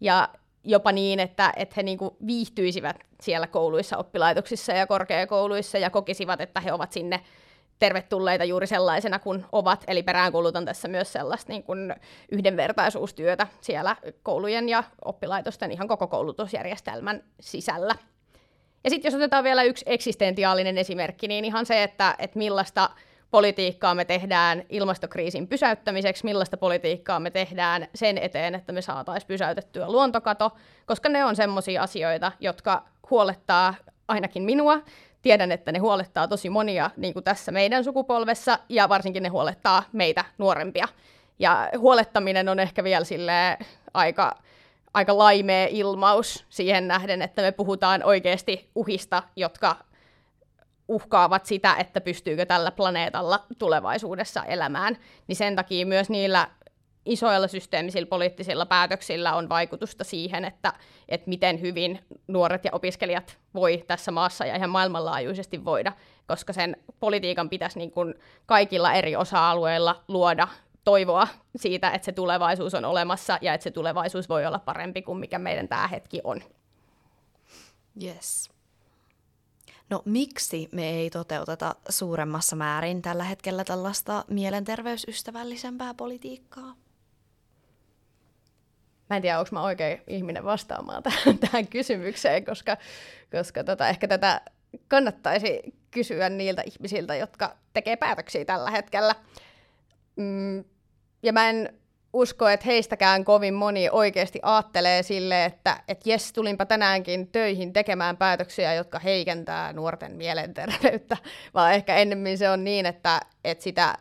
ja 0.00 0.28
jopa 0.64 0.92
niin, 0.92 1.20
että, 1.20 1.52
että 1.56 1.74
he 1.76 1.82
niinku 1.82 2.16
viihtyisivät 2.26 2.96
siellä 3.20 3.46
kouluissa, 3.46 3.96
oppilaitoksissa 3.96 4.72
ja 4.72 4.86
korkeakouluissa 4.86 5.78
ja 5.78 5.90
kokisivat, 5.90 6.40
että 6.40 6.60
he 6.60 6.72
ovat 6.72 6.92
sinne 6.92 7.20
tervetulleita 7.82 8.44
juuri 8.44 8.66
sellaisena 8.66 9.18
kuin 9.18 9.44
ovat. 9.52 9.84
Eli 9.86 10.02
peräänkuulutan 10.02 10.64
tässä 10.64 10.88
myös 10.88 11.12
sellaista 11.12 11.52
niin 11.52 11.62
kuin 11.62 11.94
yhdenvertaisuustyötä 12.32 13.46
siellä 13.60 13.96
koulujen 14.22 14.68
ja 14.68 14.84
oppilaitosten 15.04 15.72
ihan 15.72 15.88
koko 15.88 16.06
koulutusjärjestelmän 16.06 17.22
sisällä. 17.40 17.94
Ja 18.84 18.90
sitten 18.90 19.08
jos 19.08 19.14
otetaan 19.14 19.44
vielä 19.44 19.62
yksi 19.62 19.84
eksistentiaalinen 19.88 20.78
esimerkki, 20.78 21.28
niin 21.28 21.44
ihan 21.44 21.66
se, 21.66 21.82
että, 21.82 22.14
että 22.18 22.38
millaista 22.38 22.90
politiikkaa 23.30 23.94
me 23.94 24.04
tehdään 24.04 24.62
ilmastokriisin 24.68 25.48
pysäyttämiseksi, 25.48 26.24
millaista 26.24 26.56
politiikkaa 26.56 27.20
me 27.20 27.30
tehdään 27.30 27.88
sen 27.94 28.18
eteen, 28.18 28.54
että 28.54 28.72
me 28.72 28.82
saataisiin 28.82 29.28
pysäytettyä 29.28 29.92
luontokato, 29.92 30.50
koska 30.86 31.08
ne 31.08 31.24
on 31.24 31.36
semmoisia 31.36 31.82
asioita, 31.82 32.32
jotka 32.40 32.84
huolettaa 33.10 33.74
ainakin 34.08 34.42
minua. 34.42 34.80
Tiedän, 35.22 35.52
että 35.52 35.72
ne 35.72 35.78
huolettaa 35.78 36.28
tosi 36.28 36.50
monia 36.50 36.90
niin 36.96 37.12
kuin 37.12 37.24
tässä 37.24 37.52
meidän 37.52 37.84
sukupolvessa, 37.84 38.58
ja 38.68 38.88
varsinkin 38.88 39.22
ne 39.22 39.28
huolettaa 39.28 39.82
meitä 39.92 40.24
nuorempia. 40.38 40.88
Ja 41.38 41.70
huolettaminen 41.78 42.48
on 42.48 42.60
ehkä 42.60 42.84
vielä 42.84 43.04
sille 43.04 43.58
aika, 43.94 44.36
aika 44.94 45.18
laimea 45.18 45.66
ilmaus 45.70 46.44
siihen 46.48 46.88
nähden, 46.88 47.22
että 47.22 47.42
me 47.42 47.52
puhutaan 47.52 48.04
oikeasti 48.04 48.70
uhista, 48.74 49.22
jotka 49.36 49.76
uhkaavat 50.88 51.46
sitä, 51.46 51.76
että 51.78 52.00
pystyykö 52.00 52.46
tällä 52.46 52.70
planeetalla 52.70 53.44
tulevaisuudessa 53.58 54.44
elämään, 54.44 54.96
niin 55.26 55.36
sen 55.36 55.56
takia 55.56 55.86
myös 55.86 56.10
niillä 56.10 56.48
isoilla 57.06 57.48
systeemisillä 57.48 58.06
poliittisilla 58.06 58.66
päätöksillä 58.66 59.34
on 59.34 59.48
vaikutusta 59.48 60.04
siihen, 60.04 60.44
että, 60.44 60.72
että 61.08 61.28
miten 61.28 61.60
hyvin 61.60 61.98
nuoret 62.28 62.64
ja 62.64 62.70
opiskelijat 62.74 63.38
voi 63.54 63.84
tässä 63.86 64.10
maassa 64.10 64.46
ja 64.46 64.56
ihan 64.56 64.70
maailmanlaajuisesti 64.70 65.64
voida, 65.64 65.92
koska 66.26 66.52
sen 66.52 66.76
politiikan 67.00 67.48
pitäisi 67.48 67.78
niin 67.78 67.90
kuin 67.90 68.14
kaikilla 68.46 68.92
eri 68.92 69.16
osa-alueilla 69.16 70.04
luoda 70.08 70.48
toivoa 70.84 71.28
siitä, 71.56 71.90
että 71.90 72.04
se 72.04 72.12
tulevaisuus 72.12 72.74
on 72.74 72.84
olemassa 72.84 73.38
ja 73.40 73.54
että 73.54 73.64
se 73.64 73.70
tulevaisuus 73.70 74.28
voi 74.28 74.46
olla 74.46 74.58
parempi 74.58 75.02
kuin 75.02 75.18
mikä 75.18 75.38
meidän 75.38 75.68
tämä 75.68 75.88
hetki 75.88 76.20
on. 76.24 76.40
Yes. 78.02 78.50
No 79.90 80.02
miksi 80.04 80.68
me 80.72 80.90
ei 80.90 81.10
toteuteta 81.10 81.74
suuremmassa 81.88 82.56
määrin 82.56 83.02
tällä 83.02 83.24
hetkellä 83.24 83.64
tällaista 83.64 84.24
mielenterveysystävällisempää 84.28 85.94
politiikkaa? 85.94 86.74
Mä 89.12 89.16
en 89.16 89.22
tiedä, 89.22 89.38
onko 89.38 89.48
mä 89.52 89.62
oikein 89.62 90.02
ihminen 90.06 90.44
vastaamaan 90.44 91.02
tähän, 91.02 91.38
tähän 91.38 91.66
kysymykseen, 91.66 92.44
koska, 92.44 92.76
koska 93.30 93.64
tota, 93.64 93.88
ehkä 93.88 94.08
tätä 94.08 94.40
kannattaisi 94.88 95.60
kysyä 95.90 96.28
niiltä 96.28 96.62
ihmisiltä, 96.62 97.16
jotka 97.16 97.56
tekee 97.72 97.96
päätöksiä 97.96 98.44
tällä 98.44 98.70
hetkellä. 98.70 99.14
Mm, 100.16 100.64
ja 101.22 101.32
mä 101.32 101.50
en 101.50 101.78
usko, 102.12 102.48
että 102.48 102.66
heistäkään 102.66 103.24
kovin 103.24 103.54
moni 103.54 103.88
oikeasti 103.92 104.38
ajattelee 104.42 105.02
sille, 105.02 105.44
että 105.44 105.82
et 105.88 106.06
jes, 106.06 106.32
tulinpa 106.32 106.66
tänäänkin 106.66 107.26
töihin 107.26 107.72
tekemään 107.72 108.16
päätöksiä, 108.16 108.74
jotka 108.74 108.98
heikentää 108.98 109.72
nuorten 109.72 110.16
mielenterveyttä, 110.16 111.16
vaan 111.54 111.72
ehkä 111.72 111.96
ennemmin 111.96 112.38
se 112.38 112.50
on 112.50 112.64
niin, 112.64 112.86
että, 112.86 113.20
että 113.44 113.64
sitä 113.64 113.94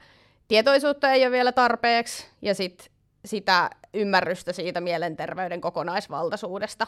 tietoisuutta 0.48 1.12
ei 1.12 1.24
ole 1.24 1.32
vielä 1.32 1.52
tarpeeksi 1.52 2.26
ja 2.42 2.56
sit 2.56 2.92
sitä 3.26 3.70
ymmärrystä 3.94 4.54
siitä 4.54 4.82
mielenterveyden 4.82 5.62
kokonaisvaltaisuudesta. 5.62 6.88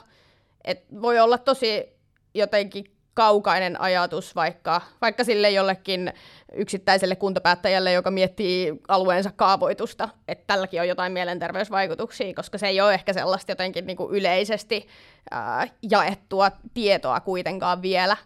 Et 0.64 0.86
voi 1.02 1.20
olla 1.20 1.38
tosi 1.38 1.90
jotenkin 2.34 2.86
kaukainen 3.14 3.82
ajatus 3.82 4.36
vaikka, 4.36 4.82
vaikka 5.02 5.24
sille 5.24 5.50
jollekin 5.52 6.14
yksittäiselle 6.54 7.16
kuntapäättäjälle, 7.16 7.92
joka 7.92 8.12
miettii 8.12 8.74
alueensa 8.88 9.32
kaavoitusta, 9.36 10.10
että 10.28 10.44
tälläkin 10.48 10.82
on 10.82 10.88
jotain 10.88 11.14
mielenterveysvaikutuksia, 11.14 12.34
koska 12.34 12.58
se 12.58 12.68
ei 12.68 12.82
ole 12.82 12.94
ehkä 12.94 13.14
sellaista 13.14 13.52
jotenkin 13.52 13.88
niin 13.88 13.98
kuin 13.98 14.16
yleisesti 14.16 14.88
ää, 15.32 15.68
jaettua 15.92 16.52
tietoa 16.74 17.20
kuitenkaan 17.20 17.82
vielä. 17.82 18.18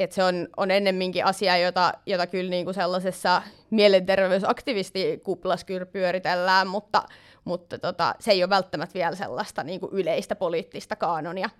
Et 0.00 0.12
se 0.12 0.24
on, 0.24 0.48
on 0.56 0.70
ennemminkin 0.70 1.24
asia, 1.24 1.56
jota, 1.56 1.92
jota 2.06 2.26
kyllä 2.26 2.50
niin 2.50 2.64
kuin 2.64 2.74
sellaisessa 2.74 3.42
mielenterveysaktivistikuplassa 3.70 5.66
kyllä 5.66 5.86
pyöritellään, 5.86 6.68
mutta, 6.68 7.02
mutta 7.44 7.78
tota, 7.78 8.14
se 8.20 8.30
ei 8.30 8.42
ole 8.42 8.50
välttämättä 8.50 8.94
vielä 8.94 9.16
sellaista 9.16 9.64
niin 9.64 9.80
kuin 9.80 9.92
yleistä 9.92 10.34
poliittista 10.34 10.96
kaanonia. 10.96 11.50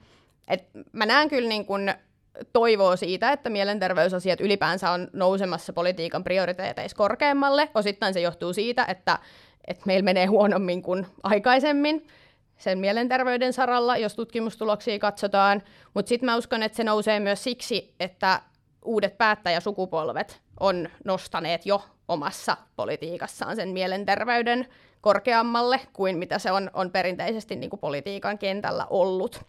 Et 0.49 0.65
mä 0.93 1.07
näen 1.07 1.29
kyllä 1.29 1.49
niin 1.49 1.67
kun 1.67 1.91
toivoa 2.53 2.97
siitä, 2.97 3.33
että 3.33 3.51
mielenterveysasiat 3.51 4.41
ylipäänsä 4.41 4.91
on 4.91 5.09
nousemassa 5.13 5.73
politiikan 5.73 6.25
prioriteeteissa 6.25 6.97
korkeammalle. 6.97 7.69
Osittain 7.75 8.15
se 8.15 8.21
johtuu 8.21 8.53
siitä, 8.53 8.85
että, 8.85 9.19
että 9.67 9.83
meillä 9.87 10.05
menee 10.05 10.27
huonommin 10.27 10.83
kuin 10.83 11.07
aikaisemmin 11.23 12.07
sen 12.59 12.79
mielenterveyden 12.79 13.53
saralla, 13.53 13.97
jos 13.97 14.15
tutkimustuloksia 14.15 14.99
katsotaan. 14.99 15.63
Mutta 15.95 16.09
sitten 16.09 16.27
mä 16.27 16.37
uskon, 16.37 16.63
että 16.63 16.77
se 16.77 16.85
nousee 16.85 17.21
myös 17.21 17.45
siksi, 17.45 17.95
että 18.01 18.41
uudet 18.85 19.19
päättäjäsukupolvet 19.19 20.41
on 20.61 20.89
nostaneet 21.05 21.67
jo 21.67 21.83
omassa 22.09 22.57
politiikassaan 22.77 23.57
sen 23.57 23.69
mielenterveyden 23.69 24.67
korkeammalle 25.01 25.81
kuin 25.93 26.19
mitä 26.19 26.39
se 26.39 26.53
on, 26.53 26.71
on 26.73 26.91
perinteisesti 26.91 27.57
niin 27.57 27.71
kuin 27.71 27.81
politiikan 27.81 28.39
kentällä 28.39 28.87
ollut. 28.91 29.41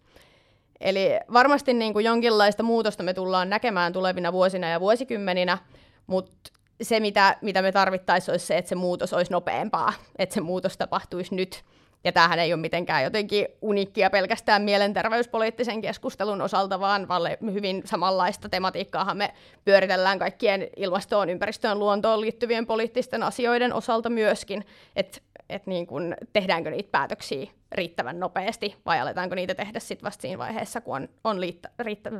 Eli 0.80 1.10
varmasti 1.32 1.74
niin 1.74 1.92
kuin 1.92 2.04
jonkinlaista 2.04 2.62
muutosta 2.62 3.02
me 3.02 3.14
tullaan 3.14 3.50
näkemään 3.50 3.92
tulevina 3.92 4.32
vuosina 4.32 4.68
ja 4.68 4.80
vuosikymmeninä, 4.80 5.58
mutta 6.06 6.52
se, 6.82 7.00
mitä, 7.00 7.36
mitä 7.40 7.62
me 7.62 7.72
tarvittaisiin, 7.72 8.32
olisi 8.32 8.46
se, 8.46 8.58
että 8.58 8.68
se 8.68 8.74
muutos 8.74 9.12
olisi 9.12 9.32
nopeampaa, 9.32 9.92
että 10.16 10.34
se 10.34 10.40
muutos 10.40 10.76
tapahtuisi 10.76 11.34
nyt. 11.34 11.64
Ja 12.04 12.12
tämähän 12.12 12.38
ei 12.38 12.52
ole 12.52 12.60
mitenkään 12.60 13.04
jotenkin 13.04 13.46
uniikkia 13.62 14.10
pelkästään 14.10 14.62
mielenterveyspoliittisen 14.62 15.80
keskustelun 15.80 16.40
osalta, 16.40 16.80
vaan 16.80 17.06
hyvin 17.52 17.82
samanlaista 17.84 18.48
tematiikkaahan 18.48 19.16
me 19.16 19.34
pyöritellään 19.64 20.18
kaikkien 20.18 20.68
ilmastoon, 20.76 21.30
ympäristöön, 21.30 21.78
luontoon 21.78 22.20
liittyvien 22.20 22.66
poliittisten 22.66 23.22
asioiden 23.22 23.72
osalta 23.72 24.10
myöskin. 24.10 24.64
Että 24.96 25.20
että 25.50 25.70
niin 25.70 25.86
kun, 25.86 26.14
tehdäänkö 26.32 26.70
niitä 26.70 26.88
päätöksiä 26.92 27.50
riittävän 27.72 28.20
nopeasti 28.20 28.76
vai 28.86 29.00
aletaanko 29.00 29.34
niitä 29.34 29.54
tehdä 29.54 29.80
sitten 29.80 30.06
vasta 30.06 30.22
siinä 30.22 30.38
vaiheessa, 30.38 30.80
kun 30.80 30.96
on, 30.96 31.08
on 31.24 31.40
liittä, 31.40 31.70
riittä, 31.78 32.10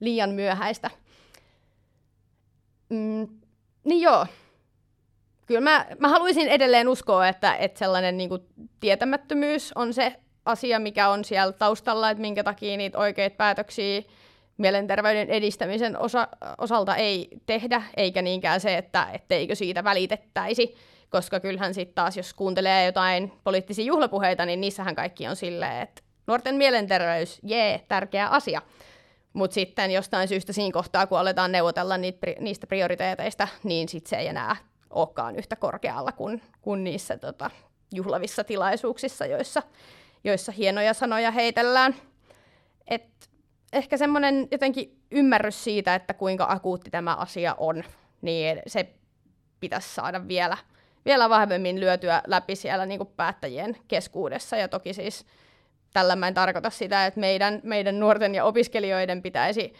liian 0.00 0.30
myöhäistä. 0.30 0.90
Mm, 2.88 3.28
niin 3.84 4.00
joo, 4.00 4.26
kyllä 5.50 5.60
mä, 5.60 5.86
mä 5.98 6.08
haluaisin 6.08 6.48
edelleen 6.48 6.88
uskoa, 6.88 7.28
että, 7.28 7.54
että 7.54 7.78
sellainen 7.78 8.16
niin 8.16 8.28
kuin, 8.28 8.42
tietämättömyys 8.80 9.72
on 9.74 9.94
se 9.94 10.14
asia, 10.44 10.78
mikä 10.78 11.08
on 11.08 11.24
siellä 11.24 11.52
taustalla, 11.52 12.10
että 12.10 12.20
minkä 12.20 12.44
takia 12.44 12.76
niitä 12.76 12.98
oikeita 12.98 13.36
päätöksiä 13.36 14.02
mielenterveyden 14.56 15.30
edistämisen 15.30 15.98
osa, 15.98 16.28
osalta 16.58 16.96
ei 16.96 17.28
tehdä, 17.46 17.82
eikä 17.96 18.22
niinkään 18.22 18.60
se, 18.60 18.76
että 18.76 19.06
etteikö 19.12 19.54
siitä 19.54 19.84
välitettäisi 19.84 20.74
koska 21.10 21.40
kyllähän 21.40 21.74
sitten 21.74 21.94
taas, 21.94 22.16
jos 22.16 22.34
kuuntelee 22.34 22.86
jotain 22.86 23.32
poliittisia 23.44 23.84
juhlapuheita, 23.84 24.46
niin 24.46 24.60
niissähän 24.60 24.94
kaikki 24.94 25.28
on 25.28 25.36
silleen, 25.36 25.82
että 25.82 26.02
nuorten 26.26 26.54
mielenterveys, 26.54 27.40
jee, 27.42 27.84
tärkeä 27.88 28.28
asia. 28.28 28.62
Mutta 29.32 29.54
sitten 29.54 29.90
jostain 29.90 30.28
syystä 30.28 30.52
siinä 30.52 30.72
kohtaa, 30.72 31.06
kun 31.06 31.18
aletaan 31.18 31.52
neuvotella 31.52 31.96
niitä, 31.96 32.26
niistä 32.40 32.66
prioriteeteista, 32.66 33.48
niin 33.64 33.88
sitten 33.88 34.10
se 34.10 34.16
ei 34.16 34.26
enää 34.26 34.56
olekaan 34.90 35.36
yhtä 35.36 35.56
korkealla 35.56 36.12
kuin, 36.12 36.42
kuin 36.62 36.84
niissä 36.84 37.18
tota, 37.18 37.50
juhlavissa 37.94 38.44
tilaisuuksissa, 38.44 39.26
joissa, 39.26 39.62
joissa 40.24 40.52
hienoja 40.52 40.94
sanoja 40.94 41.30
heitellään. 41.30 41.94
Et 42.88 43.30
ehkä 43.72 43.96
semmoinen 43.96 44.48
jotenkin 44.50 44.98
ymmärrys 45.10 45.64
siitä, 45.64 45.94
että 45.94 46.14
kuinka 46.14 46.46
akuutti 46.48 46.90
tämä 46.90 47.14
asia 47.14 47.54
on, 47.58 47.84
niin 48.22 48.62
se 48.66 48.94
pitäisi 49.60 49.94
saada 49.94 50.28
vielä 50.28 50.56
vielä 51.04 51.30
vahvemmin 51.30 51.80
lyötyä 51.80 52.22
läpi 52.26 52.56
siellä 52.56 52.86
niin 52.86 52.98
kuin 52.98 53.12
päättäjien 53.16 53.76
keskuudessa. 53.88 54.56
Ja 54.56 54.68
toki 54.68 54.94
siis 54.94 55.26
tällä 55.92 56.16
mä 56.16 56.28
en 56.28 56.34
tarkoita 56.34 56.70
sitä, 56.70 57.06
että 57.06 57.20
meidän, 57.20 57.60
meidän 57.64 58.00
nuorten 58.00 58.34
ja 58.34 58.44
opiskelijoiden 58.44 59.22
pitäisi 59.22 59.72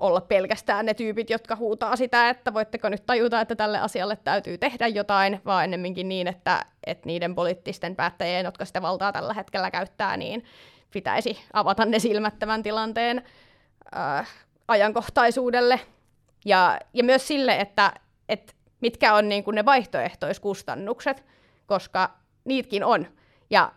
olla 0.00 0.20
pelkästään 0.20 0.86
ne 0.86 0.94
tyypit, 0.94 1.30
jotka 1.30 1.56
huutaa 1.56 1.96
sitä, 1.96 2.28
että 2.28 2.54
voitteko 2.54 2.88
nyt 2.88 3.06
tajuta, 3.06 3.40
että 3.40 3.56
tälle 3.56 3.78
asialle 3.78 4.16
täytyy 4.16 4.58
tehdä 4.58 4.86
jotain, 4.86 5.40
vaan 5.44 5.64
ennemminkin 5.64 6.08
niin, 6.08 6.26
että, 6.26 6.64
että 6.86 7.06
niiden 7.06 7.34
poliittisten 7.34 7.96
päättäjien, 7.96 8.44
jotka 8.44 8.64
sitä 8.64 8.82
valtaa 8.82 9.12
tällä 9.12 9.34
hetkellä 9.34 9.70
käyttää, 9.70 10.16
niin 10.16 10.44
pitäisi 10.92 11.38
avata 11.52 11.84
ne 11.84 11.98
silmät 11.98 12.38
tämän 12.38 12.62
tilanteen 12.62 13.22
äh, 13.96 14.28
ajankohtaisuudelle. 14.68 15.80
Ja, 16.44 16.80
ja 16.94 17.04
myös 17.04 17.28
sille, 17.28 17.56
että, 17.56 17.92
että 18.28 18.52
mitkä 18.80 19.14
on 19.14 19.28
niin 19.28 19.44
kuin 19.44 19.54
ne 19.54 19.64
vaihtoehtoiskustannukset, 19.64 21.24
koska 21.66 22.10
niitkin 22.44 22.84
on. 22.84 23.06
Ja 23.50 23.72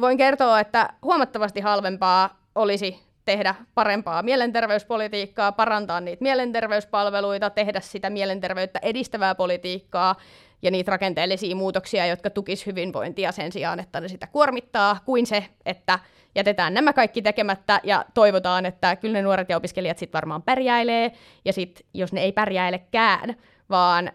voin 0.00 0.18
kertoa, 0.18 0.60
että 0.60 0.88
huomattavasti 1.02 1.60
halvempaa 1.60 2.40
olisi 2.54 3.05
tehdä 3.26 3.54
parempaa 3.74 4.22
mielenterveyspolitiikkaa, 4.22 5.52
parantaa 5.52 6.00
niitä 6.00 6.22
mielenterveyspalveluita, 6.22 7.50
tehdä 7.50 7.80
sitä 7.80 8.10
mielenterveyttä 8.10 8.78
edistävää 8.82 9.34
politiikkaa 9.34 10.16
ja 10.62 10.70
niitä 10.70 10.90
rakenteellisia 10.90 11.56
muutoksia, 11.56 12.06
jotka 12.06 12.30
tukis 12.30 12.66
hyvinvointia 12.66 13.32
sen 13.32 13.52
sijaan, 13.52 13.80
että 13.80 14.00
ne 14.00 14.08
sitä 14.08 14.26
kuormittaa, 14.26 14.98
kuin 15.04 15.26
se, 15.26 15.44
että 15.66 15.98
jätetään 16.34 16.74
nämä 16.74 16.92
kaikki 16.92 17.22
tekemättä 17.22 17.80
ja 17.84 18.04
toivotaan, 18.14 18.66
että 18.66 18.96
kyllä 18.96 19.12
ne 19.12 19.22
nuoret 19.22 19.48
ja 19.48 19.56
opiskelijat 19.56 19.98
sitten 19.98 20.18
varmaan 20.18 20.42
pärjäilee, 20.42 21.12
ja 21.44 21.52
sitten 21.52 21.86
jos 21.94 22.12
ne 22.12 22.20
ei 22.20 22.32
pärjäilekään, 22.32 23.36
vaan 23.70 24.12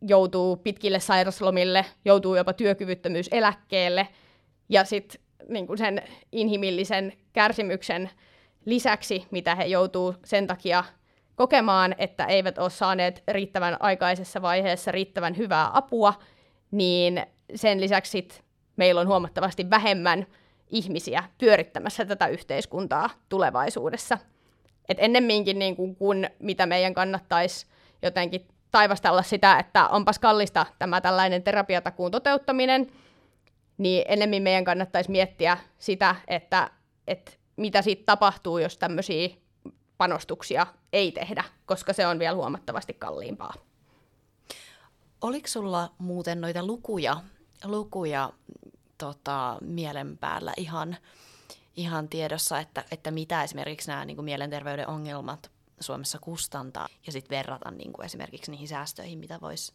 joutuu 0.00 0.56
pitkille 0.56 1.00
sairaslomille, 1.00 1.84
joutuu 2.04 2.36
jopa 2.36 2.52
työkyvyttömyyseläkkeelle, 2.52 4.08
ja 4.68 4.84
sitten 4.84 5.20
niin 5.48 5.78
sen 5.78 6.02
inhimillisen 6.32 7.12
kärsimyksen 7.32 8.10
lisäksi, 8.64 9.26
mitä 9.30 9.54
he 9.54 9.64
joutuu 9.64 10.14
sen 10.24 10.46
takia 10.46 10.84
kokemaan, 11.34 11.94
että 11.98 12.24
eivät 12.24 12.58
ole 12.58 12.70
saaneet 12.70 13.22
riittävän 13.28 13.76
aikaisessa 13.80 14.42
vaiheessa 14.42 14.92
riittävän 14.92 15.36
hyvää 15.36 15.70
apua, 15.72 16.14
niin 16.70 17.26
sen 17.54 17.80
lisäksi 17.80 18.10
sit 18.10 18.44
meillä 18.76 19.00
on 19.00 19.08
huomattavasti 19.08 19.70
vähemmän 19.70 20.26
ihmisiä 20.70 21.24
pyörittämässä 21.38 22.04
tätä 22.04 22.26
yhteiskuntaa 22.26 23.10
tulevaisuudessa. 23.28 24.18
Et 24.88 24.98
ennemminkin 25.00 25.58
niin 25.58 25.76
kuin, 25.76 25.96
kun 25.96 26.26
mitä 26.38 26.66
meidän 26.66 26.94
kannattaisi 26.94 27.66
jotenkin 28.02 28.48
taivastella 28.70 29.22
sitä, 29.22 29.58
että 29.58 29.88
onpas 29.88 30.18
kallista 30.18 30.66
tämä 30.78 31.00
tällainen 31.00 31.42
terapiatakuun 31.42 32.10
toteuttaminen, 32.10 32.86
niin 33.78 34.04
ennemmin 34.08 34.42
meidän 34.42 34.64
kannattaisi 34.64 35.10
miettiä 35.10 35.58
sitä, 35.78 36.16
että, 36.28 36.70
että 37.06 37.32
mitä 37.56 37.82
sitten 37.82 38.06
tapahtuu, 38.06 38.58
jos 38.58 38.78
tämmöisiä 38.78 39.28
panostuksia 39.98 40.66
ei 40.92 41.12
tehdä, 41.12 41.44
koska 41.66 41.92
se 41.92 42.06
on 42.06 42.18
vielä 42.18 42.36
huomattavasti 42.36 42.94
kalliimpaa. 42.94 43.54
Oliko 45.20 45.48
sulla 45.48 45.90
muuten 45.98 46.40
noita 46.40 46.66
lukuja, 46.66 47.16
lukuja 47.64 48.32
tota, 48.98 49.58
mielen 49.60 50.18
päällä 50.18 50.52
ihan, 50.56 50.96
ihan 51.76 52.08
tiedossa, 52.08 52.58
että, 52.58 52.84
että 52.90 53.10
mitä 53.10 53.42
esimerkiksi 53.42 53.88
nämä 53.88 54.04
niin 54.04 54.16
kuin 54.16 54.24
mielenterveyden 54.24 54.88
ongelmat 54.88 55.50
Suomessa 55.80 56.18
kustantaa 56.18 56.88
ja 57.06 57.12
sitten 57.12 57.36
verrata 57.36 57.70
niin 57.70 57.92
kuin 57.92 58.06
esimerkiksi 58.06 58.50
niihin 58.50 58.68
säästöihin, 58.68 59.18
mitä 59.18 59.40
voisi 59.40 59.72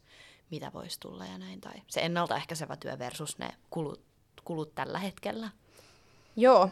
mitä 0.52 0.72
vois 0.74 0.98
tulla 1.00 1.26
ja 1.26 1.38
näin, 1.38 1.62
tai 1.62 1.82
se 1.88 2.02
ennaltaehkäisevä 2.02 2.76
työ 2.76 3.00
versus 3.00 3.38
ne 3.38 3.50
kulut, 3.70 4.02
kulut 4.44 4.76
tällä 4.76 5.00
hetkellä? 5.00 5.50
Joo, 6.36 6.70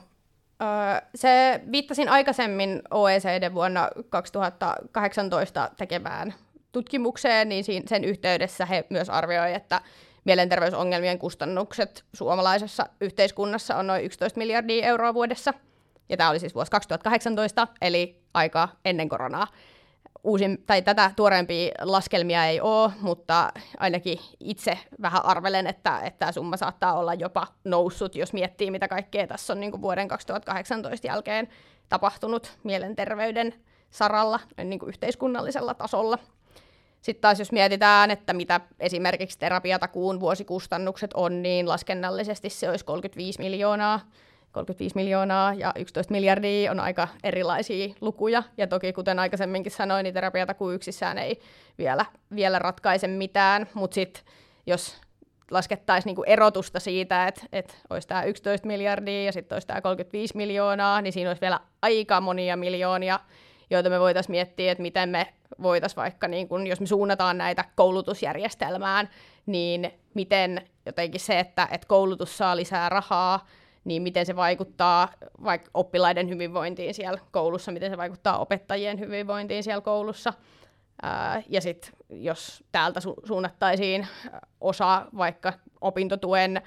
se 1.16 1.62
viittasin 1.72 2.10
aikaisemmin 2.10 2.82
OECD 2.92 3.54
vuonna 3.54 3.90
2018 4.10 5.72
tekemään 5.78 6.34
tutkimukseen, 6.72 7.50
niin 7.50 7.64
sen 7.88 8.04
yhteydessä 8.04 8.66
he 8.66 8.86
myös 8.90 9.10
arvioivat, 9.10 9.56
että 9.56 9.82
mielenterveysongelmien 10.26 11.20
kustannukset 11.20 12.04
suomalaisessa 12.14 12.86
yhteiskunnassa 13.02 13.76
on 13.76 13.88
noin 13.88 14.06
11 14.06 14.40
miljardia 14.40 14.86
euroa 14.86 15.14
vuodessa. 15.14 15.54
Ja 16.10 16.18
tämä 16.18 16.30
oli 16.30 16.40
siis 16.40 16.56
vuosi 16.56 16.72
2018, 16.72 17.68
eli 17.82 18.22
aika 18.34 18.70
ennen 18.86 19.10
koronaa 19.10 19.48
uusin, 20.26 20.64
tai 20.66 20.82
tätä 20.82 21.12
tuoreempia 21.16 21.72
laskelmia 21.82 22.46
ei 22.46 22.62
ole, 22.62 22.92
mutta 23.02 23.52
ainakin 23.78 24.20
itse 24.40 24.78
vähän 25.02 25.26
arvelen, 25.26 25.68
että, 25.68 26.00
että 26.00 26.20
tämä 26.20 26.32
summa 26.32 26.58
saattaa 26.58 27.00
olla 27.00 27.14
jopa 27.14 27.48
noussut, 27.64 28.16
jos 28.16 28.34
miettii, 28.34 28.72
mitä 28.72 28.88
kaikkea 28.88 29.28
tässä 29.28 29.54
on 29.54 29.60
niin 29.60 29.72
kuin 29.72 29.82
vuoden 29.82 30.08
2018 30.08 31.08
jälkeen 31.08 31.48
tapahtunut 31.90 32.58
mielenterveyden 32.64 33.54
saralla 33.90 34.40
niin 34.64 34.80
kuin 34.80 34.90
yhteiskunnallisella 34.90 35.74
tasolla. 35.74 36.18
Sitten 37.02 37.22
taas 37.22 37.40
jos 37.40 37.52
mietitään, 37.52 38.12
että 38.12 38.34
mitä 38.34 38.62
esimerkiksi 38.80 39.40
terapiatakuun 39.40 40.20
vuosikustannukset 40.20 41.12
on, 41.14 41.42
niin 41.42 41.70
laskennallisesti 41.70 42.50
se 42.50 42.70
olisi 42.70 42.86
35 42.86 43.40
miljoonaa 43.40 44.00
35 44.56 44.96
miljoonaa 44.96 45.54
ja 45.54 45.74
11 45.76 46.12
miljardia 46.12 46.72
on 46.72 46.80
aika 46.80 47.08
erilaisia 47.24 47.94
lukuja. 48.02 48.44
Ja 48.58 48.68
toki, 48.68 48.94
kuten 48.94 49.20
aikaisemminkin 49.20 49.72
sanoin, 49.72 50.04
niin 50.04 50.14
terapiatakuu 50.14 50.72
yksissään 50.72 51.18
ei 51.18 51.40
vielä, 51.78 52.06
vielä 52.36 52.60
ratkaise 52.60 53.08
mitään, 53.08 53.68
mutta 53.74 53.96
sitten 53.96 54.24
jos 54.66 55.02
laskettaisiin 55.52 56.10
niinku 56.10 56.24
erotusta 56.24 56.80
siitä, 56.80 57.28
että, 57.28 57.42
että 57.52 57.74
olisi 57.90 58.08
tämä 58.08 58.24
11 58.24 58.68
miljardia 58.68 59.24
ja 59.24 59.32
sitten 59.32 59.56
olisi 59.56 59.68
tämä 59.68 59.82
35 59.82 60.38
miljoonaa, 60.38 61.02
niin 61.02 61.14
siinä 61.14 61.30
olisi 61.30 61.42
vielä 61.42 61.60
aika 61.82 62.22
monia 62.22 62.58
miljoonia, 62.58 63.20
joita 63.70 63.90
me 63.90 64.00
voitaisiin 64.00 64.32
miettiä, 64.32 64.72
että 64.72 64.82
miten 64.82 65.10
me 65.10 65.34
voitaisiin 65.62 65.98
vaikka, 65.98 66.28
niin 66.28 66.48
kun, 66.48 66.68
jos 66.68 66.80
me 66.80 66.88
suunnataan 66.88 67.38
näitä 67.38 67.66
koulutusjärjestelmään, 67.76 69.10
niin 69.46 69.92
miten 70.14 70.62
jotenkin 70.86 71.22
se, 71.22 71.40
että, 71.40 71.68
että 71.72 71.88
koulutus 71.88 72.38
saa 72.38 72.56
lisää 72.56 72.90
rahaa, 72.90 73.46
niin 73.86 74.02
miten 74.02 74.26
se 74.26 74.36
vaikuttaa 74.36 75.10
vaikka 75.44 75.70
oppilaiden 75.74 76.30
hyvinvointiin 76.30 76.94
siellä 76.94 77.20
koulussa, 77.32 77.72
miten 77.72 77.92
se 77.92 77.98
vaikuttaa 77.98 78.38
opettajien 78.38 79.00
hyvinvointiin 79.00 79.64
siellä 79.64 79.82
koulussa. 79.82 80.34
Ja 81.50 81.62
sitten 81.62 81.92
jos 82.10 82.64
täältä 82.72 83.00
su- 83.00 83.28
suunnattaisiin 83.28 84.08
osa 84.62 85.06
vaikka 85.18 85.54
opintotuen 85.82 86.62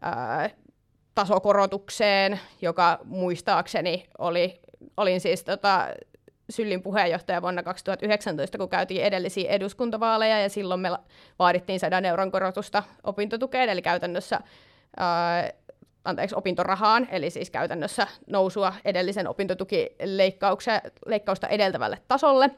ää, 0.00 0.50
tasokorotukseen, 1.14 2.40
joka 2.62 2.98
muistaakseni 3.04 4.08
oli, 4.18 4.60
olin 4.96 5.20
siis 5.20 5.44
tota, 5.44 5.86
Syllin 6.50 6.82
puheenjohtaja 6.82 7.42
vuonna 7.42 7.62
2019, 7.62 8.58
kun 8.58 8.68
käytiin 8.68 9.04
edellisiä 9.04 9.50
eduskuntavaaleja, 9.50 10.40
ja 10.40 10.48
silloin 10.48 10.80
me 10.80 10.90
vaadittiin 11.38 11.80
100 11.80 11.98
euron 11.98 12.30
korotusta 12.32 12.82
opintotukeen, 13.04 13.68
eli 13.68 13.82
käytännössä 13.82 14.40
ää, 14.96 15.50
anteeksi, 16.04 16.36
opintorahaan, 16.36 17.08
eli 17.10 17.30
siis 17.30 17.50
käytännössä 17.50 18.06
nousua 18.26 18.74
edellisen 18.84 19.28
opintotukileikkausta 19.28 21.48
edeltävälle 21.48 21.98
tasolle. 22.08 22.50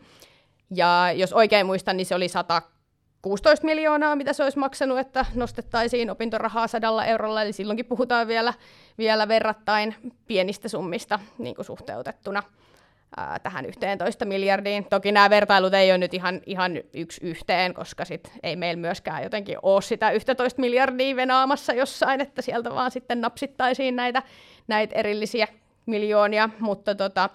Ja 0.70 1.12
jos 1.14 1.32
oikein 1.32 1.66
muistan, 1.66 1.96
niin 1.96 2.06
se 2.06 2.14
oli 2.14 2.28
116 2.28 3.66
miljoonaa, 3.66 4.16
mitä 4.16 4.32
se 4.32 4.42
olisi 4.42 4.58
maksanut, 4.58 4.98
että 4.98 5.26
nostettaisiin 5.34 6.10
opintorahaa 6.10 6.66
sadalla 6.66 7.04
eurolla, 7.04 7.42
eli 7.42 7.52
silloinkin 7.52 7.86
puhutaan 7.86 8.28
vielä, 8.28 8.54
vielä 8.98 9.28
verrattain 9.28 9.94
pienistä 10.26 10.68
summista 10.68 11.18
niin 11.38 11.54
kuin 11.54 11.66
suhteutettuna 11.66 12.42
ää, 13.16 13.38
tähän 13.38 13.66
11 13.66 14.24
miljardiin. 14.24 14.84
Toki 14.84 15.12
nämä 15.12 15.30
vertailut 15.30 15.74
ei 15.74 15.90
ole 15.90 15.98
nyt 15.98 16.14
ihan, 16.14 16.40
ihan 16.46 16.72
yksi 16.94 17.20
yhteen, 17.26 17.74
koska 17.74 18.04
sit 18.04 18.32
ei 18.42 18.56
meillä 18.56 18.80
myöskään 18.80 19.22
jotenkin 19.22 19.58
ole 19.62 19.82
sitä 19.82 20.10
11 20.10 20.60
miljardia 20.60 21.16
venaamassa 21.16 21.72
jossain, 21.72 22.20
että 22.20 22.42
sieltä 22.42 22.70
vaan 22.70 22.90
sitten 22.90 23.20
napsittaisiin 23.20 23.96
näitä, 23.96 24.22
näitä 24.68 24.94
erillisiä 24.94 25.48
miljoonia, 25.86 26.50
mutta 26.60 26.94
tota, 26.94 27.30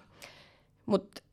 mut 0.86 1.24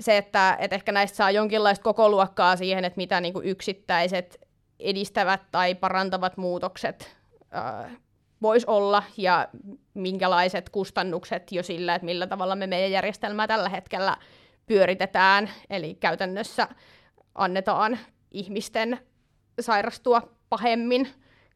se, 0.00 0.16
että, 0.16 0.56
että 0.60 0.74
ehkä 0.76 0.92
näistä 0.92 1.16
saa 1.16 1.30
jonkinlaista 1.30 1.82
koko 1.82 2.08
luokkaa 2.08 2.56
siihen, 2.56 2.84
että 2.84 2.96
mitä 2.96 3.20
niin 3.20 3.34
kuin 3.34 3.46
yksittäiset 3.46 4.40
edistävät 4.80 5.40
tai 5.50 5.74
parantavat 5.74 6.36
muutokset 6.36 7.16
voisi 8.42 8.66
olla 8.66 9.02
ja 9.16 9.48
minkälaiset 9.94 10.70
kustannukset 10.70 11.52
jo 11.52 11.62
sillä, 11.62 11.94
että 11.94 12.06
millä 12.06 12.26
tavalla 12.26 12.56
me 12.56 12.66
meidän 12.66 12.90
järjestelmää 12.90 13.46
tällä 13.46 13.68
hetkellä 13.68 14.16
pyöritetään. 14.66 15.50
Eli 15.70 15.94
käytännössä 15.94 16.68
annetaan 17.34 17.98
ihmisten 18.30 18.98
sairastua 19.60 20.22
pahemmin, 20.48 21.08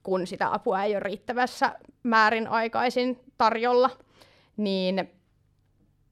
kun 0.03 0.26
sitä 0.26 0.55
apua 0.55 0.82
ei 0.82 0.93
ole 0.93 1.01
riittävässä 1.01 1.78
määrin 2.03 2.49
aikaisin 2.49 3.20
tarjolla. 3.39 3.91
Niin, 4.57 5.11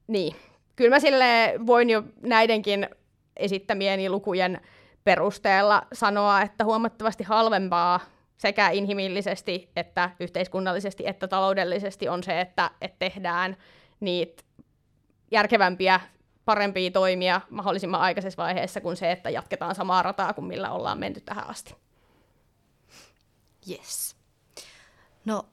niin. 0.06 0.36
kyllä 0.76 0.90
mä 0.90 1.00
sille 1.00 1.54
voin 1.66 1.90
jo 1.90 2.02
näidenkin 2.22 2.88
esittämieni 3.36 4.10
lukujen 4.10 4.60
perusteella 5.04 5.82
sanoa, 5.92 6.42
että 6.42 6.64
huomattavasti 6.64 7.24
halvempaa 7.24 8.00
sekä 8.36 8.70
inhimillisesti 8.70 9.70
että 9.76 10.10
yhteiskunnallisesti 10.20 11.06
että 11.06 11.28
taloudellisesti 11.28 12.08
on 12.08 12.22
se, 12.22 12.40
että, 12.40 12.70
että 12.80 12.98
tehdään 12.98 13.56
niitä 14.00 14.42
järkevämpiä, 15.30 16.00
parempia 16.44 16.90
toimia 16.90 17.40
mahdollisimman 17.50 18.00
aikaisessa 18.00 18.42
vaiheessa 18.42 18.80
kuin 18.80 18.96
se, 18.96 19.12
että 19.12 19.30
jatketaan 19.30 19.74
samaa 19.74 20.02
rataa 20.02 20.32
kuin 20.32 20.44
millä 20.44 20.70
ollaan 20.70 20.98
menty 20.98 21.20
tähän 21.20 21.50
asti. 21.50 21.74
Yes. 23.70 24.16
No 25.24 25.44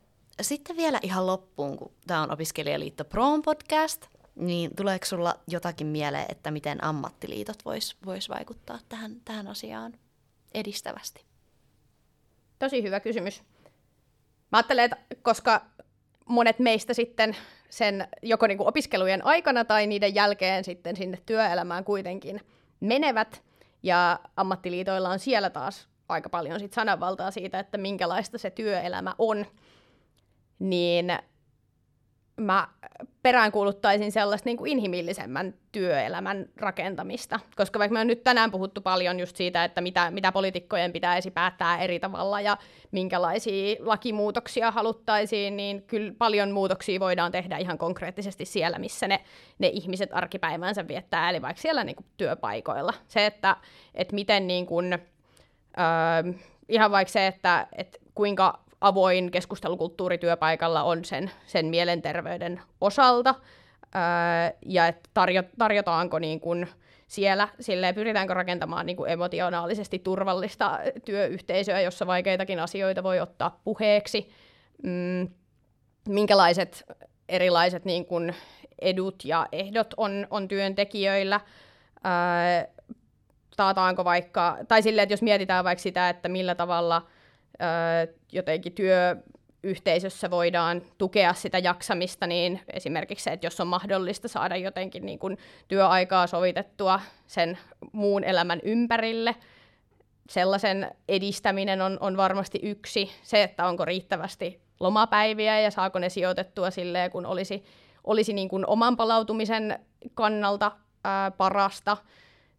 sitten 0.42 0.78
vielä 0.78 1.00
ihan 1.02 1.28
loppuun, 1.28 1.78
kun 1.78 1.92
tämä 2.08 2.22
on 2.22 2.32
Opiskelijaliitto 2.32 3.06
Proon 3.06 3.42
podcast, 3.42 4.06
niin 4.36 4.76
tuleeko 4.76 5.06
sulla 5.06 5.36
jotakin 5.48 5.88
mieleen, 5.88 6.26
että 6.30 6.52
miten 6.52 6.84
ammattiliitot 6.84 7.66
vois, 7.66 7.98
vois 8.06 8.30
vaikuttaa 8.30 8.80
tähän, 8.90 9.16
tähän 9.26 9.48
asiaan 9.48 9.94
edistävästi? 10.54 11.31
Tosi 12.62 12.84
hyvä 12.84 13.00
kysymys. 13.00 13.44
Mä 14.52 14.58
ajattelen, 14.58 14.86
että 14.86 14.98
koska 15.22 15.62
monet 16.26 16.60
meistä 16.60 16.94
sitten 16.94 17.36
sen 17.70 18.08
joko 18.22 18.48
niin 18.48 18.58
kuin 18.58 18.68
opiskelujen 18.68 19.26
aikana 19.26 19.66
tai 19.66 19.88
niiden 19.88 20.16
jälkeen 20.16 20.64
sitten 20.64 20.96
sinne 20.96 21.18
työelämään 21.26 21.84
kuitenkin 21.84 22.42
menevät, 22.80 23.44
ja 23.84 24.20
ammattiliitoilla 24.36 25.10
on 25.10 25.20
siellä 25.20 25.50
taas 25.50 25.88
aika 26.10 26.30
paljon 26.30 26.60
sit 26.60 26.74
sananvaltaa 26.74 27.32
siitä, 27.32 27.60
että 27.60 27.78
minkälaista 27.78 28.38
se 28.38 28.50
työelämä 28.50 29.16
on, 29.18 29.46
niin 30.60 31.14
mä 32.38 32.68
peräänkuuluttaisin 33.24 34.12
sellaista 34.12 34.50
niin 34.50 34.58
kuin 34.58 34.72
inhimillisemmän 34.72 35.54
työelämän 35.72 36.46
rakentamista. 36.58 37.40
Koska 37.56 37.80
vaikka 37.80 37.94
me 37.94 38.00
on 38.00 38.08
nyt 38.08 38.24
tänään 38.24 38.52
puhuttu 38.52 38.82
paljon 38.82 39.20
just 39.20 39.36
siitä, 39.36 39.64
että 39.64 39.82
mitä, 39.82 40.12
mitä 40.12 40.32
poliitikkojen 40.32 40.94
pitäisi 40.94 41.32
päättää 41.32 41.78
eri 41.78 42.00
tavalla 42.00 42.42
ja 42.42 42.58
minkälaisia 42.92 43.76
lakimuutoksia 43.80 44.72
haluttaisiin, 44.72 45.58
niin 45.58 45.82
kyllä 45.82 46.14
paljon 46.18 46.52
muutoksia 46.52 47.00
voidaan 47.00 47.32
tehdä 47.32 47.58
ihan 47.58 47.78
konkreettisesti 47.78 48.46
siellä, 48.46 48.80
missä 48.80 49.08
ne, 49.08 49.20
ne 49.60 49.68
ihmiset 49.68 50.10
arkipäivänsä 50.14 50.88
viettää, 50.88 51.30
eli 51.30 51.42
vaikka 51.42 51.62
siellä 51.62 51.84
niin 51.84 51.96
kuin 51.96 52.06
työpaikoilla. 52.18 52.94
Se, 53.08 53.26
että, 53.26 53.56
että 53.96 54.16
miten 54.16 54.48
niin 54.48 54.66
kuin, 54.66 54.94
öö, 54.94 56.34
ihan 56.70 56.92
vaikka 56.92 57.12
se, 57.12 57.28
että, 57.28 57.68
että 57.78 57.98
kuinka 58.16 58.61
avoin 58.82 59.32
keskustelukulttuuri 59.32 60.18
työpaikalla 60.18 60.84
on 60.84 61.06
sen, 61.06 61.32
sen 61.46 61.66
mielenterveyden 61.66 62.62
osalta, 62.82 63.36
ää, 63.94 64.54
ja 64.66 64.88
että 64.88 65.10
tarjo, 65.14 65.44
tarjotaanko 65.58 66.20
niin 66.20 66.40
kuin 66.40 66.68
siellä, 67.08 67.48
silleen 67.60 67.96
pyritäänkö 67.96 68.34
rakentamaan 68.34 68.86
niin 68.86 68.98
kuin 68.98 69.12
emotionaalisesti 69.12 70.00
turvallista 70.00 70.80
työyhteisöä, 71.06 71.82
jossa 71.82 72.08
vaikeitakin 72.08 72.60
asioita 72.60 73.04
voi 73.04 73.20
ottaa 73.20 73.60
puheeksi, 73.64 74.30
mm, 74.84 75.28
minkälaiset 76.10 76.84
erilaiset 77.30 77.86
niin 77.86 78.06
kuin 78.06 78.36
edut 78.82 79.26
ja 79.26 79.48
ehdot 79.52 79.94
on, 79.98 80.28
on 80.30 80.48
työntekijöillä, 80.48 81.40
ää, 82.04 82.68
taataanko 83.58 84.06
vaikka, 84.06 84.58
tai 84.68 84.82
silleen, 84.82 85.04
että 85.04 85.14
jos 85.14 85.22
mietitään 85.22 85.66
vaikka 85.66 85.82
sitä, 85.82 86.10
että 86.10 86.30
millä 86.30 86.56
tavalla– 86.56 87.02
jotenkin 88.32 88.74
työyhteisössä 88.74 90.32
voidaan 90.32 90.82
tukea 90.98 91.34
sitä 91.34 91.58
jaksamista, 91.58 92.28
niin 92.28 92.62
esimerkiksi 92.74 93.24
se, 93.24 93.30
että 93.30 93.46
jos 93.46 93.60
on 93.60 93.68
mahdollista 93.68 94.28
saada 94.28 94.56
jotenkin 94.56 95.06
niin 95.06 95.20
kuin 95.20 95.38
työaikaa 95.68 96.28
sovitettua 96.28 97.00
sen 97.28 97.58
muun 97.92 98.24
elämän 98.24 98.60
ympärille, 98.64 99.36
sellaisen 100.30 100.92
edistäminen 101.08 101.82
on, 101.82 101.98
on 102.00 102.18
varmasti 102.18 102.60
yksi. 102.64 103.12
Se, 103.24 103.44
että 103.44 103.66
onko 103.66 103.86
riittävästi 103.86 104.62
lomapäiviä 104.80 105.60
ja 105.60 105.72
saako 105.72 106.00
ne 106.00 106.10
sijoitettua 106.10 106.72
silleen, 106.72 107.12
kun 107.12 107.26
olisi, 107.26 107.64
olisi 108.04 108.34
niin 108.34 108.50
kuin 108.50 108.68
oman 108.68 108.98
palautumisen 108.98 109.80
kannalta 110.14 110.72
ää, 111.04 111.32
parasta– 111.32 111.98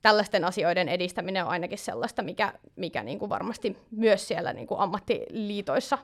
tällaisten 0.03 0.45
asioiden 0.45 0.89
edistäminen 0.89 1.45
on 1.45 1.51
ainakin 1.51 1.79
sellaista, 1.79 2.23
mikä, 2.23 2.53
mikä 2.77 3.03
niin 3.03 3.19
kuin 3.19 3.29
varmasti 3.29 3.79
myös 3.91 4.29
siellä 4.29 4.53
niin 4.53 4.67
kuin 4.67 4.81
ammattiliitoissa 4.81 5.99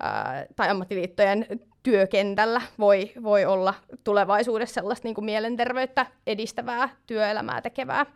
ää, 0.00 0.46
tai 0.56 0.68
ammattiliittojen 0.68 1.46
työkentällä 1.82 2.62
voi, 2.78 3.12
voi 3.22 3.44
olla 3.44 3.74
tulevaisuudessa 4.04 4.74
sellaista 4.74 5.08
niin 5.08 5.14
kuin 5.14 5.24
mielenterveyttä 5.24 6.06
edistävää 6.26 6.88
työelämää 7.06 7.62
tekevää, 7.62 8.06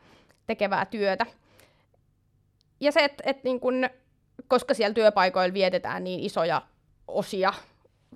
tekevää 0.46 0.84
työtä. 0.84 1.26
Ja 2.80 2.92
se, 2.92 3.04
että 3.04 3.22
et 3.26 3.44
niin 3.44 3.60
kuin, 3.60 3.90
koska 4.48 4.74
siellä 4.74 4.94
työpaikoilla 4.94 5.54
vietetään 5.54 6.04
niin 6.04 6.20
isoja 6.20 6.62
osia 7.08 7.52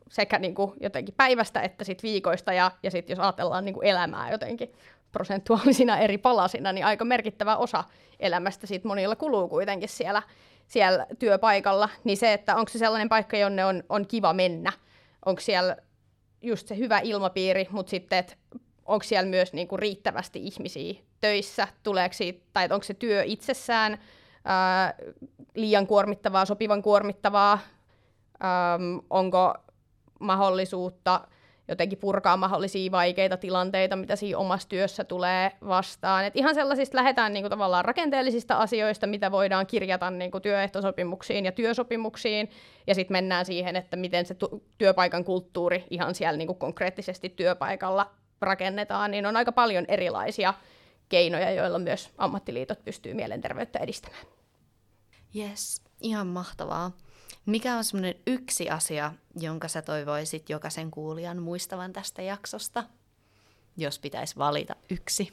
sekä 0.08 0.38
niin 0.38 0.54
kuin 0.54 0.72
jotenkin 0.80 1.14
päivästä 1.14 1.60
että 1.60 1.84
sit 1.84 2.02
viikoista, 2.02 2.52
ja, 2.52 2.70
ja 2.82 2.90
sitten 2.90 3.14
jos 3.14 3.20
ajatellaan 3.20 3.64
niin 3.64 3.74
kuin 3.74 3.86
elämää 3.86 4.30
jotenkin 4.30 4.74
prosentuaalisina 5.14 5.98
eri 5.98 6.18
palasina, 6.18 6.72
niin 6.72 6.86
aika 6.86 7.04
merkittävä 7.04 7.56
osa 7.56 7.84
elämästä 8.20 8.66
sit 8.66 8.84
monilla 8.84 9.16
kuluu 9.16 9.48
kuitenkin 9.48 9.88
siellä, 9.88 10.22
siellä 10.66 11.06
työpaikalla. 11.18 11.88
Niin 12.04 12.16
se, 12.16 12.32
että 12.32 12.56
onko 12.56 12.68
se 12.68 12.78
sellainen 12.78 13.08
paikka, 13.08 13.36
jonne 13.36 13.64
on, 13.64 13.82
on 13.88 14.06
kiva 14.06 14.32
mennä, 14.32 14.72
onko 15.24 15.40
siellä 15.40 15.76
just 16.42 16.68
se 16.68 16.76
hyvä 16.76 16.98
ilmapiiri, 16.98 17.68
mutta 17.70 17.90
sitten, 17.90 18.18
että 18.18 18.36
onko 18.86 19.02
siellä 19.02 19.30
myös 19.30 19.52
niinku 19.52 19.76
riittävästi 19.76 20.46
ihmisiä 20.46 20.94
töissä, 21.20 21.68
tuleeko 21.82 22.12
siitä, 22.12 22.46
tai 22.52 22.68
onko 22.70 22.84
se 22.84 22.94
työ 22.94 23.22
itsessään 23.22 23.98
ää, 24.44 24.94
liian 25.54 25.86
kuormittavaa, 25.86 26.44
sopivan 26.44 26.82
kuormittavaa, 26.82 27.58
äm, 28.34 29.00
onko 29.10 29.54
mahdollisuutta 30.20 31.28
jotenkin 31.68 31.98
purkaa 31.98 32.36
mahdollisia 32.36 32.90
vaikeita 32.90 33.36
tilanteita, 33.36 33.96
mitä 33.96 34.16
siinä 34.16 34.38
omassa 34.38 34.68
työssä 34.68 35.04
tulee 35.04 35.52
vastaan. 35.68 36.24
Et 36.24 36.36
ihan 36.36 36.54
sellaisista 36.54 36.96
lähdetään 36.96 37.32
niinku 37.32 37.48
tavallaan 37.48 37.84
rakenteellisista 37.84 38.56
asioista, 38.56 39.06
mitä 39.06 39.30
voidaan 39.30 39.66
kirjata 39.66 40.10
niinku 40.10 40.40
työehtosopimuksiin 40.40 41.44
ja 41.44 41.52
työsopimuksiin, 41.52 42.50
ja 42.86 42.94
sitten 42.94 43.14
mennään 43.14 43.44
siihen, 43.44 43.76
että 43.76 43.96
miten 43.96 44.26
se 44.26 44.34
tu- 44.34 44.64
työpaikan 44.78 45.24
kulttuuri 45.24 45.84
ihan 45.90 46.14
siellä 46.14 46.36
niinku 46.36 46.54
konkreettisesti 46.54 47.28
työpaikalla 47.28 48.10
rakennetaan, 48.40 49.10
niin 49.10 49.26
on 49.26 49.36
aika 49.36 49.52
paljon 49.52 49.84
erilaisia 49.88 50.54
keinoja, 51.08 51.50
joilla 51.50 51.78
myös 51.78 52.10
ammattiliitot 52.18 52.84
pystyy 52.84 53.14
mielenterveyttä 53.14 53.78
edistämään. 53.78 54.26
Yes, 55.36 55.82
ihan 56.00 56.26
mahtavaa. 56.26 56.92
Mikä 57.46 57.76
on 57.76 57.84
semmoinen 57.84 58.14
yksi 58.26 58.70
asia, 58.70 59.12
jonka 59.40 59.68
sä 59.68 59.82
toivoisit 59.82 60.50
jokaisen 60.50 60.90
kuulijan 60.90 61.42
muistavan 61.42 61.92
tästä 61.92 62.22
jaksosta, 62.22 62.84
jos 63.76 63.98
pitäisi 63.98 64.36
valita 64.36 64.76
yksi? 64.90 65.32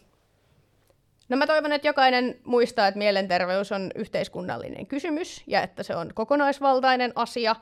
No 1.29 1.37
mä 1.37 1.47
toivon, 1.47 1.71
että 1.71 1.87
jokainen 1.87 2.39
muistaa, 2.43 2.87
että 2.87 2.97
mielenterveys 2.97 3.71
on 3.71 3.91
yhteiskunnallinen 3.95 4.87
kysymys 4.87 5.43
ja 5.47 5.61
että 5.61 5.83
se 5.83 5.95
on 5.95 6.11
kokonaisvaltainen 6.13 7.11
asia. 7.15 7.55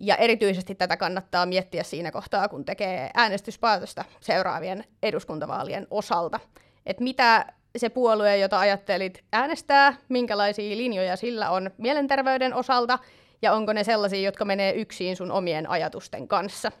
Ja 0.00 0.16
erityisesti 0.16 0.74
tätä 0.74 0.96
kannattaa 0.96 1.46
miettiä 1.46 1.82
siinä 1.82 2.10
kohtaa, 2.10 2.48
kun 2.48 2.64
tekee 2.64 3.10
äänestyspäätöstä 3.14 4.04
seuraavien 4.20 4.84
eduskuntavaalien 5.02 5.86
osalta. 5.90 6.40
Että 6.86 7.02
mitä 7.02 7.46
se 7.76 7.88
puolue, 7.88 8.36
jota 8.36 8.58
ajattelit 8.58 9.24
äänestää, 9.32 9.96
minkälaisia 10.08 10.76
linjoja 10.76 11.16
sillä 11.16 11.50
on 11.50 11.70
mielenterveyden 11.78 12.54
osalta– 12.54 12.98
ja 13.42 13.52
onko 13.52 13.72
ne 13.72 13.84
sellaisia, 13.84 14.20
jotka 14.20 14.44
menee 14.44 14.72
yksin 14.72 15.16
sun 15.16 15.32
omien 15.32 15.70
ajatusten 15.70 16.28
kanssa. 16.28 16.72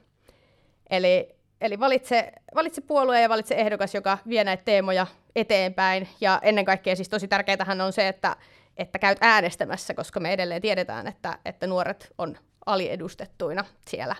Eli, 0.90 1.28
eli 1.60 1.80
valitse, 1.80 2.32
valitse 2.54 2.80
puolue 2.80 3.20
ja 3.20 3.28
valitse 3.28 3.54
ehdokas, 3.54 3.94
joka 3.94 4.18
vie 4.28 4.44
näitä 4.44 4.62
teemoja 4.64 5.06
eteenpäin. 5.36 6.08
Ja 6.20 6.38
ennen 6.42 6.64
kaikkea 6.64 6.96
siis 6.96 7.08
tosi 7.08 7.28
tärkeätähän 7.28 7.80
on 7.80 7.92
se, 7.92 8.08
että, 8.08 8.36
että 8.76 8.98
käyt 8.98 9.18
äänestämässä, 9.20 9.94
koska 9.94 10.20
me 10.20 10.32
edelleen 10.32 10.62
tiedetään, 10.62 11.06
että, 11.06 11.38
että 11.44 11.66
nuoret 11.66 12.12
on 12.18 12.38
aliedustettuina 12.66 13.64
siellä 13.88 14.16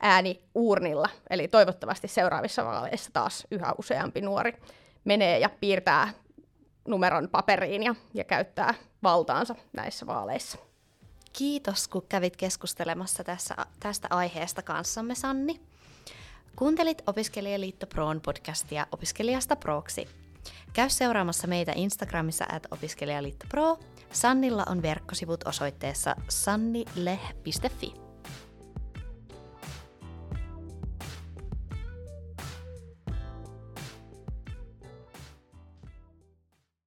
ääni 0.00 0.42
uurnilla. 0.54 1.08
Eli 1.30 1.48
toivottavasti 1.48 2.08
seuraavissa 2.08 2.64
vaaleissa 2.64 3.10
taas 3.12 3.46
yhä 3.50 3.72
useampi 3.78 4.20
nuori 4.20 4.52
menee 5.04 5.38
ja 5.38 5.50
piirtää 5.60 6.08
numeron 6.88 7.28
paperiin 7.28 7.82
ja, 7.82 7.94
ja 8.14 8.24
käyttää 8.24 8.74
valtaansa 9.02 9.54
näissä 9.72 10.06
vaaleissa. 10.06 10.58
Kiitos, 11.38 11.88
kun 11.88 12.06
kävit 12.08 12.36
keskustelemassa 12.36 13.24
tässä, 13.24 13.56
tästä 13.80 14.08
aiheesta 14.10 14.62
kanssamme, 14.62 15.14
Sanni. 15.14 15.60
Kuuntelit 16.56 17.02
Opiskelijaliitto 17.06 17.86
Proon 17.86 18.20
podcastia 18.20 18.86
Opiskelijasta 18.92 19.56
Proksi. 19.56 20.08
Käy 20.72 20.90
seuraamassa 20.90 21.46
meitä 21.46 21.72
Instagramissa 21.76 22.44
at 22.52 22.66
opiskelijaliitto 22.70 23.46
Pro. 23.48 23.78
Sannilla 24.12 24.64
on 24.68 24.82
verkkosivut 24.82 25.46
osoitteessa 25.46 26.16
sannileh.fi. 26.28 28.05